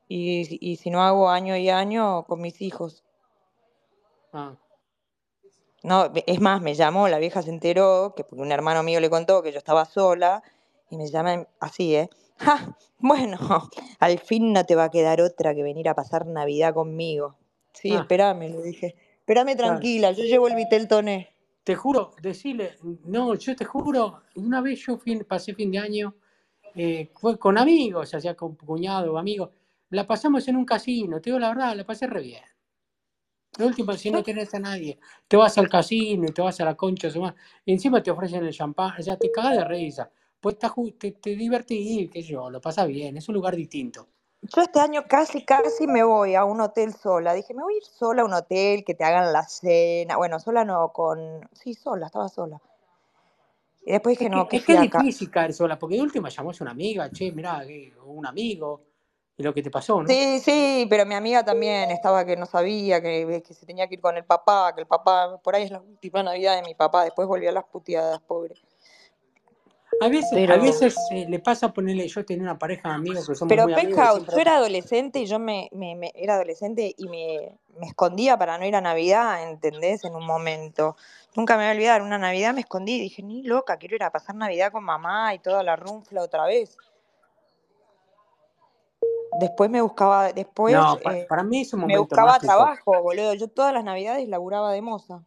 y, 0.07 0.47
y 0.61 0.77
si 0.77 0.89
no 0.89 1.01
hago 1.03 1.29
año 1.29 1.57
y 1.57 1.69
año 1.69 2.23
con 2.23 2.39
mis 2.39 2.61
hijos. 2.61 3.03
Ah, 4.31 4.53
No, 5.83 6.09
es 6.25 6.39
más, 6.39 6.61
me 6.61 6.73
llamó, 6.73 7.09
la 7.09 7.17
vieja 7.17 7.41
se 7.41 7.49
enteró, 7.49 8.13
que 8.15 8.23
porque 8.23 8.41
un 8.41 8.51
hermano 8.51 8.83
mío 8.83 8.99
le 9.01 9.09
contó 9.09 9.43
que 9.43 9.51
yo 9.51 9.57
estaba 9.57 9.85
sola, 9.85 10.41
y 10.89 10.97
me 10.97 11.07
llama 11.07 11.47
así, 11.59 11.95
¿eh? 11.95 12.09
¡Ja! 12.37 12.77
Bueno, 12.99 13.37
al 13.99 14.19
fin 14.19 14.53
no 14.53 14.65
te 14.65 14.75
va 14.75 14.85
a 14.85 14.91
quedar 14.91 15.21
otra 15.21 15.53
que 15.53 15.63
venir 15.63 15.89
a 15.89 15.95
pasar 15.95 16.25
Navidad 16.25 16.73
conmigo. 16.73 17.35
Sí, 17.81 17.91
ah, 17.93 18.01
espérame, 18.01 18.49
le 18.49 18.61
dije. 18.63 18.95
Espérame 19.19 19.55
claro. 19.55 19.57
tranquila, 19.57 20.11
yo 20.11 20.23
llevo 20.23 20.47
el 20.47 20.55
Vitel 20.55 20.87
Toné. 20.87 21.29
Te 21.63 21.75
juro, 21.75 22.11
decirle, 22.21 22.75
no, 23.05 23.35
yo 23.35 23.55
te 23.55 23.65
juro, 23.65 24.21
una 24.35 24.61
vez 24.61 24.79
yo 24.85 24.97
fui- 24.97 25.23
pasé 25.23 25.53
fin 25.53 25.69
de 25.71 25.79
año, 25.79 26.15
eh, 26.75 27.09
fue 27.13 27.37
con 27.37 27.57
amigos, 27.57 28.13
o 28.13 28.19
sea, 28.19 28.35
con 28.35 28.55
cuñado 28.55 29.13
o 29.13 29.17
amigos, 29.17 29.49
la 29.89 30.07
pasamos 30.07 30.47
en 30.47 30.55
un 30.55 30.65
casino, 30.65 31.19
te 31.19 31.29
digo 31.29 31.39
la 31.39 31.49
verdad, 31.49 31.75
la 31.75 31.85
pasé 31.85 32.07
re 32.07 32.21
bien. 32.21 32.43
Lo 33.57 33.67
último, 33.67 33.91
si 33.93 34.11
no 34.11 34.23
tenés 34.23 34.53
a 34.53 34.59
nadie, 34.59 34.99
te 35.27 35.35
vas 35.35 35.57
al 35.57 35.67
casino 35.67 36.31
te 36.31 36.41
vas 36.41 36.59
a 36.61 36.65
la 36.65 36.75
concha, 36.75 37.09
y 37.65 37.71
encima 37.73 38.01
te 38.01 38.11
ofrecen 38.11 38.45
el 38.45 38.53
champán, 38.53 38.93
o 38.99 39.03
sea, 39.03 39.17
te 39.17 39.31
cagas 39.31 39.57
de 39.57 39.65
risa, 39.65 40.09
pues 40.39 40.57
ju- 40.59 40.95
te, 40.97 41.11
te 41.13 41.35
divertís, 41.35 42.09
qué 42.11 42.21
sé 42.21 42.29
yo, 42.29 42.49
lo 42.49 42.61
pasas 42.61 42.87
bien, 42.87 43.17
es 43.17 43.27
un 43.27 43.35
lugar 43.35 43.55
distinto. 43.55 44.07
Yo 44.41 44.61
este 44.61 44.79
año 44.79 45.03
casi, 45.07 45.43
casi 45.43 45.87
me 45.87 46.03
voy 46.03 46.35
a 46.35 46.45
un 46.45 46.61
hotel 46.61 46.93
sola. 46.93 47.33
Dije, 47.33 47.53
me 47.53 47.63
voy 47.63 47.75
a 47.75 47.77
ir 47.77 47.83
sola 47.83 48.21
a 48.21 48.25
un 48.25 48.33
hotel, 48.33 48.83
que 48.85 48.93
te 48.93 49.03
hagan 49.03 49.33
la 49.33 49.43
cena. 49.43 50.17
Bueno, 50.17 50.39
sola 50.39 50.63
no, 50.63 50.91
con... 50.93 51.49
Sí, 51.53 51.73
sola, 51.73 52.05
estaba 52.05 52.29
sola. 52.29 52.61
Y 53.85 53.91
después 53.91 54.13
Es 54.13 54.19
dije, 54.19 54.29
que, 54.29 54.35
no, 54.35 54.47
qué 54.47 54.57
es 54.57 54.65
que 54.65 54.73
es 54.73 54.81
difícil 54.81 55.31
caer 55.31 55.53
sola, 55.53 55.79
porque 55.79 55.95
de 55.95 56.01
última 56.01 56.29
llamó 56.29 56.51
a 56.51 56.53
una 56.61 56.71
amiga, 56.71 57.09
che, 57.09 57.31
mirá, 57.31 57.65
que- 57.65 57.93
un 58.05 58.25
amigo, 58.25 58.81
y 59.37 59.43
lo 59.43 59.53
que 59.53 59.61
te 59.61 59.69
pasó, 59.71 60.01
¿no? 60.01 60.09
Sí, 60.09 60.39
sí, 60.39 60.87
pero 60.89 61.05
mi 61.05 61.15
amiga 61.15 61.43
también 61.45 61.91
estaba 61.91 62.25
que 62.25 62.35
no 62.35 62.45
sabía, 62.45 63.01
que, 63.01 63.43
que 63.45 63.53
se 63.53 63.65
tenía 63.65 63.87
que 63.87 63.95
ir 63.95 64.01
con 64.01 64.17
el 64.17 64.25
papá, 64.25 64.73
que 64.75 64.81
el 64.81 64.87
papá, 64.87 65.37
por 65.43 65.55
ahí 65.55 65.63
es 65.63 65.71
la 65.71 65.79
última 65.79 66.23
Navidad 66.23 66.55
de 66.55 66.63
mi 66.63 66.75
papá, 66.75 67.03
después 67.03 67.27
volvió 67.27 67.49
a 67.49 67.53
las 67.53 67.65
puteadas, 67.65 68.19
pobre. 68.21 68.55
A 69.99 70.09
veces, 70.09 70.49
a 70.49 70.57
veces 70.57 71.07
eh, 71.09 71.25
le 71.27 71.39
pasa 71.39 71.73
ponerle, 71.73 72.07
yo 72.07 72.23
tenía 72.23 72.43
una 72.43 72.59
pareja 72.59 72.89
de 72.89 72.95
amigos 72.95 73.27
que 73.27 73.33
somos 73.33 73.49
pero 73.49 73.63
muy 73.63 73.73
Penthouse, 73.73 74.13
siempre... 74.13 74.35
yo 74.35 74.41
era 74.41 74.55
adolescente 74.57 75.19
y 75.19 75.25
yo 75.25 75.39
me, 75.39 75.69
me- 75.71 75.95
me- 75.95 76.11
era 76.13 76.35
adolescente 76.35 76.93
y 76.95 77.07
me, 77.07 77.57
me 77.79 77.87
escondía 77.87 78.37
para 78.37 78.59
no 78.59 78.65
ir 78.65 78.75
a 78.75 78.81
Navidad, 78.81 79.49
¿entendés? 79.49 80.03
En 80.03 80.15
un 80.15 80.25
momento. 80.25 80.95
Nunca 81.35 81.57
me 81.57 81.63
voy 81.63 81.69
a 81.69 81.73
olvidar, 81.73 82.01
una 82.03 82.19
Navidad 82.19 82.53
me 82.53 82.61
escondí 82.61 82.93
y 82.97 83.01
dije, 83.01 83.23
ni 83.23 83.41
loca, 83.41 83.77
quiero 83.77 83.95
ir 83.95 84.03
a 84.03 84.11
pasar 84.11 84.35
Navidad 84.35 84.71
con 84.71 84.83
mamá 84.83 85.33
y 85.33 85.39
toda 85.39 85.63
la 85.63 85.75
runfla 85.75 86.21
otra 86.21 86.45
vez. 86.45 86.77
Después 89.39 89.69
me 89.69 89.81
buscaba, 89.81 90.31
después 90.31 90.75
No, 90.75 90.97
eh, 91.11 91.25
para 91.27 91.43
mí 91.43 91.61
es 91.61 91.73
un 91.73 91.79
me 91.79 91.83
momento 91.85 92.01
buscaba 92.01 92.27
mágico. 92.33 92.45
trabajo, 92.45 93.01
boludo. 93.01 93.33
Yo 93.33 93.47
todas 93.47 93.73
las 93.73 93.83
Navidades 93.83 94.27
laburaba 94.27 94.71
de 94.73 94.81
moza. 94.81 95.23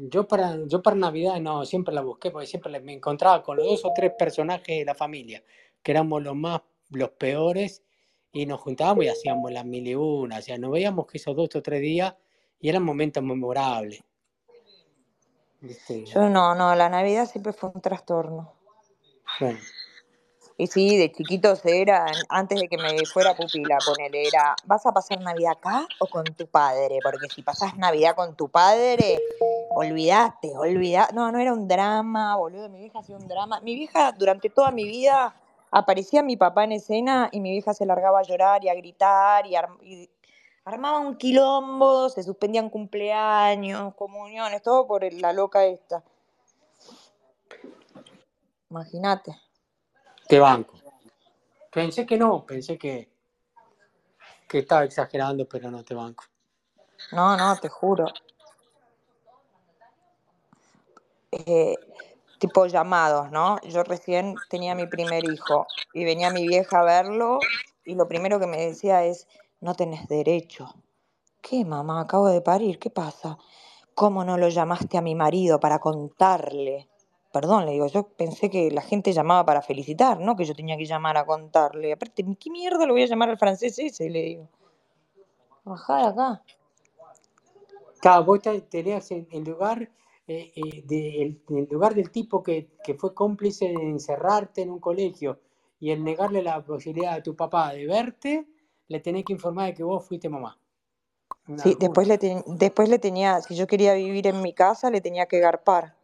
Yo 0.00 0.28
para, 0.28 0.56
yo 0.66 0.80
para 0.80 0.96
Navidad 0.96 1.40
no, 1.40 1.64
siempre 1.64 1.92
la 1.92 2.02
busqué 2.02 2.30
porque 2.30 2.46
siempre 2.46 2.78
me 2.80 2.92
encontraba 2.92 3.42
con 3.42 3.56
los 3.56 3.66
dos 3.66 3.84
o 3.84 3.92
tres 3.94 4.12
personajes 4.16 4.78
de 4.78 4.84
la 4.84 4.94
familia, 4.94 5.42
que 5.82 5.90
éramos 5.90 6.22
los 6.22 6.36
más, 6.36 6.60
los 6.90 7.10
peores, 7.10 7.82
y 8.32 8.46
nos 8.46 8.60
juntábamos 8.60 9.04
y 9.04 9.08
hacíamos 9.08 9.50
las 9.50 9.64
mil 9.64 9.86
y 9.88 9.96
una, 9.96 10.38
o 10.38 10.42
sea, 10.42 10.56
nos 10.56 10.70
veíamos 10.70 11.06
que 11.06 11.18
esos 11.18 11.34
dos 11.34 11.48
o 11.56 11.62
tres 11.62 11.80
días 11.80 12.14
y 12.60 12.68
eran 12.68 12.84
momentos 12.84 13.22
memorables. 13.24 14.04
¿viste? 15.60 16.04
Yo 16.04 16.28
no, 16.28 16.54
no, 16.54 16.74
la 16.76 16.88
Navidad 16.88 17.26
siempre 17.26 17.52
fue 17.52 17.70
un 17.74 17.80
trastorno. 17.80 18.54
Bueno, 19.40 19.58
Y 20.60 20.66
sí, 20.66 20.96
de 20.96 21.12
chiquitos 21.12 21.64
era, 21.64 22.04
antes 22.28 22.58
de 22.58 22.66
que 22.66 22.76
me 22.76 23.06
fuera 23.06 23.32
pupila, 23.36 23.78
ponele, 23.86 24.26
era, 24.26 24.56
¿vas 24.64 24.84
a 24.86 24.92
pasar 24.92 25.20
Navidad 25.20 25.52
acá 25.52 25.86
o 26.00 26.06
con 26.06 26.34
tu 26.34 26.48
padre? 26.48 26.98
Porque 27.00 27.28
si 27.28 27.42
pasás 27.42 27.76
Navidad 27.76 28.16
con 28.16 28.34
tu 28.34 28.48
padre, 28.48 29.20
olvidate, 29.70 30.56
olvidate. 30.56 31.14
No, 31.14 31.30
no 31.30 31.38
era 31.38 31.52
un 31.52 31.68
drama, 31.68 32.34
boludo, 32.34 32.68
mi 32.68 32.80
vieja 32.80 32.98
hacía 32.98 33.16
un 33.16 33.28
drama. 33.28 33.60
Mi 33.60 33.76
vieja, 33.76 34.10
durante 34.10 34.50
toda 34.50 34.72
mi 34.72 34.84
vida, 34.84 35.32
aparecía 35.70 36.24
mi 36.24 36.36
papá 36.36 36.64
en 36.64 36.72
escena 36.72 37.28
y 37.30 37.38
mi 37.38 37.52
vieja 37.52 37.72
se 37.72 37.86
largaba 37.86 38.18
a 38.18 38.24
llorar 38.24 38.64
y 38.64 38.68
a 38.68 38.74
gritar 38.74 39.46
y, 39.46 39.54
y 39.82 40.10
armaba 40.64 40.98
un 40.98 41.16
quilombo, 41.16 42.08
se 42.08 42.24
suspendían 42.24 42.68
cumpleaños, 42.68 43.94
comuniones, 43.94 44.60
todo 44.62 44.88
por 44.88 45.04
la 45.12 45.32
loca 45.32 45.64
esta. 45.64 46.02
Imagínate. 48.70 49.36
Te 50.28 50.38
banco. 50.38 50.74
Pensé 51.72 52.06
que 52.06 52.16
no, 52.16 52.44
pensé 52.44 52.78
que, 52.78 53.08
que 54.46 54.58
estaba 54.58 54.84
exagerando, 54.84 55.48
pero 55.48 55.70
no 55.70 55.82
te 55.82 55.94
banco. 55.94 56.24
No, 57.12 57.36
no, 57.36 57.56
te 57.56 57.68
juro. 57.68 58.06
Eh, 61.30 61.74
tipo 62.38 62.66
llamados, 62.66 63.30
¿no? 63.30 63.60
Yo 63.62 63.82
recién 63.84 64.34
tenía 64.48 64.74
mi 64.74 64.86
primer 64.86 65.24
hijo 65.24 65.66
y 65.92 66.04
venía 66.04 66.30
mi 66.30 66.46
vieja 66.46 66.80
a 66.80 66.84
verlo 66.84 67.38
y 67.84 67.94
lo 67.94 68.06
primero 68.06 68.38
que 68.38 68.46
me 68.46 68.66
decía 68.66 69.04
es, 69.04 69.26
no 69.60 69.74
tenés 69.74 70.08
derecho. 70.08 70.74
¿Qué, 71.40 71.64
mamá? 71.64 72.00
Acabo 72.00 72.28
de 72.28 72.40
parir, 72.40 72.78
¿qué 72.78 72.90
pasa? 72.90 73.38
¿Cómo 73.94 74.24
no 74.24 74.36
lo 74.36 74.48
llamaste 74.48 74.98
a 74.98 75.02
mi 75.02 75.14
marido 75.14 75.58
para 75.58 75.78
contarle? 75.78 76.88
Perdón, 77.32 77.66
le 77.66 77.72
digo, 77.72 77.86
yo 77.88 78.08
pensé 78.08 78.48
que 78.48 78.70
la 78.70 78.80
gente 78.80 79.12
llamaba 79.12 79.44
para 79.44 79.60
felicitar, 79.62 80.18
¿no? 80.18 80.34
Que 80.34 80.44
yo 80.46 80.54
tenía 80.54 80.76
que 80.78 80.86
llamar 80.86 81.16
a 81.18 81.26
contarle. 81.26 81.92
Aparte, 81.92 82.24
¿qué 82.40 82.50
mierda 82.50 82.86
lo 82.86 82.94
voy 82.94 83.02
a 83.02 83.06
llamar 83.06 83.28
al 83.28 83.38
francés 83.38 83.78
ese? 83.78 84.08
Le 84.08 84.22
digo. 84.22 84.48
Bajá 85.64 85.98
de 85.98 86.06
acá. 86.08 86.42
Claro, 88.00 88.24
vos 88.24 88.40
te- 88.40 88.62
tenías 88.62 89.10
en, 89.10 89.28
en 89.30 89.44
lugar, 89.44 89.90
eh, 90.26 90.52
eh, 90.56 90.82
de- 90.86 91.22
el- 91.22 91.42
en 91.50 91.68
lugar 91.70 91.94
del 91.94 92.10
tipo 92.10 92.42
que, 92.42 92.70
que 92.82 92.94
fue 92.94 93.12
cómplice 93.12 93.66
de 93.66 93.82
encerrarte 93.90 94.62
en 94.62 94.70
un 94.70 94.78
colegio 94.78 95.40
y 95.80 95.90
en 95.90 96.04
negarle 96.04 96.42
la 96.42 96.64
posibilidad 96.64 97.14
a 97.14 97.22
tu 97.22 97.36
papá 97.36 97.72
de 97.74 97.86
verte, 97.86 98.46
le 98.88 99.00
tenés 99.00 99.24
que 99.24 99.34
informar 99.34 99.66
de 99.66 99.74
que 99.74 99.82
vos 99.84 100.06
fuiste 100.06 100.28
mamá. 100.30 100.58
Una 101.46 101.62
Sí, 101.62 101.70
locura. 101.70 101.80
después 101.80 102.08
le, 102.08 102.18
ten- 102.18 102.44
después 102.46 102.88
le 102.88 102.98
tenía, 102.98 103.40
si 103.42 103.54
yo 103.54 103.66
quería 103.66 103.92
vivir 103.94 104.26
en 104.28 104.40
mi 104.40 104.54
casa, 104.54 104.90
le 104.90 105.00
tenía 105.02 105.26
que 105.26 105.40
garpar. 105.40 105.97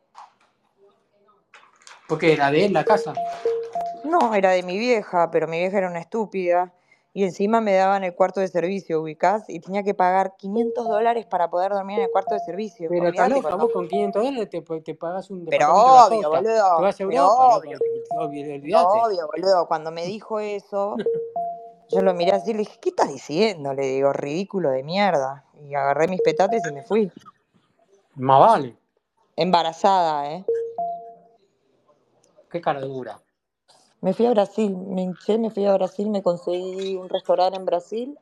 Porque 2.09 2.33
era 2.33 2.51
de 2.51 2.67
él 2.67 2.73
la 2.73 2.85
casa. 2.85 3.15
No, 4.05 4.35
era 4.35 4.51
de 4.51 4.63
mi 4.63 4.79
vieja, 4.79 5.31
pero 5.31 5.49
mi 5.49 5.59
vieja 5.59 5.79
era 5.79 5.89
una 5.89 6.01
estúpida. 6.01 6.73
Y 7.17 7.23
encima 7.23 7.61
me 7.61 7.75
daban 7.75 8.03
el 8.03 8.13
cuarto 8.13 8.41
de 8.41 8.49
servicio, 8.49 9.01
ubicás, 9.01 9.45
y 9.49 9.61
tenía 9.61 9.85
que 9.85 9.95
pagar 9.95 10.35
500 10.37 10.89
dólares 10.89 11.27
para 11.27 11.49
poder 11.49 11.71
dormir 11.71 11.99
en 11.99 12.07
el 12.07 12.11
cuarto 12.11 12.35
de 12.35 12.41
servicio. 12.41 12.89
Pero 12.91 13.09
está 13.09 13.27
Olvídate 13.27 13.43
loca, 13.43 13.55
vos 13.55 13.73
con 13.73 13.87
500 13.87 14.25
dólares 14.25 14.51
te, 14.51 14.61
te 14.81 14.95
pagas 14.97 15.31
un 15.31 15.45
Pero 15.45 15.73
obvio, 15.73 16.29
costa. 16.29 16.43
Te 16.43 16.49
boludo, 16.49 16.81
vas 16.81 16.99
a 16.99 17.03
Europa, 17.05 17.57
obvio, 17.57 17.79
obvio, 18.19 18.81
obvio, 18.81 19.29
boludo. 19.29 19.69
Cuando 19.69 19.93
me 19.93 20.05
dijo 20.07 20.41
eso, 20.41 20.97
yo 21.89 22.03
lo 22.03 22.15
miré 22.15 22.33
así 22.33 22.51
y 22.51 22.55
le 22.55 22.59
dije, 22.61 22.81
¿qué 22.81 22.89
estás 22.89 23.09
diciendo? 23.09 23.73
Le 23.73 23.87
digo, 23.87 24.13
ridículo 24.13 24.71
de 24.71 24.83
mierda. 24.83 25.45
Y 25.63 25.73
agarré 25.77 26.09
mis 26.09 26.21
petates 26.21 26.63
y 26.69 26.73
me 26.73 26.83
fui. 26.83 27.13
Más 28.17 28.41
vale. 28.41 28.77
Embarazada, 29.37 30.33
¿eh? 30.33 30.45
Qué 32.55 32.61
cara 32.61 32.81
dura. 32.83 33.21
Me 34.01 34.15
fui 34.15 34.27
a 34.27 34.31
Brasil, 34.31 34.77
me 34.77 35.03
hinché, 35.03 35.39
me 35.39 35.51
fui 35.51 35.67
a 35.67 35.75
Brasil, 35.75 36.09
me 36.09 36.23
conseguí 36.23 36.95
un 36.95 37.09
restaurante 37.09 37.59
en 37.59 37.65
Brasil, 37.65 38.19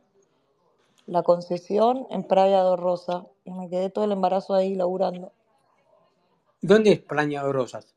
la 1.06 1.22
concesión 1.22 2.06
en 2.08 2.22
Praia 2.26 2.62
do 2.62 2.76
Rosa, 2.76 3.26
y 3.44 3.50
me 3.50 3.68
quedé 3.68 3.90
todo 3.90 4.06
el 4.06 4.12
embarazo 4.12 4.54
ahí 4.54 4.74
laburando, 4.74 5.32
¿Dónde 6.62 6.92
es 6.92 7.00
Praña 7.02 7.44
de 7.44 7.52
Rosas? 7.52 7.94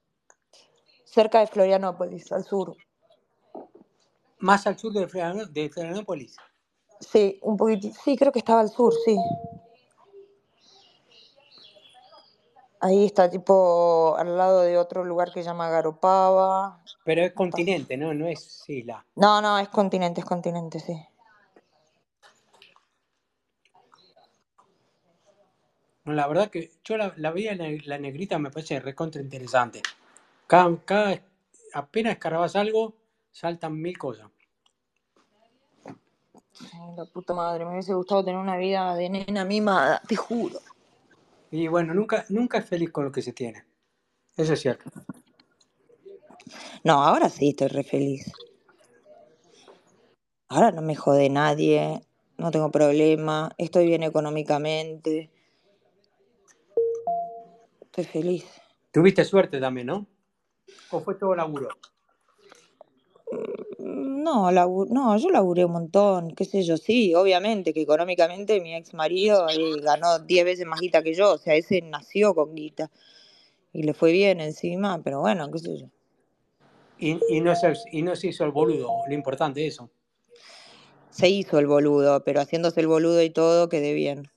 cerca 1.06 1.40
de 1.40 1.48
Florianópolis, 1.48 2.30
al 2.34 2.44
sur. 2.44 2.76
Más 4.40 4.68
al 4.68 4.78
sur 4.78 4.92
de 4.92 5.08
Florianópolis. 5.08 6.36
Sí, 7.00 7.40
un 7.44 7.56
poquitito, 7.56 7.98
sí, 8.04 8.18
creo 8.18 8.34
que 8.34 8.40
estaba 8.40 8.60
al 8.60 8.70
sur, 8.70 8.94
sí. 9.06 9.16
Ahí 12.82 13.06
está 13.06 13.30
tipo 13.30 14.16
al 14.18 14.38
lado 14.38 14.62
de 14.62 14.78
otro 14.78 15.04
lugar 15.04 15.32
que 15.32 15.42
se 15.42 15.50
llama 15.50 15.70
Garopaba. 15.70 16.84
Pero 17.04 17.22
es 17.24 17.34
continente, 17.34 17.98
¿no? 17.98 18.14
No 18.14 18.28
es 18.28 18.64
isla. 18.70 19.06
No, 19.16 19.42
no, 19.42 19.58
es 19.60 19.70
continente, 19.70 20.22
es 20.22 20.26
continente, 20.26 20.80
sí. 20.80 20.96
No, 26.04 26.14
la 26.14 26.28
verdad 26.28 26.50
que 26.52 26.72
yo 26.84 26.98
la, 26.98 27.14
la 27.18 27.32
la, 27.34 27.68
la 27.86 27.98
negrita, 27.98 28.38
me 28.38 28.52
parece 28.52 28.80
recontra 28.80 29.22
interesante. 29.22 29.82
Cada, 30.48 30.76
cada- 30.86 31.22
apenas 31.74 32.14
escarbas 32.14 32.56
algo, 32.56 32.96
saltan 33.32 33.82
mil 33.82 33.98
cosas. 33.98 34.30
Ay, 36.74 36.96
la 36.96 37.06
puta 37.06 37.34
madre, 37.34 37.66
me 37.66 37.72
hubiese 37.72 37.94
gustado 37.94 38.24
tener 38.24 38.40
una 38.40 38.58
vida 38.58 38.96
de 38.96 39.10
nena 39.10 39.46
mimada, 39.46 40.02
te 40.08 40.16
juro. 40.16 40.60
Y 41.56 41.70
bueno, 41.70 41.94
nunca, 41.94 42.26
nunca 42.28 42.58
es 42.58 42.66
feliz 42.66 42.92
con 42.92 43.06
lo 43.06 43.14
que 43.14 43.22
se 43.22 43.32
tiene. 43.32 43.64
Eso 44.36 44.52
es 44.52 44.60
cierto. 44.60 44.92
No, 46.84 47.02
ahora 47.02 47.30
sí 47.30 47.50
estoy 47.50 47.70
re 47.70 47.84
feliz. 47.84 48.30
Ahora 50.50 50.72
no 50.72 50.82
me 50.82 50.96
jode 50.96 51.30
nadie, 51.30 52.02
no 52.38 52.52
tengo 52.52 52.72
problema, 52.72 53.54
estoy 53.58 53.88
bien 53.88 54.04
económicamente, 54.04 55.32
estoy 57.84 58.04
feliz. 58.04 58.46
Tuviste 58.92 59.24
suerte 59.24 59.62
también, 59.62 59.88
¿no? 59.88 60.08
¿O 60.92 61.00
fue 61.00 61.16
todo 61.16 61.36
laburo? 61.36 61.70
No, 64.26 64.50
labu- 64.52 64.88
no, 64.90 65.16
yo 65.18 65.30
laburé 65.30 65.66
un 65.66 65.74
montón, 65.74 66.32
qué 66.36 66.46
sé 66.46 66.64
yo, 66.64 66.78
sí, 66.78 67.14
obviamente 67.14 67.74
que 67.76 67.82
económicamente 67.82 68.60
mi 68.60 68.74
ex 68.74 68.96
marido 68.96 69.48
eh, 69.50 69.80
ganó 69.84 70.18
10 70.18 70.44
veces 70.44 70.66
más 70.66 70.80
guita 70.80 71.04
que 71.04 71.14
yo, 71.14 71.34
o 71.34 71.38
sea, 71.38 71.54
ese 71.54 71.82
nació 71.84 72.34
con 72.34 72.56
guita 72.56 72.90
y 73.72 73.84
le 73.84 73.94
fue 73.94 74.12
bien 74.12 74.42
encima, 74.42 75.00
pero 75.04 75.20
bueno, 75.22 75.52
qué 75.52 75.60
sé 75.60 75.78
yo. 75.78 75.86
Y, 76.98 77.20
y, 77.30 77.40
no 77.40 77.56
se, 77.56 77.74
y 77.92 78.02
no 78.02 78.16
se 78.16 78.30
hizo 78.30 78.44
el 78.46 78.52
boludo, 78.52 78.90
lo 79.08 79.14
importante 79.14 79.64
es 79.68 79.76
eso. 79.76 79.92
Se 81.12 81.30
hizo 81.30 81.60
el 81.60 81.68
boludo, 81.68 82.24
pero 82.24 82.42
haciéndose 82.42 82.80
el 82.80 82.88
boludo 82.88 83.22
y 83.22 83.30
todo 83.30 83.70
quedé 83.70 83.94
bien. 83.94 84.32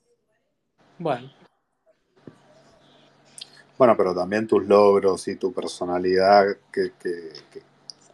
Bueno, 0.99 1.31
Bueno, 3.79 3.97
pero 3.97 4.15
también 4.15 4.47
tus 4.47 4.67
logros 4.67 5.27
y 5.29 5.37
tu 5.37 5.51
personalidad 5.55 6.45
que, 6.71 6.93
que- 7.03 7.33
que- 7.51 7.68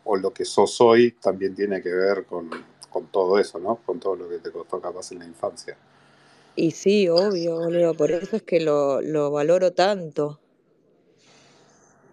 o 0.04 0.16
lo 0.16 0.32
que 0.32 0.44
sos 0.44 0.80
hoy 0.80 1.12
también 1.12 1.54
tiene 1.54 1.82
que 1.82 1.92
ver 1.92 2.24
con, 2.24 2.50
con 2.90 3.06
todo 3.08 3.38
eso, 3.38 3.58
¿no? 3.58 3.76
Con 3.84 3.98
todo 3.98 4.16
lo 4.16 4.28
que 4.28 4.38
te 4.38 4.50
costó 4.50 4.80
capaz 4.80 5.12
en 5.12 5.20
la 5.20 5.26
infancia. 5.26 5.76
Y 6.56 6.70
sí, 6.70 7.08
obvio, 7.08 7.56
boludo, 7.56 7.94
por 7.94 8.10
eso 8.12 8.36
es 8.36 8.42
que 8.42 8.60
lo, 8.60 9.00
lo 9.00 9.30
valoro 9.30 9.72
tanto. 9.72 10.38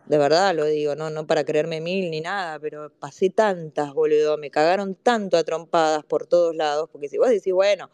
De 0.08 0.18
verdad 0.18 0.56
lo 0.56 0.66
digo, 0.66 0.96
no, 0.96 1.10
no 1.10 1.28
para 1.28 1.46
creerme 1.46 1.80
mil 1.80 2.10
ni 2.10 2.22
nada, 2.22 2.60
pero 2.60 2.90
pasé 2.90 3.30
tantas, 3.30 3.94
boludo, 3.94 4.38
me 4.38 4.50
cagaron 4.50 4.96
tanto 4.96 5.38
a 5.38 5.44
trompadas 5.44 6.04
por 6.04 6.26
todos 6.26 6.56
lados, 6.56 6.90
porque 6.92 7.08
si 7.08 7.18
vos 7.18 7.30
decís, 7.30 7.54
bueno, 7.54 7.90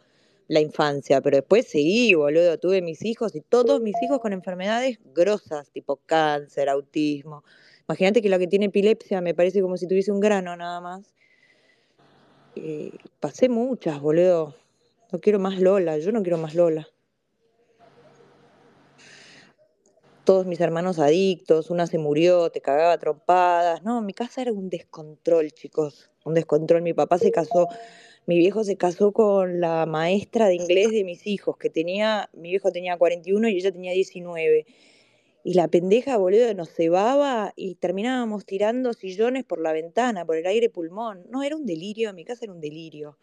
la 0.48 0.60
infancia, 0.60 1.20
pero 1.20 1.36
después 1.36 1.68
seguí, 1.68 2.14
boludo, 2.14 2.58
tuve 2.58 2.80
mis 2.80 3.04
hijos 3.04 3.34
y 3.36 3.42
todos 3.42 3.80
mis 3.82 3.94
hijos 4.02 4.18
con 4.18 4.32
enfermedades 4.32 4.98
grosas, 5.14 5.70
tipo 5.70 6.00
cáncer, 6.06 6.70
autismo. 6.70 7.44
Imagínate 7.88 8.20
que 8.20 8.28
la 8.28 8.38
que 8.38 8.46
tiene 8.46 8.66
epilepsia 8.66 9.22
me 9.22 9.34
parece 9.34 9.62
como 9.62 9.78
si 9.78 9.88
tuviese 9.88 10.12
un 10.12 10.20
grano 10.20 10.54
nada 10.56 10.78
más. 10.82 11.14
Eh, 12.54 12.92
pasé 13.18 13.48
muchas, 13.48 13.98
boludo. 14.00 14.54
No 15.10 15.20
quiero 15.20 15.38
más 15.38 15.58
Lola, 15.58 15.96
yo 15.96 16.12
no 16.12 16.22
quiero 16.22 16.36
más 16.36 16.54
Lola. 16.54 16.86
Todos 20.24 20.44
mis 20.44 20.60
hermanos 20.60 20.98
adictos, 20.98 21.70
una 21.70 21.86
se 21.86 21.96
murió, 21.96 22.50
te 22.50 22.60
cagaba 22.60 22.98
trompadas. 22.98 23.82
No, 23.82 24.02
mi 24.02 24.12
casa 24.12 24.42
era 24.42 24.52
un 24.52 24.68
descontrol, 24.68 25.50
chicos. 25.52 26.10
Un 26.26 26.34
descontrol. 26.34 26.82
Mi 26.82 26.92
papá 26.92 27.16
se 27.16 27.30
casó, 27.30 27.68
mi 28.26 28.36
viejo 28.36 28.64
se 28.64 28.76
casó 28.76 29.12
con 29.12 29.60
la 29.62 29.86
maestra 29.86 30.48
de 30.48 30.56
inglés 30.56 30.90
de 30.90 31.04
mis 31.04 31.26
hijos, 31.26 31.56
que 31.56 31.70
tenía, 31.70 32.28
mi 32.34 32.50
viejo 32.50 32.70
tenía 32.70 32.98
41 32.98 33.48
y 33.48 33.56
ella 33.56 33.72
tenía 33.72 33.92
19. 33.92 34.66
Y 35.44 35.54
la 35.54 35.68
pendeja, 35.68 36.16
boludo, 36.16 36.52
nos 36.54 36.68
cebaba 36.70 37.52
y 37.56 37.76
terminábamos 37.76 38.44
tirando 38.44 38.92
sillones 38.92 39.44
por 39.44 39.60
la 39.60 39.72
ventana, 39.72 40.24
por 40.24 40.36
el 40.36 40.46
aire 40.46 40.68
pulmón. 40.68 41.24
No, 41.30 41.42
era 41.42 41.56
un 41.56 41.64
delirio, 41.64 42.12
mi 42.12 42.24
casa 42.24 42.44
era 42.44 42.52
un 42.52 42.60
delirio. 42.60 43.16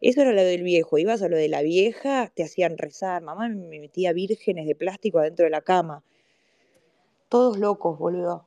Eso 0.00 0.22
era 0.22 0.32
lo 0.32 0.42
del 0.42 0.62
viejo. 0.62 0.98
Ibas 0.98 1.22
a 1.22 1.28
lo 1.28 1.36
de 1.36 1.48
la 1.48 1.62
vieja, 1.62 2.30
te 2.34 2.44
hacían 2.44 2.78
rezar. 2.78 3.22
Mamá 3.22 3.48
me 3.48 3.80
metía 3.80 4.12
vírgenes 4.12 4.66
de 4.66 4.74
plástico 4.74 5.18
adentro 5.18 5.44
de 5.44 5.50
la 5.50 5.60
cama. 5.60 6.02
Todos 7.28 7.58
locos, 7.58 7.98
boludo. 7.98 8.46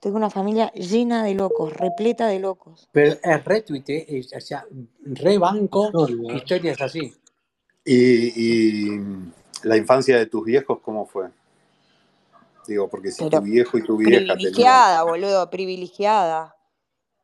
Tengo 0.00 0.16
una 0.16 0.30
familia 0.30 0.72
llena 0.72 1.22
de 1.22 1.34
locos, 1.34 1.72
repleta 1.72 2.26
de 2.26 2.40
locos. 2.40 2.88
Pero 2.90 3.16
es 3.22 3.44
retuite, 3.44 4.20
o 4.36 4.40
sea, 4.40 4.66
rebanco 5.04 5.84
Historia. 5.86 6.34
historias 6.34 6.80
así. 6.80 7.12
¿Y, 7.84 8.94
y 8.96 9.00
la 9.62 9.76
infancia 9.76 10.16
de 10.18 10.26
tus 10.26 10.44
viejos 10.44 10.78
cómo 10.82 11.06
fue? 11.06 11.30
Digo, 12.66 12.88
porque 12.88 13.10
si 13.10 13.28
tu 13.28 13.40
viejo 13.40 13.78
y 13.78 13.82
tu 13.82 13.96
vieja 13.96 14.18
tenían... 14.18 14.36
privilegiada, 14.36 15.02
boludo, 15.02 15.50
privilegiada. 15.50 16.56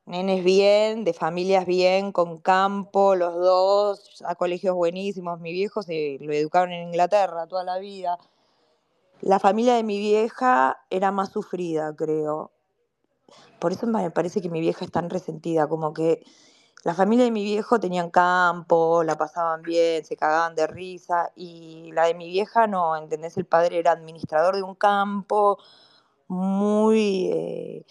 Nenes 0.06 0.42
bien, 0.42 1.04
de 1.04 1.12
familias 1.12 1.66
bien, 1.66 2.12
con 2.12 2.38
campo, 2.38 3.14
los 3.14 3.34
dos, 3.34 4.22
a 4.24 4.34
colegios 4.34 4.74
buenísimos. 4.74 5.38
Mi 5.38 5.52
viejo 5.52 5.82
se 5.82 6.16
lo 6.20 6.32
educaron 6.32 6.72
en 6.72 6.88
Inglaterra 6.88 7.46
toda 7.46 7.62
la 7.62 7.78
vida. 7.78 8.18
La 9.20 9.38
familia 9.38 9.74
de 9.74 9.82
mi 9.82 9.98
vieja 9.98 10.78
era 10.90 11.12
más 11.12 11.30
sufrida, 11.30 11.94
creo. 11.94 12.50
Por 13.58 13.72
eso 13.72 13.86
me 13.86 14.10
parece 14.10 14.40
que 14.40 14.48
mi 14.48 14.60
vieja 14.60 14.84
es 14.84 14.90
tan 14.90 15.10
resentida, 15.10 15.68
como 15.68 15.92
que 15.92 16.24
la 16.84 16.94
familia 16.94 17.24
de 17.24 17.30
mi 17.30 17.44
viejo 17.44 17.80
tenían 17.80 18.10
campo, 18.10 19.02
la 19.04 19.16
pasaban 19.16 19.62
bien, 19.62 20.04
se 20.04 20.16
cagaban 20.16 20.54
de 20.54 20.66
risa, 20.66 21.32
y 21.34 21.90
la 21.92 22.06
de 22.06 22.14
mi 22.14 22.28
vieja 22.28 22.66
no, 22.66 22.96
¿entendés? 22.96 23.36
El 23.36 23.46
padre 23.46 23.78
era 23.78 23.92
administrador 23.92 24.56
de 24.56 24.62
un 24.62 24.74
campo, 24.74 25.58
muy, 26.28 27.30
eh, 27.32 27.86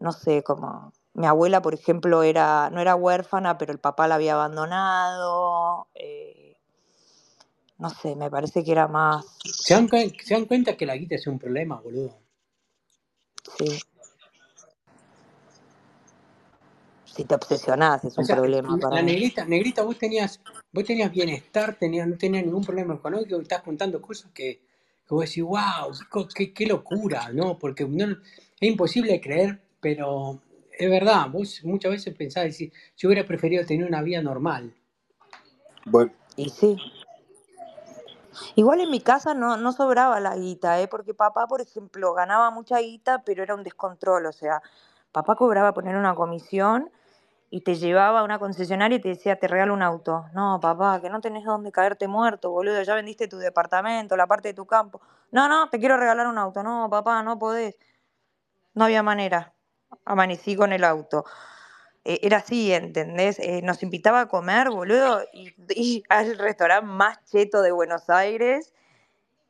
no 0.00 0.12
sé, 0.12 0.42
como 0.42 0.92
mi 1.14 1.26
abuela, 1.26 1.62
por 1.62 1.74
ejemplo, 1.74 2.22
era, 2.22 2.70
no 2.70 2.80
era 2.80 2.94
huérfana, 2.96 3.58
pero 3.58 3.72
el 3.72 3.78
papá 3.78 4.08
la 4.08 4.16
había 4.16 4.34
abandonado, 4.34 5.88
eh, 5.94 6.56
no 7.78 7.90
sé, 7.90 8.16
me 8.16 8.30
parece 8.30 8.64
que 8.64 8.72
era 8.72 8.88
más, 8.88 9.24
¿Se 9.44 9.74
dan, 9.74 9.88
se 9.88 10.34
dan 10.34 10.46
cuenta 10.46 10.76
que 10.76 10.86
la 10.86 10.96
guita 10.96 11.14
es 11.14 11.26
un 11.26 11.38
problema, 11.38 11.80
boludo? 11.80 12.18
sí, 13.56 13.78
si 17.18 17.24
te 17.24 17.34
obsesionás 17.34 18.04
es 18.04 18.16
O 18.16 18.20
un 18.20 18.26
sea, 18.28 18.36
problema 18.36 18.78
para 18.78 18.94
la 18.96 19.02
mí. 19.02 19.10
negrita, 19.12 19.44
negrita, 19.44 19.82
vos 19.82 19.98
tenías, 19.98 20.40
vos 20.72 20.84
tenías 20.84 21.10
bienestar, 21.10 21.74
tenías, 21.74 22.06
no 22.06 22.16
tenías 22.16 22.44
ningún 22.44 22.64
problema 22.64 22.94
económico, 22.94 23.36
y 23.36 23.42
estás 23.42 23.62
contando 23.62 24.00
cosas 24.00 24.30
que, 24.32 24.62
que 25.04 25.14
vos 25.14 25.24
decís, 25.24 25.42
wow, 25.42 26.28
qué, 26.32 26.54
qué 26.54 26.66
locura, 26.66 27.30
¿no? 27.32 27.58
Porque 27.58 27.84
no, 27.88 28.04
es 28.12 28.68
imposible 28.68 29.20
creer, 29.20 29.60
pero 29.80 30.40
es 30.70 30.88
verdad, 30.88 31.28
vos 31.28 31.60
muchas 31.64 31.90
veces 31.90 32.14
pensás, 32.14 32.44
decís, 32.44 32.72
yo 32.96 33.08
hubiera 33.08 33.26
preferido 33.26 33.66
tener 33.66 33.84
una 33.84 34.00
vida 34.00 34.22
normal. 34.22 34.72
Bueno, 35.86 36.12
Y 36.36 36.50
sí. 36.50 36.76
Igual 38.54 38.80
en 38.80 38.90
mi 38.92 39.00
casa 39.00 39.34
no, 39.34 39.56
no 39.56 39.72
sobraba 39.72 40.20
la 40.20 40.36
guita, 40.36 40.80
¿eh? 40.80 40.86
Porque 40.86 41.14
papá, 41.14 41.48
por 41.48 41.60
ejemplo, 41.60 42.14
ganaba 42.14 42.52
mucha 42.52 42.78
guita, 42.78 43.24
pero 43.24 43.42
era 43.42 43.56
un 43.56 43.64
descontrol. 43.64 44.26
O 44.26 44.32
sea, 44.32 44.62
papá 45.10 45.34
cobraba 45.34 45.74
poner 45.74 45.96
una 45.96 46.14
comisión 46.14 46.88
y 47.50 47.62
te 47.62 47.76
llevaba 47.76 48.20
a 48.20 48.24
una 48.24 48.38
concesionaria 48.38 48.96
y 48.96 49.00
te 49.00 49.08
decía, 49.08 49.36
te 49.36 49.48
regalo 49.48 49.72
un 49.72 49.82
auto. 49.82 50.26
No, 50.34 50.60
papá, 50.60 51.00
que 51.00 51.08
no 51.08 51.20
tenés 51.20 51.44
dónde 51.44 51.72
caerte 51.72 52.06
muerto, 52.06 52.50
boludo. 52.50 52.82
Ya 52.82 52.94
vendiste 52.94 53.26
tu 53.28 53.38
departamento, 53.38 54.16
la 54.16 54.26
parte 54.26 54.48
de 54.48 54.54
tu 54.54 54.66
campo. 54.66 55.00
No, 55.30 55.48
no, 55.48 55.68
te 55.70 55.78
quiero 55.78 55.96
regalar 55.96 56.26
un 56.26 56.38
auto. 56.38 56.62
No, 56.62 56.88
papá, 56.90 57.22
no 57.22 57.38
podés. 57.38 57.78
No 58.74 58.84
había 58.84 59.02
manera. 59.02 59.54
Amanecí 60.04 60.56
con 60.56 60.72
el 60.72 60.84
auto. 60.84 61.24
Eh, 62.04 62.20
era 62.22 62.38
así, 62.38 62.72
¿entendés? 62.72 63.38
Eh, 63.38 63.62
nos 63.62 63.82
invitaba 63.82 64.20
a 64.22 64.28
comer, 64.28 64.70
boludo, 64.70 65.22
y, 65.32 66.02
al 66.08 66.38
restaurante 66.38 66.86
más 66.86 67.24
cheto 67.24 67.62
de 67.62 67.72
Buenos 67.72 68.10
Aires. 68.10 68.74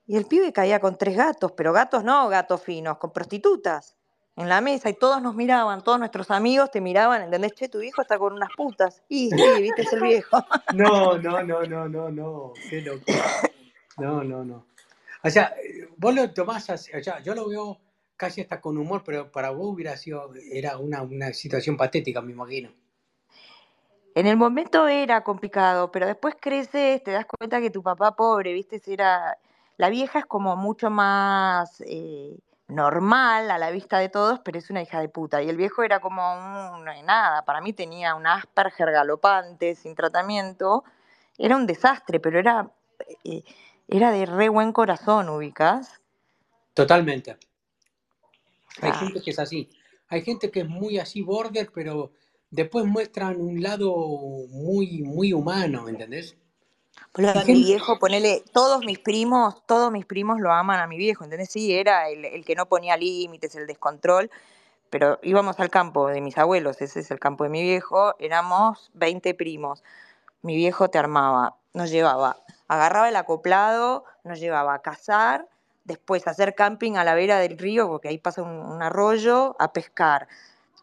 Y 0.06 0.16
el 0.16 0.26
pibe 0.26 0.52
caía 0.52 0.80
con 0.80 0.96
tres 0.96 1.16
gatos, 1.16 1.52
pero 1.52 1.72
gatos 1.72 2.04
no 2.04 2.28
gatos 2.28 2.62
finos, 2.62 2.98
con 2.98 3.12
prostitutas 3.12 3.97
en 4.38 4.48
la 4.48 4.60
mesa 4.60 4.88
y 4.88 4.94
todos 4.94 5.20
nos 5.20 5.34
miraban, 5.34 5.82
todos 5.82 5.98
nuestros 5.98 6.30
amigos 6.30 6.70
te 6.70 6.80
miraban, 6.80 7.22
¿entendés? 7.22 7.54
Che, 7.54 7.68
tu 7.68 7.80
viejo 7.80 8.02
está 8.02 8.18
con 8.20 8.34
unas 8.34 8.50
putas. 8.56 9.02
Y 9.08 9.30
sí, 9.30 9.62
viste, 9.62 9.82
es 9.82 9.92
el 9.92 10.00
viejo. 10.00 10.38
No, 10.74 11.18
no, 11.18 11.42
no, 11.42 11.64
no, 11.64 11.88
no, 11.88 12.10
no, 12.10 12.52
qué 12.70 12.80
locura. 12.82 13.24
No, 13.96 14.22
no, 14.22 14.44
no. 14.44 14.66
O 15.24 15.30
sea, 15.30 15.56
vos 15.96 16.14
lo 16.14 16.32
tomás 16.32 16.70
así, 16.70 16.92
o 16.96 17.02
sea, 17.02 17.18
yo 17.20 17.34
lo 17.34 17.48
veo 17.48 17.80
casi 18.16 18.40
hasta 18.40 18.60
con 18.60 18.78
humor, 18.78 19.02
pero 19.04 19.32
para 19.32 19.50
vos 19.50 19.74
hubiera 19.74 19.96
sido, 19.96 20.30
era 20.52 20.78
una, 20.78 21.02
una 21.02 21.32
situación 21.32 21.76
patética, 21.76 22.22
me 22.22 22.30
imagino. 22.30 22.70
En 24.14 24.26
el 24.26 24.36
momento 24.36 24.86
era 24.86 25.24
complicado, 25.24 25.90
pero 25.90 26.06
después 26.06 26.36
creces, 26.40 27.02
te 27.02 27.10
das 27.10 27.26
cuenta 27.26 27.60
que 27.60 27.70
tu 27.70 27.82
papá 27.82 28.14
pobre, 28.14 28.52
viste, 28.52 28.80
era... 28.86 29.36
La 29.76 29.90
vieja 29.90 30.20
es 30.20 30.26
como 30.26 30.56
mucho 30.56 30.90
más 30.90 31.80
eh, 31.86 32.36
normal 32.68 33.50
a 33.50 33.58
la 33.58 33.70
vista 33.70 33.98
de 33.98 34.10
todos, 34.10 34.40
pero 34.40 34.58
es 34.58 34.70
una 34.70 34.82
hija 34.82 35.00
de 35.00 35.08
puta. 35.08 35.42
Y 35.42 35.48
el 35.48 35.56
viejo 35.56 35.82
era 35.82 36.00
como 36.00 36.22
un, 36.76 36.84
nada, 37.04 37.44
para 37.44 37.60
mí 37.60 37.72
tenía 37.72 38.14
un 38.14 38.26
Asperger 38.26 38.92
galopante, 38.92 39.74
sin 39.74 39.94
tratamiento. 39.94 40.84
Era 41.38 41.56
un 41.56 41.66
desastre, 41.66 42.20
pero 42.20 42.38
era, 42.38 42.70
eh, 43.24 43.42
era 43.88 44.12
de 44.12 44.26
re 44.26 44.48
buen 44.48 44.72
corazón, 44.72 45.28
ubicas. 45.28 46.00
Totalmente. 46.74 47.36
Hay 48.82 48.92
gente 48.92 49.20
que 49.22 49.30
es 49.30 49.38
así. 49.38 49.68
Hay 50.08 50.22
gente 50.22 50.50
que 50.50 50.60
es 50.60 50.68
muy 50.68 50.98
así 50.98 51.22
border, 51.22 51.70
pero 51.74 52.12
después 52.50 52.84
muestran 52.84 53.40
un 53.40 53.62
lado 53.62 53.94
muy, 54.50 55.02
muy 55.02 55.32
humano, 55.32 55.88
¿entendés? 55.88 56.36
Y 57.46 57.52
mi 57.52 57.64
viejo, 57.64 57.98
ponele, 57.98 58.44
todos 58.52 58.84
mis 58.84 58.98
primos, 58.98 59.66
todos 59.66 59.90
mis 59.90 60.06
primos 60.06 60.40
lo 60.40 60.52
aman 60.52 60.80
a 60.80 60.86
mi 60.86 60.96
viejo, 60.96 61.24
¿entendés? 61.24 61.50
Sí, 61.50 61.72
era 61.72 62.08
el, 62.08 62.24
el 62.24 62.44
que 62.44 62.54
no 62.54 62.66
ponía 62.66 62.96
límites, 62.96 63.54
el 63.56 63.66
descontrol, 63.66 64.30
pero 64.90 65.18
íbamos 65.22 65.58
al 65.60 65.70
campo 65.70 66.08
de 66.08 66.20
mis 66.20 66.38
abuelos, 66.38 66.80
ese 66.80 67.00
es 67.00 67.10
el 67.10 67.18
campo 67.18 67.44
de 67.44 67.50
mi 67.50 67.62
viejo, 67.62 68.14
éramos 68.18 68.90
20 68.94 69.34
primos. 69.34 69.82
Mi 70.42 70.56
viejo 70.56 70.88
te 70.88 70.98
armaba, 70.98 71.56
nos 71.74 71.90
llevaba, 71.90 72.36
agarraba 72.68 73.08
el 73.08 73.16
acoplado, 73.16 74.04
nos 74.24 74.38
llevaba 74.38 74.74
a 74.74 74.78
cazar, 74.80 75.48
después 75.84 76.26
a 76.26 76.30
hacer 76.30 76.54
camping 76.54 76.92
a 76.96 77.04
la 77.04 77.14
vera 77.14 77.38
del 77.38 77.58
río, 77.58 77.88
porque 77.88 78.08
ahí 78.08 78.18
pasa 78.18 78.42
un, 78.42 78.50
un 78.50 78.82
arroyo, 78.82 79.56
a 79.58 79.72
pescar. 79.72 80.28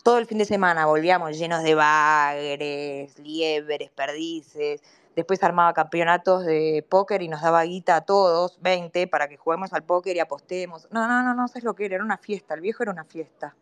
Todo 0.04 0.18
el 0.18 0.28
fin 0.28 0.38
de 0.38 0.46
semana 0.46 0.86
volvíamos 0.86 1.38
llenos 1.38 1.64
de 1.64 1.76
bagres, 1.76 3.18
liebres, 3.20 3.90
perdices. 3.92 4.82
Después 5.16 5.42
armaba 5.44 5.74
campeonatos 5.74 6.46
de 6.46 6.86
póker 6.90 7.22
y 7.22 7.30
nos 7.30 7.42
daba 7.42 7.64
guita 7.64 7.96
a 7.96 8.02
todos, 8.02 8.62
20, 8.62 9.08
para 9.08 9.30
que 9.30 9.38
juguemos 9.38 9.72
al 9.72 9.84
póker 9.84 10.16
y 10.18 10.20
apostemos. 10.20 10.88
No, 10.92 11.08
no, 11.08 11.24
no, 11.24 11.34
no 11.34 11.48
sabes 11.48 11.64
lo 11.64 11.74
que 11.74 11.86
era, 11.86 11.96
era 11.96 12.04
una 12.04 12.18
fiesta, 12.18 12.54
el 12.54 12.62
viejo 12.62 12.84
era 12.84 12.92
una 12.92 13.06
fiesta. 13.06 13.56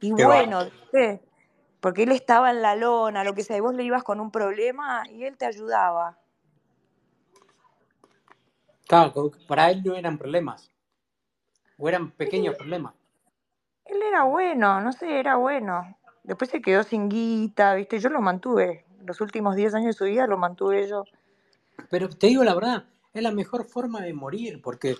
Y 0.00 0.14
qué 0.14 0.24
bueno. 0.24 0.64
¿viste? 0.64 1.22
Porque 1.80 2.04
él 2.04 2.12
estaba 2.12 2.50
en 2.50 2.62
la 2.62 2.74
lona, 2.76 3.24
lo 3.24 3.34
que 3.34 3.44
sea, 3.44 3.56
y 3.56 3.60
vos 3.60 3.74
le 3.74 3.84
ibas 3.84 4.02
con 4.02 4.20
un 4.20 4.30
problema 4.30 5.02
y 5.10 5.24
él 5.24 5.36
te 5.36 5.44
ayudaba. 5.44 6.18
Claro, 8.86 9.30
para 9.46 9.70
él 9.70 9.82
no 9.84 9.94
eran 9.94 10.16
problemas, 10.16 10.72
o 11.76 11.88
eran 11.90 12.10
pequeños 12.10 12.56
problemas. 12.56 12.94
Él 13.84 14.00
era 14.02 14.24
bueno, 14.24 14.80
no 14.80 14.92
sé, 14.92 15.20
era 15.20 15.36
bueno. 15.36 15.94
Después 16.22 16.50
se 16.50 16.62
quedó 16.62 16.82
sin 16.82 17.08
guita, 17.10 17.74
¿viste? 17.74 17.98
Yo 17.98 18.08
lo 18.08 18.22
mantuve. 18.22 18.87
Los 19.08 19.22
últimos 19.22 19.56
10 19.56 19.74
años 19.74 19.86
de 19.86 19.92
su 19.94 20.04
vida 20.04 20.26
lo 20.26 20.36
mantuve 20.36 20.86
yo. 20.86 21.04
Pero 21.88 22.10
te 22.10 22.26
digo 22.26 22.44
la 22.44 22.54
verdad, 22.54 22.84
es 23.14 23.22
la 23.22 23.32
mejor 23.32 23.64
forma 23.64 24.02
de 24.02 24.12
morir, 24.12 24.60
porque 24.62 24.96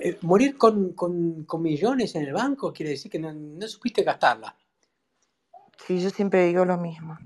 eh, 0.00 0.18
morir 0.22 0.58
con, 0.58 0.94
con- 0.94 1.44
con 1.44 1.62
millones 1.62 2.16
en 2.16 2.24
el 2.24 2.32
banco 2.32 2.72
quiere 2.72 2.90
decir 2.90 3.08
que 3.10 3.20
no, 3.20 3.32
no 3.32 3.68
supiste 3.68 4.02
gastarla. 4.02 4.56
Sí, 5.86 6.00
yo 6.02 6.10
siempre 6.10 6.44
digo 6.46 6.64
lo 6.64 6.76
mismo. 6.76 7.16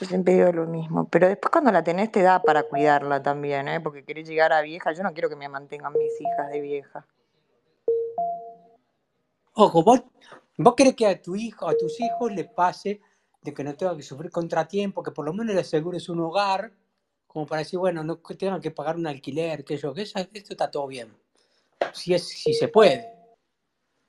Yo 0.00 0.06
siempre 0.06 0.34
digo 0.34 0.52
lo 0.52 0.66
mismo. 0.66 1.08
Pero 1.08 1.26
después 1.28 1.50
cuando 1.50 1.72
la 1.72 1.82
tenés 1.82 2.12
te 2.12 2.22
da 2.22 2.40
para 2.40 2.62
cuidarla 2.62 3.22
también, 3.22 3.66
¿eh? 3.68 3.80
Porque 3.80 4.04
querés 4.04 4.28
llegar 4.28 4.52
a 4.52 4.62
vieja. 4.62 4.92
Yo 4.92 5.02
no 5.02 5.12
quiero 5.12 5.28
que 5.28 5.36
me 5.36 5.48
mantengan 5.48 5.92
mis 5.92 6.18
hijas 6.20 6.48
de 6.50 6.60
vieja. 6.60 7.06
Ojo, 9.54 9.82
vos, 9.82 10.02
vos 10.62 10.74
querés 10.74 10.94
que 10.94 11.06
a 11.06 11.20
tu 11.20 11.36
hijo, 11.36 11.68
a 11.68 11.76
tus 11.76 12.00
hijos 12.00 12.32
les 12.32 12.46
pase 12.46 13.00
de 13.42 13.54
que 13.54 13.64
no 13.64 13.74
tengan 13.74 13.96
que 13.96 14.02
sufrir 14.02 14.30
contratiempo, 14.30 15.02
que 15.02 15.10
por 15.10 15.24
lo 15.24 15.32
menos 15.32 15.54
les 15.54 15.66
asegures 15.66 16.08
un 16.08 16.20
hogar, 16.20 16.72
como 17.26 17.46
para 17.46 17.60
decir, 17.60 17.78
bueno, 17.78 18.02
no 18.04 18.18
tengan 18.18 18.60
que 18.60 18.70
pagar 18.70 18.96
un 18.96 19.06
alquiler, 19.06 19.64
que 19.64 19.76
yo, 19.76 19.94
que 19.94 20.02
eso, 20.02 20.18
esto 20.18 20.52
está 20.52 20.70
todo 20.70 20.86
bien. 20.86 21.16
Si 21.92 22.12
es, 22.12 22.28
si 22.28 22.52
se 22.52 22.68
puede. 22.68 23.08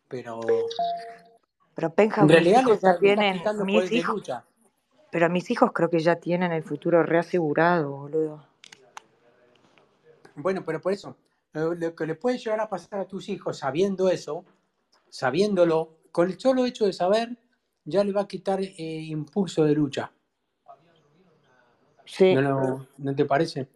Pero 0.07 0.41
Pero 1.73 1.93
Penja, 1.93 2.21
en 2.21 2.29
realidad 2.29 2.61
hijos 2.61 2.81
ya 2.81 2.99
tienen, 2.99 3.41
mis 3.63 3.91
hijos, 3.91 4.15
lucha. 4.15 4.45
pero 5.09 5.29
mis 5.29 5.49
hijos 5.49 5.71
creo 5.73 5.89
que 5.89 5.99
ya 5.99 6.17
tienen 6.17 6.51
el 6.51 6.63
futuro 6.63 7.03
reasegurado, 7.03 7.91
boludo. 7.91 8.45
Bueno, 10.35 10.63
pero 10.65 10.81
por 10.81 10.91
eso, 10.91 11.15
lo 11.53 11.95
que 11.95 12.05
le 12.05 12.15
puede 12.15 12.37
llegar 12.37 12.59
a 12.59 12.69
pasar 12.69 12.99
a 12.99 13.05
tus 13.05 13.29
hijos 13.29 13.59
sabiendo 13.59 14.09
eso, 14.09 14.43
sabiéndolo, 15.09 16.00
con 16.11 16.29
el 16.29 16.39
solo 16.39 16.65
hecho 16.65 16.85
de 16.85 16.93
saber, 16.93 17.37
ya 17.85 18.03
le 18.03 18.11
va 18.11 18.21
a 18.21 18.27
quitar 18.27 18.61
eh, 18.61 18.73
impulso 18.77 19.63
de 19.63 19.73
lucha. 19.73 20.11
Sí. 22.05 22.33
¿No, 22.35 22.41
lo- 22.41 22.87
no 22.97 23.15
te 23.15 23.25
parece? 23.25 23.67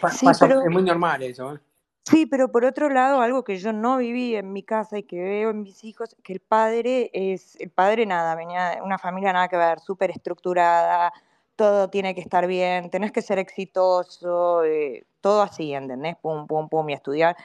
Pa- 0.00 0.10
Sí, 0.10 0.26
pero 0.40 0.62
es 0.62 0.70
muy 0.70 0.82
normal 0.82 1.22
eso. 1.22 1.54
¿eh? 1.54 1.58
Sí, 2.04 2.24
pero 2.24 2.50
por 2.50 2.64
otro 2.64 2.88
lado, 2.88 3.20
algo 3.20 3.44
que 3.44 3.58
yo 3.58 3.72
no 3.72 3.98
viví 3.98 4.34
en 4.34 4.52
mi 4.52 4.62
casa 4.62 4.98
y 4.98 5.02
que 5.02 5.20
veo 5.22 5.50
en 5.50 5.62
mis 5.62 5.84
hijos, 5.84 6.16
que 6.24 6.32
el 6.32 6.40
padre 6.40 7.10
es, 7.12 7.56
el 7.60 7.70
padre 7.70 8.06
nada, 8.06 8.34
venía 8.34 8.70
de 8.76 8.82
una 8.82 8.98
familia 8.98 9.32
nada 9.32 9.48
que 9.48 9.58
ver, 9.58 9.78
súper 9.80 10.10
estructurada, 10.10 11.12
todo 11.54 11.90
tiene 11.90 12.14
que 12.14 12.22
estar 12.22 12.46
bien, 12.46 12.88
tenés 12.88 13.12
que 13.12 13.20
ser 13.20 13.38
exitoso, 13.38 14.64
eh, 14.64 15.04
todo 15.20 15.42
así, 15.42 15.74
¿entendés? 15.74 16.16
Pum, 16.16 16.46
pum, 16.46 16.68
pum, 16.70 16.88
y 16.88 16.94
estudiar. 16.94 17.36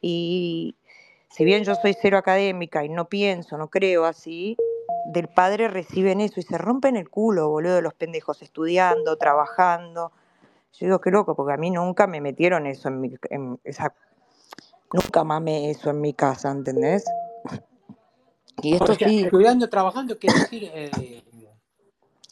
Y 0.00 0.76
si 1.28 1.44
bien 1.44 1.64
yo 1.64 1.74
soy 1.74 1.94
cero 2.00 2.18
académica 2.18 2.84
y 2.84 2.88
no 2.88 3.08
pienso, 3.08 3.58
no 3.58 3.68
creo 3.68 4.04
así, 4.04 4.56
del 5.06 5.28
padre 5.28 5.68
reciben 5.68 6.20
eso 6.20 6.40
y 6.40 6.42
se 6.42 6.58
rompen 6.58 6.96
el 6.96 7.08
culo, 7.08 7.48
boludo, 7.48 7.80
los 7.80 7.94
pendejos, 7.94 8.42
estudiando, 8.42 9.16
trabajando. 9.16 10.12
Yo 10.72 10.86
digo, 10.86 11.00
qué 11.00 11.10
loco, 11.10 11.34
porque 11.34 11.54
a 11.54 11.56
mí 11.56 11.70
nunca 11.70 12.06
me 12.06 12.20
metieron 12.20 12.66
eso 12.66 12.88
en 12.88 13.00
mi, 13.00 13.14
en 13.30 13.58
esa 13.64 13.94
Nunca 14.92 15.24
mamé 15.24 15.70
eso 15.70 15.90
en 15.90 16.00
mi 16.00 16.14
casa, 16.14 16.50
¿entendés? 16.50 17.04
Y 18.62 18.74
esto 18.74 18.92
O 18.92 18.94
sea, 18.94 19.08
sí, 19.08 19.24
estudiando, 19.24 19.68
trabajando, 19.68 20.18
quiere 20.18 20.38
decir. 20.38 20.70
eh, 20.72 21.22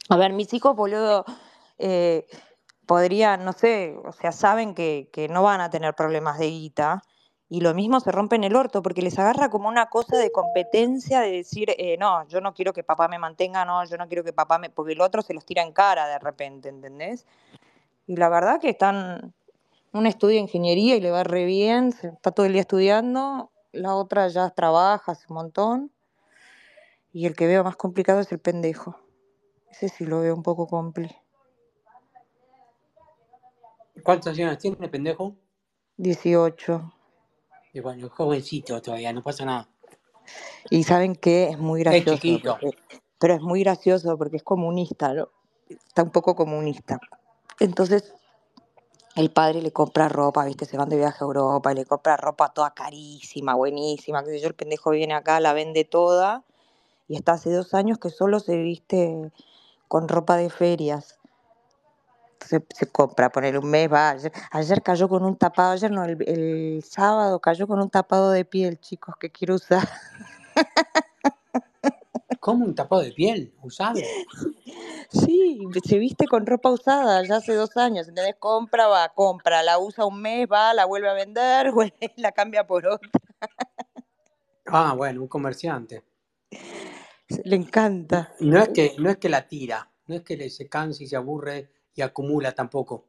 a 0.09 0.17
ver, 0.17 0.33
mis 0.33 0.53
hijos, 0.53 0.75
boludo, 0.75 1.25
eh, 1.77 2.27
podrían, 2.85 3.43
no 3.43 3.53
sé, 3.53 3.95
o 4.05 4.11
sea, 4.13 4.31
saben 4.31 4.73
que, 4.73 5.09
que 5.11 5.27
no 5.27 5.43
van 5.43 5.61
a 5.61 5.69
tener 5.69 5.95
problemas 5.95 6.39
de 6.39 6.47
guita. 6.47 7.03
Y 7.47 7.61
lo 7.61 7.75
mismo 7.75 7.99
se 7.99 8.11
rompen 8.11 8.43
el 8.43 8.55
orto, 8.55 8.81
porque 8.81 9.03
les 9.03 9.19
agarra 9.19 9.49
como 9.49 9.69
una 9.69 9.85
cosa 9.87 10.17
de 10.17 10.31
competencia 10.31 11.21
de 11.21 11.31
decir, 11.31 11.69
eh, 11.77 11.95
no, 11.99 12.27
yo 12.27 12.41
no 12.41 12.55
quiero 12.55 12.73
que 12.73 12.83
papá 12.83 13.07
me 13.07 13.19
mantenga, 13.19 13.65
no, 13.65 13.85
yo 13.85 13.97
no 13.97 14.07
quiero 14.07 14.23
que 14.23 14.33
papá 14.33 14.57
me. 14.57 14.71
Porque 14.71 14.93
el 14.93 15.01
otro 15.01 15.21
se 15.21 15.33
los 15.33 15.45
tira 15.45 15.61
en 15.61 15.71
cara 15.71 16.07
de 16.07 16.17
repente, 16.17 16.69
¿entendés? 16.69 17.25
Y 18.07 18.15
la 18.15 18.29
verdad 18.29 18.59
que 18.59 18.69
están. 18.69 19.33
Una 19.93 20.09
estudia 20.09 20.39
ingeniería 20.39 20.97
y 20.97 20.99
le 20.99 21.09
va 21.09 21.23
re 21.23 21.45
bien, 21.45 21.93
está 22.01 22.31
todo 22.31 22.45
el 22.45 22.51
día 22.51 22.61
estudiando. 22.61 23.51
La 23.71 23.95
otra 23.95 24.27
ya 24.27 24.49
trabaja 24.49 25.13
hace 25.13 25.25
un 25.29 25.35
montón. 25.35 25.91
Y 27.13 27.27
el 27.27 27.35
que 27.35 27.47
veo 27.47 27.63
más 27.63 27.77
complicado 27.77 28.19
es 28.19 28.29
el 28.33 28.39
pendejo. 28.39 28.99
Ese 29.71 29.87
sí 29.87 30.05
lo 30.05 30.19
veo 30.19 30.35
un 30.35 30.43
poco 30.43 30.67
compli. 30.67 31.15
¿Cuántos 34.03 34.37
años 34.37 34.57
tiene, 34.57 34.89
pendejo? 34.89 35.35
18. 35.95 36.94
Y 37.75 37.81
bueno, 37.81 38.09
jovencito 38.09 38.81
todavía, 38.81 39.11
no 39.11 39.21
pasa 39.21 39.43
nada. 39.43 39.67
Y 40.69 40.83
saben 40.85 41.13
que 41.13 41.49
es 41.49 41.59
muy 41.59 41.81
gracioso, 41.81 42.17
porque- 42.41 42.77
pero 43.19 43.33
es 43.33 43.41
muy 43.41 43.63
gracioso 43.63 44.17
porque 44.17 44.37
es 44.37 44.43
comunista, 44.43 45.13
¿no? 45.13 45.27
Está 45.67 46.03
un 46.03 46.09
poco 46.09 46.37
comunista. 46.37 46.97
Entonces, 47.59 48.13
el 49.17 49.29
padre 49.29 49.61
le 49.61 49.73
compra 49.73 50.07
ropa, 50.07 50.45
¿viste? 50.45 50.63
Se 50.63 50.77
van 50.77 50.87
de 50.87 50.95
viaje 50.95 51.17
a 51.19 51.25
Europa 51.25 51.73
y 51.73 51.75
le 51.75 51.85
compra 51.85 52.15
ropa 52.15 52.53
toda 52.53 52.73
carísima, 52.73 53.55
buenísima, 53.55 54.23
sé 54.23 54.39
yo. 54.39 54.47
El 54.47 54.55
pendejo 54.55 54.91
viene 54.91 55.13
acá, 55.13 55.41
la 55.41 55.51
vende 55.51 55.83
toda 55.83 56.45
y 57.09 57.17
está 57.17 57.33
hace 57.33 57.51
dos 57.51 57.73
años 57.73 57.97
que 57.97 58.09
solo 58.09 58.39
se 58.39 58.55
viste 58.55 59.33
con 59.89 60.07
ropa 60.07 60.37
de 60.37 60.49
ferias. 60.49 61.19
Se, 62.47 62.63
se 62.73 62.85
compra, 62.91 63.31
poner 63.31 63.57
un 63.57 63.69
mes, 63.69 63.91
va. 63.91 64.11
Ayer, 64.11 64.31
ayer 64.51 64.81
cayó 64.81 65.09
con 65.09 65.23
un 65.23 65.35
tapado, 65.37 65.71
ayer 65.71 65.91
no, 65.91 66.03
el, 66.05 66.17
el 66.27 66.83
sábado 66.83 67.39
cayó 67.39 67.67
con 67.67 67.79
un 67.79 67.89
tapado 67.89 68.31
de 68.31 68.45
piel, 68.45 68.79
chicos, 68.79 69.15
que 69.19 69.31
quiero 69.31 69.55
usar. 69.55 69.87
¿Cómo 72.39 72.65
un 72.65 72.75
tapado 72.75 73.01
de 73.01 73.11
piel 73.11 73.53
usado? 73.63 73.99
Sí, 75.09 75.59
se 75.83 75.97
viste 75.97 76.27
con 76.27 76.45
ropa 76.45 76.69
usada 76.69 77.23
ya 77.23 77.37
hace 77.37 77.53
dos 77.55 77.75
años, 77.77 78.07
¿entendés? 78.07 78.35
Compra, 78.37 78.87
va, 78.87 79.09
compra, 79.09 79.63
la 79.63 79.79
usa 79.79 80.05
un 80.05 80.21
mes, 80.21 80.47
va, 80.51 80.73
la 80.73 80.85
vuelve 80.85 81.09
a 81.09 81.13
vender, 81.13 81.71
la 82.17 82.31
cambia 82.31 82.67
por 82.67 82.85
otra. 82.85 83.09
Ah, 84.67 84.93
bueno, 84.95 85.21
un 85.21 85.27
comerciante. 85.27 86.03
Le 87.43 87.55
encanta. 87.55 88.33
No 88.39 88.59
es 88.59 88.69
que, 88.69 88.95
no 88.99 89.09
es 89.09 89.17
que 89.17 89.29
la 89.29 89.47
tira, 89.47 89.89
no 90.07 90.15
es 90.15 90.21
que 90.21 90.37
le- 90.37 90.49
se 90.49 90.67
cansa 90.69 91.03
y 91.03 91.07
se 91.07 91.15
aburre 91.15 91.71
y 91.95 92.01
acumula 92.01 92.51
tampoco. 92.53 93.07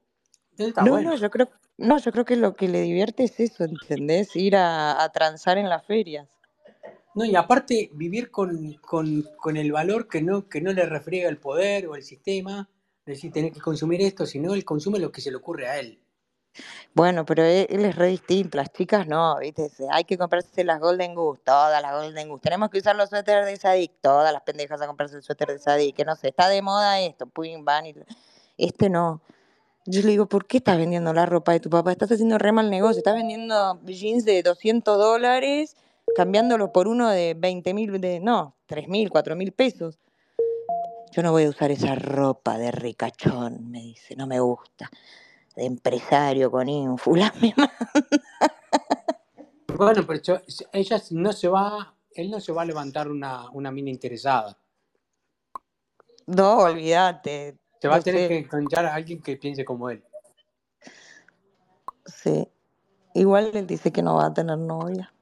Está 0.57 0.83
No, 0.83 0.93
bueno. 0.93 1.11
no, 1.11 1.17
yo 1.17 1.31
creo, 1.31 1.51
no, 1.77 1.99
yo 1.99 2.13
creo 2.13 2.25
que 2.25 2.37
lo 2.37 2.55
que 2.55 2.69
le 2.69 2.81
divierte 2.83 3.25
es 3.25 3.39
eso, 3.41 3.65
¿entendés? 3.65 4.35
Ir 4.37 4.57
a, 4.57 5.03
a 5.03 5.13
transar 5.13 5.59
en 5.59 5.69
las 5.69 5.85
ferias. 5.85 6.29
No, 7.15 7.25
y 7.25 7.35
aparte 7.35 7.91
vivir 7.95 8.31
con, 8.31 8.75
con, 8.75 9.23
con 9.39 9.57
el 9.57 9.73
valor 9.73 10.07
que 10.09 10.23
no, 10.23 10.49
que 10.49 10.61
no 10.61 10.73
le 10.73 10.85
refriega 10.87 11.29
el 11.29 11.39
poder 11.39 11.87
o 11.89 11.95
el 11.97 12.03
sistema, 12.03 12.69
es 13.07 13.17
decir, 13.17 13.33
tener 13.33 13.53
que 13.53 13.61
consumir 13.61 14.03
esto, 14.03 14.27
sino 14.27 14.55
él 14.55 14.65
consume 14.65 14.99
lo 14.99 15.11
que 15.13 15.21
se 15.21 15.31
le 15.31 15.37
ocurre 15.37 15.67
a 15.69 15.79
él. 15.79 16.03
Bueno, 16.95 17.25
pero 17.27 17.43
él, 17.45 17.67
él 17.69 17.85
es 17.85 17.95
re 17.97 18.09
distinto, 18.09 18.57
las 18.57 18.73
chicas 18.73 19.07
no, 19.07 19.39
¿viste? 19.39 19.71
Hay 19.91 20.05
que 20.05 20.17
comprarse 20.17 20.65
las 20.65 20.81
Golden 20.81 21.15
Goose, 21.15 21.43
todas 21.45 21.83
las 21.83 21.93
Golden 21.93 22.29
Goose. 22.29 22.43
Tenemos 22.43 22.71
que 22.71 22.79
usar 22.79 22.97
los 22.97 23.11
suéteres 23.11 23.47
de 23.47 23.57
Sadik, 23.57 23.93
todas 24.01 24.33
las 24.33 24.43
pendejas 24.43 24.81
a 24.81 24.87
comprarse 24.87 25.17
el 25.17 25.23
suéter 25.23 25.49
de 25.49 25.59
Sadik, 25.59 25.95
que 25.97 26.05
no 26.05 26.17
sé, 26.17 26.29
está 26.29 26.49
de 26.49 26.63
moda 26.63 27.01
esto, 27.01 27.27
pum, 27.27 27.65
van 27.65 27.87
y... 27.87 27.95
Este 28.59 28.89
no. 28.89 29.21
Yo 29.87 30.01
le 30.03 30.09
digo, 30.09 30.27
¿por 30.27 30.47
qué 30.47 30.57
estás 30.59 30.79
vendiendo 30.79 31.13
la 31.13 31.27
ropa 31.27 31.53
de 31.53 31.61
tu 31.61 31.71
papá? 31.71 31.93
Estás 31.93 32.11
haciendo 32.11 32.39
re 32.39 32.51
mal 32.51 32.71
negocio, 32.71 32.99
estás 32.99 33.15
vendiendo 33.15 33.81
jeans 33.85 34.25
de 34.25 34.43
200 34.43 34.99
dólares, 34.99 35.77
cambiándolo 36.17 36.73
por 36.73 36.89
uno 36.89 37.09
de 37.09 37.35
20 37.35 37.73
mil, 37.73 38.01
de, 38.01 38.19
no, 38.19 38.57
3 38.67 38.89
mil, 38.89 39.11
4 39.11 39.37
mil 39.37 39.53
pesos. 39.53 40.01
Yo 41.13 41.23
no 41.23 41.31
voy 41.31 41.45
a 41.45 41.51
usar 41.51 41.71
esa 41.71 41.95
ropa 41.95 42.59
de 42.59 42.73
ricachón, 42.73 43.71
me 43.71 43.81
dice, 43.81 44.17
no 44.17 44.27
me 44.27 44.41
gusta. 44.41 44.91
De 45.55 45.65
empresario 45.65 46.51
con 46.51 46.69
ínfula, 46.69 47.33
me 47.41 47.55
Bueno, 49.77 50.05
pero 50.07 50.21
yo- 50.21 50.41
ella 50.73 51.01
no 51.13 51.33
se 51.33 51.49
va, 51.49 51.95
él 52.11 52.31
no 52.31 52.41
se 52.41 52.53
va 52.53 52.63
a 52.63 52.67
levantar 52.67 53.09
una, 53.09 53.49
una 53.51 53.71
mina 53.71 53.91
interesada. 53.91 54.59
No, 56.27 56.59
olvídate. 56.59 57.57
Se 57.81 57.89
va 57.89 57.97
a 57.97 58.01
tener 58.01 58.29
que 58.29 58.39
encontrar 58.39 58.87
a 58.87 58.95
alguien 58.95 59.21
que 59.23 59.37
piense 59.37 59.65
como 59.65 59.91
él. 59.91 60.03
sí. 62.07 62.49
Igual 63.15 63.51
él 63.55 63.67
dice 63.67 63.91
que 63.93 64.03
no 64.03 64.17
va 64.17 64.27
a 64.27 64.35
tener 64.35 64.59
novia. 64.59 65.13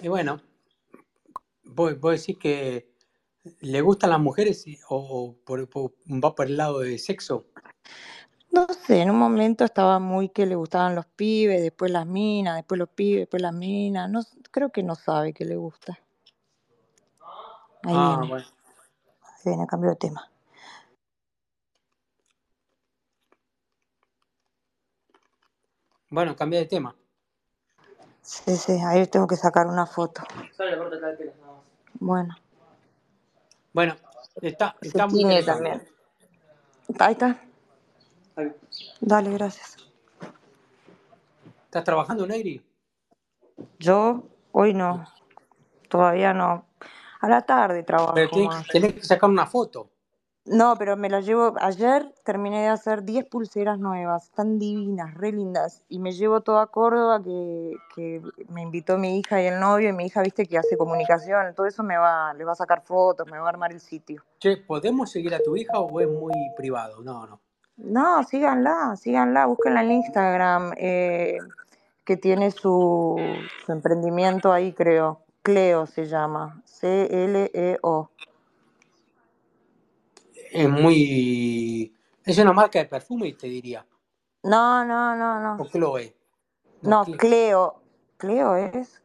Y 0.00 0.08
bueno, 0.08 0.40
vos, 1.64 1.98
vos 2.00 2.12
decís 2.20 2.38
que 2.38 2.92
le 3.60 3.80
gustan 3.80 4.10
las 4.10 4.18
mujeres 4.20 4.64
o, 4.88 4.96
o 4.96 5.36
por- 5.44 5.68
por- 5.68 5.92
va 6.08 6.34
por 6.34 6.46
el 6.46 6.56
lado 6.56 6.80
de 6.80 6.98
sexo. 6.98 7.46
No 8.50 8.66
sé, 8.68 9.00
en 9.00 9.10
un 9.10 9.18
momento 9.18 9.64
estaba 9.64 9.98
muy 10.00 10.28
que 10.28 10.44
le 10.44 10.56
gustaban 10.56 10.94
los 10.96 11.06
pibes, 11.06 11.62
después 11.62 11.90
las 11.90 12.06
minas, 12.06 12.56
después 12.56 12.78
los 12.78 12.88
pibes, 12.88 13.20
después 13.22 13.40
las 13.40 13.54
minas. 13.54 14.10
No, 14.10 14.20
creo 14.50 14.70
que 14.70 14.82
no 14.82 14.94
sabe 14.96 15.32
que 15.32 15.44
le 15.44 15.56
gusta. 15.56 15.98
Ahí 17.84 17.94
Ah, 17.96 18.16
viene, 18.16 18.28
bueno. 18.28 18.46
ahí 19.22 19.40
viene, 19.44 19.66
cambio 19.68 19.90
de 19.90 19.96
tema. 19.96 20.31
Bueno, 26.12 26.36
cambia 26.36 26.58
de 26.58 26.66
tema. 26.66 26.94
Sí, 28.20 28.54
sí, 28.54 28.72
ahí 28.84 29.06
tengo 29.06 29.26
que 29.26 29.34
sacar 29.34 29.66
una 29.66 29.86
foto. 29.86 30.22
Bueno, 31.94 32.36
Bueno, 33.72 33.96
está, 34.42 34.76
se 34.82 34.88
está 34.88 35.06
muy 35.06 35.42
también. 35.42 35.82
Ahí 36.98 37.12
está. 37.12 37.40
Dale, 39.00 39.32
gracias. 39.32 39.78
¿Estás 41.64 41.82
trabajando, 41.82 42.26
Negri? 42.26 42.62
Yo, 43.78 44.28
hoy 44.52 44.74
no, 44.74 45.06
todavía 45.88 46.34
no. 46.34 46.66
A 47.20 47.28
la 47.28 47.40
tarde 47.40 47.84
Pero 47.84 48.04
trabajo 48.04 48.14
tenés, 48.14 48.46
más. 48.48 48.68
tenés 48.68 48.92
que 48.92 49.02
sacar 49.04 49.30
una 49.30 49.46
foto. 49.46 49.91
No, 50.44 50.74
pero 50.76 50.96
me 50.96 51.08
las 51.08 51.24
llevo. 51.24 51.54
Ayer 51.60 52.12
terminé 52.24 52.62
de 52.62 52.68
hacer 52.68 53.04
10 53.04 53.26
pulseras 53.26 53.78
nuevas, 53.78 54.30
tan 54.30 54.58
divinas, 54.58 55.14
re 55.14 55.30
lindas. 55.30 55.84
Y 55.88 56.00
me 56.00 56.12
llevo 56.12 56.40
toda 56.40 56.66
Córdoba 56.66 57.22
que, 57.22 57.76
que 57.94 58.20
me 58.48 58.62
invitó 58.62 58.98
mi 58.98 59.18
hija 59.18 59.40
y 59.40 59.46
el 59.46 59.60
novio. 59.60 59.90
Y 59.90 59.92
mi 59.92 60.06
hija, 60.06 60.20
viste, 60.20 60.46
que 60.46 60.58
hace 60.58 60.76
comunicación. 60.76 61.54
Todo 61.54 61.66
eso 61.66 61.84
me 61.84 61.96
va, 61.96 62.34
le 62.34 62.44
va 62.44 62.52
a 62.52 62.56
sacar 62.56 62.82
fotos, 62.82 63.30
me 63.30 63.38
va 63.38 63.46
a 63.46 63.50
armar 63.50 63.72
el 63.72 63.80
sitio. 63.80 64.24
Che, 64.40 64.56
¿podemos 64.56 65.12
seguir 65.12 65.32
a 65.34 65.38
tu 65.40 65.54
hija 65.54 65.78
o 65.78 66.00
es 66.00 66.08
muy 66.08 66.34
privado? 66.56 67.02
No, 67.02 67.24
no. 67.26 67.40
No, 67.76 68.22
síganla, 68.24 68.96
síganla, 68.96 69.46
búsquenla 69.46 69.82
en 69.82 69.92
Instagram, 69.92 70.74
eh, 70.76 71.38
que 72.04 72.16
tiene 72.16 72.50
su, 72.50 73.16
su 73.64 73.72
emprendimiento 73.72 74.52
ahí, 74.52 74.72
creo. 74.72 75.20
Cleo 75.42 75.86
se 75.86 76.06
llama. 76.06 76.62
C-L-E-O. 76.64 78.10
Es 80.52 80.68
muy... 80.68 81.96
Es 82.24 82.38
una 82.38 82.52
marca 82.52 82.78
de 82.78 82.84
perfume, 82.86 83.32
te 83.32 83.46
diría. 83.46 83.86
No, 84.44 84.84
no, 84.84 85.16
no, 85.16 85.40
no. 85.40 85.62
O 85.62 85.66
Chloe. 85.66 86.14
No, 86.82 86.90
No, 86.90 87.04
Cle- 87.04 87.16
Cleo. 87.16 87.82
Cleo 88.18 88.56
es. 88.56 89.02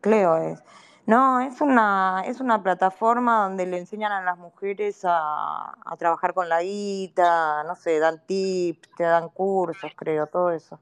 Cleo 0.00 0.36
es. 0.36 0.62
No, 1.06 1.40
es 1.40 1.60
una, 1.60 2.22
es 2.26 2.40
una 2.40 2.62
plataforma 2.62 3.44
donde 3.44 3.66
le 3.66 3.78
enseñan 3.78 4.12
a 4.12 4.22
las 4.22 4.38
mujeres 4.38 5.00
a, 5.04 5.72
a 5.84 5.96
trabajar 5.96 6.32
con 6.34 6.48
la 6.48 6.62
guita, 6.62 7.64
no 7.64 7.74
sé, 7.74 7.98
dan 7.98 8.24
tips, 8.26 8.88
te 8.96 9.02
dan 9.04 9.28
cursos, 9.30 9.92
creo, 9.96 10.26
todo 10.28 10.52
eso. 10.52 10.78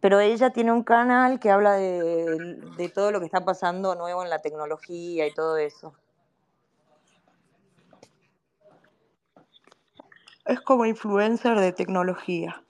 Pero 0.00 0.20
ella 0.20 0.50
tiene 0.50 0.72
un 0.72 0.82
canal 0.82 1.40
que 1.40 1.50
habla 1.50 1.74
de, 1.74 2.38
de 2.76 2.88
todo 2.88 3.10
lo 3.10 3.20
que 3.20 3.26
está 3.26 3.44
pasando 3.44 3.94
nuevo 3.94 4.22
en 4.22 4.30
la 4.30 4.40
tecnología 4.40 5.26
y 5.26 5.34
todo 5.34 5.56
eso. 5.58 5.94
Es 10.44 10.60
como 10.60 10.86
influencer 10.86 11.58
de 11.58 11.72
tecnología. 11.72 12.62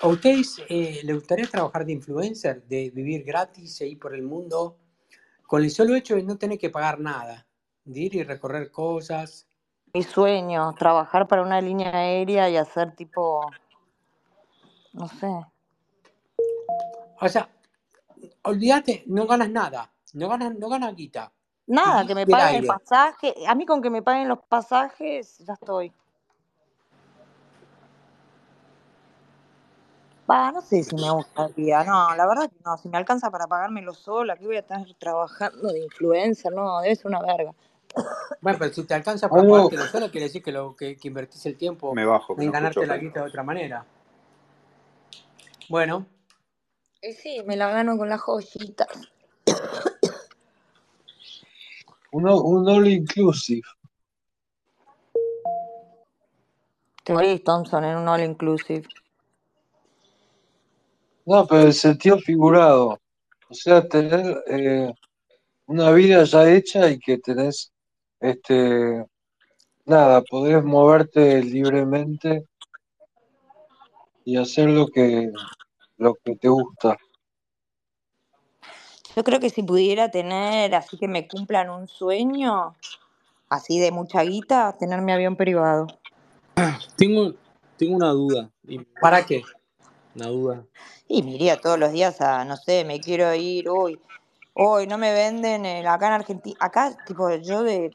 ¿A 0.00 0.08
ustedes 0.08 0.60
eh, 0.68 1.00
les 1.04 1.14
gustaría 1.14 1.46
trabajar 1.46 1.86
de 1.86 1.92
influencer, 1.92 2.64
de 2.64 2.90
vivir 2.90 3.22
gratis 3.22 3.80
e 3.80 3.86
ir 3.86 3.98
por 4.00 4.14
el 4.14 4.22
mundo 4.22 4.76
con 5.46 5.62
el 5.62 5.70
solo 5.70 5.94
hecho 5.94 6.16
de 6.16 6.24
no 6.24 6.36
tener 6.38 6.58
que 6.58 6.70
pagar 6.70 6.98
nada, 6.98 7.46
de 7.84 8.00
ir 8.00 8.14
y 8.16 8.22
recorrer 8.24 8.72
cosas? 8.72 9.46
Mi 9.94 10.02
sueño, 10.02 10.72
trabajar 10.74 11.28
para 11.28 11.42
una 11.42 11.60
línea 11.60 11.90
aérea 11.94 12.48
y 12.50 12.56
hacer 12.56 12.96
tipo, 12.96 13.48
no 14.92 15.06
sé. 15.06 15.28
O 17.20 17.28
sea, 17.28 17.48
olvídate, 18.42 19.04
no 19.06 19.26
ganas 19.26 19.50
nada, 19.50 19.92
no 20.14 20.28
ganas, 20.28 20.58
no 20.58 20.68
ganas 20.68 20.96
guita, 20.96 21.32
Nada, 21.66 22.06
que 22.06 22.14
me 22.14 22.26
paguen 22.26 22.62
el 22.62 22.66
pasaje. 22.66 23.34
A 23.46 23.54
mí 23.54 23.66
con 23.66 23.80
que 23.80 23.90
me 23.90 24.02
paguen 24.02 24.28
los 24.28 24.40
pasajes, 24.48 25.38
ya 25.38 25.54
estoy. 25.54 25.92
Va, 30.30 30.52
no 30.52 30.60
sé 30.62 30.82
si 30.82 30.94
me 30.94 31.10
gustaría. 31.10 31.84
No, 31.84 32.14
la 32.14 32.26
verdad 32.26 32.50
que 32.50 32.56
no. 32.64 32.76
Si 32.78 32.88
me 32.88 32.96
alcanza 32.96 33.30
para 33.30 33.46
pagármelo 33.46 33.92
sola, 33.92 34.34
aquí 34.34 34.46
voy 34.46 34.56
a 34.56 34.60
estar 34.60 34.84
trabajando 34.98 35.68
de 35.72 35.80
influencer. 35.80 36.52
No, 36.52 36.80
debe 36.80 36.96
ser 36.96 37.06
una 37.06 37.20
verga. 37.20 37.52
Bueno, 38.40 38.58
pero 38.58 38.72
si 38.72 38.84
te 38.84 38.94
alcanza 38.94 39.28
para 39.28 39.42
Algo 39.42 39.54
pagártelo 39.54 39.86
solo, 39.86 40.10
quiere 40.10 40.26
decir 40.26 40.42
que, 40.42 40.52
lo, 40.52 40.74
que, 40.74 40.96
que 40.96 41.08
invertís 41.08 41.44
el 41.46 41.56
tiempo 41.56 41.94
me 41.94 42.04
bajo, 42.04 42.34
en 42.38 42.46
no 42.46 42.52
ganarte 42.52 42.86
la 42.86 42.96
guita 42.96 43.20
de 43.20 43.28
otra 43.28 43.42
manera. 43.42 43.84
Bueno, 45.68 46.06
Y 47.02 47.12
sí, 47.12 47.42
me 47.46 47.56
la 47.56 47.70
gano 47.70 47.96
con 47.96 48.08
las 48.08 48.20
joyitas. 48.20 48.88
Un, 52.12 52.28
un 52.28 52.68
all 52.68 52.86
inclusive. 52.88 53.66
Te 57.04 57.12
morís, 57.12 57.42
Thompson, 57.42 57.84
en 57.84 57.96
un 57.96 58.08
all 58.08 58.22
inclusive. 58.22 58.86
No, 61.24 61.46
pero 61.46 61.62
el 61.62 61.74
sentido 61.74 62.18
figurado. 62.18 63.00
O 63.48 63.54
sea, 63.54 63.86
tener 63.86 64.42
eh, 64.46 64.92
una 65.66 65.90
vida 65.92 66.24
ya 66.24 66.50
hecha 66.50 66.90
y 66.90 66.98
que 66.98 67.18
tenés, 67.18 67.72
este, 68.20 69.04
nada, 69.84 70.22
podés 70.22 70.62
moverte 70.62 71.42
libremente 71.42 72.46
y 74.24 74.36
hacer 74.36 74.70
lo 74.70 74.86
que, 74.88 75.30
lo 75.96 76.14
que 76.24 76.36
te 76.36 76.48
gusta. 76.48 76.96
Yo 79.14 79.24
creo 79.24 79.40
que 79.40 79.50
si 79.50 79.62
pudiera 79.62 80.10
tener, 80.10 80.74
así 80.74 80.96
que 80.96 81.06
me 81.08 81.28
cumplan 81.28 81.68
un 81.70 81.86
sueño, 81.86 82.74
así 83.48 83.78
de 83.78 83.90
mucha 83.90 84.22
guita, 84.22 84.74
tener 84.78 85.02
mi 85.02 85.12
avión 85.12 85.36
privado. 85.36 85.86
Tengo, 86.96 87.34
tengo 87.76 87.96
una 87.96 88.10
duda. 88.10 88.50
y- 88.66 88.78
¿para 89.00 89.24
qué? 89.26 89.42
Una 90.14 90.28
duda. 90.28 90.64
Y 91.08 91.22
me 91.22 91.32
iría 91.32 91.60
todos 91.60 91.78
los 91.78 91.92
días 91.92 92.20
a, 92.20 92.44
no 92.44 92.56
sé, 92.56 92.84
me 92.84 93.00
quiero 93.00 93.34
ir 93.34 93.68
hoy. 93.68 94.00
Hoy 94.54 94.86
no 94.86 94.98
me 94.98 95.12
venden 95.12 95.66
el- 95.66 95.86
acá 95.86 96.06
en 96.08 96.12
Argentina. 96.14 96.56
Acá, 96.60 96.96
tipo, 97.06 97.28
yo 97.36 97.62
de, 97.62 97.92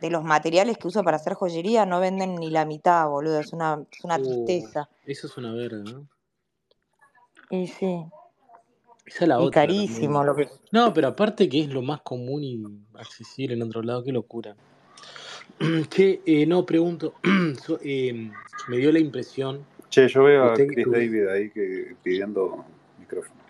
de 0.00 0.10
los 0.10 0.22
materiales 0.24 0.76
que 0.78 0.88
uso 0.88 1.02
para 1.02 1.16
hacer 1.16 1.34
joyería 1.34 1.86
no 1.86 2.00
venden 2.00 2.34
ni 2.36 2.50
la 2.50 2.64
mitad, 2.64 3.08
boludo. 3.08 3.40
Es 3.40 3.52
una, 3.52 3.82
es 3.90 4.04
una 4.04 4.16
Oh, 4.18 4.22
tristeza. 4.22 4.88
eso 5.06 5.26
es 5.26 5.36
una 5.36 5.52
verga, 5.52 5.78
¿no? 5.84 6.06
Y 7.50 7.66
sí. 7.68 8.04
Esa 9.06 9.24
es 9.24 9.28
la 9.28 9.36
Y 9.36 9.46
otra 9.46 9.62
carísimo 9.62 10.24
también. 10.24 10.26
lo 10.26 10.36
que. 10.36 10.48
No, 10.72 10.92
pero 10.92 11.08
aparte 11.08 11.48
que 11.48 11.60
es 11.60 11.68
lo 11.68 11.82
más 11.82 12.02
común 12.02 12.44
y 12.44 12.62
accesible 12.94 13.54
en 13.54 13.62
otro 13.62 13.82
lado, 13.82 14.02
qué 14.04 14.12
locura. 14.12 14.56
Che, 15.90 16.20
eh, 16.26 16.46
no, 16.46 16.66
pregunto. 16.66 17.14
so- 17.64 17.78
eh, 17.82 18.30
me 18.68 18.76
dio 18.78 18.92
la 18.92 18.98
impresión 18.98 19.64
Che, 19.88 20.08
yo 20.08 20.24
veo 20.24 20.44
a 20.44 20.54
Chris 20.54 20.86
David 20.90 21.26
ahí 21.28 21.50
que, 21.50 21.96
pidiendo 22.02 22.64
micrófono. 22.98 23.40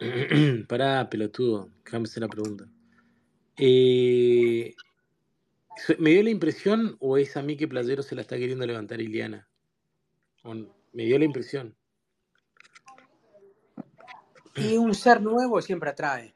Pará, 0.68 1.10
pelotudo, 1.10 1.68
déjame 1.84 2.04
hacer 2.04 2.22
la 2.22 2.28
pregunta. 2.28 2.64
Eh, 3.58 4.74
¿me 5.98 6.10
dio 6.10 6.22
la 6.22 6.30
impresión 6.30 6.96
o 7.00 7.18
es 7.18 7.36
a 7.36 7.42
mí 7.42 7.56
que 7.56 7.68
Playero 7.68 8.02
se 8.02 8.14
la 8.14 8.22
está 8.22 8.38
queriendo 8.38 8.66
levantar 8.66 9.00
Iliana? 9.00 9.48
O 10.44 10.54
me 10.54 11.04
dio 11.04 11.18
la 11.18 11.24
impresión. 11.24 11.76
Y 14.56 14.76
un 14.76 14.94
ser 14.94 15.20
nuevo 15.20 15.60
siempre 15.60 15.90
atrae. 15.90 16.34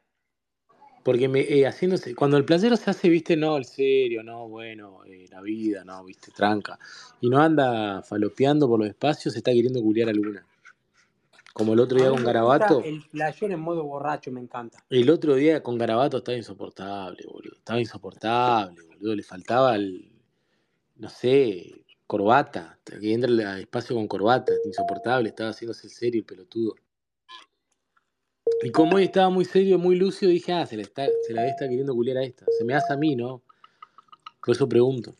Porque 1.03 1.27
me, 1.27 1.41
eh, 1.41 1.65
haciéndose, 1.65 2.13
cuando 2.13 2.37
el 2.37 2.45
playero 2.45 2.75
se 2.75 2.89
hace, 2.89 3.09
viste, 3.09 3.37
no, 3.37 3.57
el 3.57 3.65
serio, 3.65 4.21
no, 4.21 4.47
bueno, 4.47 5.03
eh, 5.05 5.25
la 5.31 5.41
vida, 5.41 5.83
no, 5.85 6.03
viste, 6.03 6.31
tranca. 6.31 6.77
Y 7.21 7.29
no 7.29 7.39
anda 7.39 8.01
falopeando 8.03 8.67
por 8.67 8.79
los 8.79 8.89
espacios, 8.89 9.33
se 9.33 9.39
está 9.39 9.51
queriendo 9.51 9.81
culiar 9.81 10.09
alguna. 10.09 10.45
Como 11.53 11.73
el 11.73 11.79
otro 11.79 11.97
día 11.97 12.09
con 12.09 12.23
Garabato. 12.23 12.81
el 12.83 13.01
player 13.09 13.51
en 13.51 13.59
modo 13.59 13.83
borracho, 13.83 14.31
me 14.31 14.39
encanta. 14.39 14.83
El 14.89 15.09
otro 15.09 15.35
día 15.35 15.61
con 15.61 15.77
Garabato 15.77 16.17
estaba 16.17 16.37
insoportable, 16.37 17.25
boludo. 17.27 17.55
Estaba 17.55 17.79
insoportable, 17.79 18.81
boludo. 18.83 19.15
Le 19.15 19.23
faltaba 19.23 19.75
el, 19.75 20.09
no 20.97 21.09
sé, 21.09 21.83
corbata. 22.07 22.79
Que 22.85 23.13
entra 23.13 23.29
al 23.29 23.59
espacio 23.59 23.95
con 23.95 24.07
corbata, 24.07 24.53
insoportable. 24.65 25.29
Estaba 25.29 25.49
haciéndose 25.49 25.87
el 25.87 25.91
serio, 25.91 26.19
el 26.19 26.25
pelotudo. 26.25 26.75
Y 28.61 28.71
como 28.71 28.97
hoy 28.97 29.05
estaba 29.05 29.29
muy 29.29 29.45
serio, 29.45 29.79
muy 29.79 29.95
lúcido, 29.95 30.31
dije, 30.31 30.51
ah, 30.51 30.65
se 30.65 30.75
la, 30.75 30.81
está, 30.81 31.07
se 31.25 31.33
la 31.33 31.47
estar 31.47 31.69
queriendo 31.69 31.93
culiar 31.95 32.17
a 32.17 32.23
esta. 32.23 32.45
Se 32.57 32.65
me 32.65 32.73
hace 32.73 32.91
a 32.93 32.97
mí, 32.97 33.15
¿no? 33.15 33.41
Por 34.43 34.55
eso 34.55 34.67
pregunto. 34.67 35.15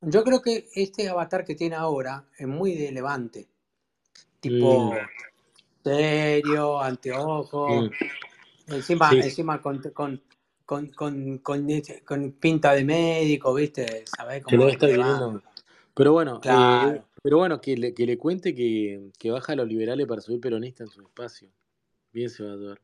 Yo 0.00 0.22
creo 0.22 0.42
que 0.42 0.68
este 0.74 1.08
avatar 1.08 1.44
que 1.44 1.54
tiene 1.54 1.76
ahora 1.76 2.26
es 2.38 2.46
muy 2.46 2.74
de 2.74 2.92
levante. 2.92 3.48
Tipo 4.40 4.92
Mm, 4.92 4.96
serio, 5.82 6.80
anteojos, 6.80 7.90
mm. 7.90 8.74
encima, 8.74 9.10
Sí, 9.10 9.16
encima 9.20 9.60
con, 9.60 9.78
con, 9.92 10.22
con, 10.64 10.88
con, 10.88 11.38
con, 11.38 12.32
pinta 12.38 12.74
de 12.74 12.84
médico, 12.84 13.54
¿viste? 13.54 14.04
¿Sabés? 14.16 14.44
levante. 14.50 14.78
queriendo. 14.78 15.42
Pero 15.94 16.12
bueno, 16.12 16.36
eh, 16.36 16.40
Claro. 16.42 17.04
pero 17.22 17.38
bueno, 17.38 17.60
que 17.60 17.76
le, 17.76 17.94
que 17.94 18.06
le 18.06 18.18
cuente 18.18 18.54
que, 18.54 19.10
que 19.18 19.30
baja 19.30 19.52
a 19.52 19.56
los 19.56 19.68
liberales 19.68 20.06
para 20.06 20.20
subir 20.20 20.40
peronista 20.40 20.84
en 20.84 20.90
su 20.90 21.02
espacio. 21.02 21.50
Bien 22.14 22.30
se 22.30 22.44
va 22.44 22.72
a. 22.72 22.76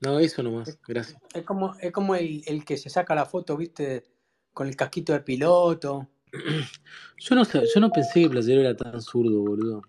No, 0.00 0.18
eso 0.18 0.42
nomás, 0.42 0.78
gracias. 0.86 1.18
Es 1.32 1.44
como, 1.44 1.74
es 1.80 1.90
como 1.90 2.14
el, 2.14 2.42
el 2.46 2.64
que 2.64 2.76
se 2.76 2.90
saca 2.90 3.14
la 3.14 3.24
foto, 3.24 3.56
¿viste? 3.56 4.04
Con 4.52 4.68
el 4.68 4.76
casquito 4.76 5.12
del 5.14 5.24
piloto. 5.24 6.08
Yo 7.18 7.34
no, 7.36 7.44
yo 7.44 7.80
no 7.80 7.90
pensé 7.90 8.22
que 8.22 8.28
Playero 8.30 8.60
era 8.62 8.76
tan 8.76 9.00
zurdo, 9.00 9.42
boludo. 9.42 9.82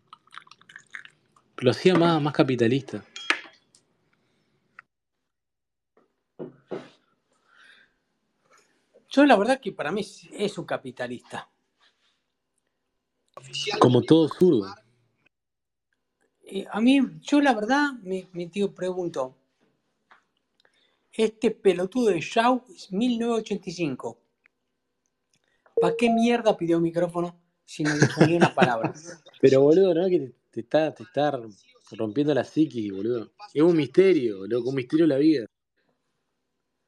Lo 1.57 1.71
hacía 1.71 1.95
más, 1.95 2.21
más 2.21 2.31
capitalista. 2.33 3.03
Yo 9.09 9.25
la 9.25 9.35
verdad 9.35 9.59
que 9.59 9.71
para 9.71 9.91
mí 9.91 10.01
es- 10.01 10.27
es 10.31 10.57
un 10.59 10.65
capitalista. 10.65 11.49
Como 13.79 14.01
todo 14.03 14.29
zurdo. 14.29 14.73
Y 16.53 16.67
a 16.69 16.79
mí, 16.79 16.99
yo 17.23 17.41
la 17.41 17.51
verdad, 17.55 17.93
mi, 18.03 18.27
mi 18.31 18.45
tío 18.45 18.75
preguntó, 18.75 19.35
este 21.11 21.49
pelotudo 21.49 22.11
de 22.11 22.21
Shaw 22.21 22.63
es 22.69 22.91
1985. 22.91 24.19
¿Para 25.81 25.95
qué 25.97 26.11
mierda 26.11 26.55
pidió 26.55 26.79
micrófono 26.79 27.35
si 27.65 27.81
no 27.81 27.97
dijo 27.97 28.23
ni 28.27 28.35
una 28.35 28.53
palabra? 28.53 28.93
Pero 29.41 29.61
boludo, 29.61 29.95
¿no? 29.95 30.07
Que 30.07 30.31
te, 30.51 30.61
te 30.61 30.91
te 30.91 31.01
está 31.01 31.41
rompiendo 31.93 32.35
la 32.35 32.43
psiquis, 32.43 32.91
boludo. 32.91 33.31
Es 33.51 33.63
un 33.63 33.75
misterio, 33.75 34.45
loco, 34.45 34.69
un 34.69 34.75
misterio 34.75 35.07
la 35.07 35.17
vida. 35.17 35.47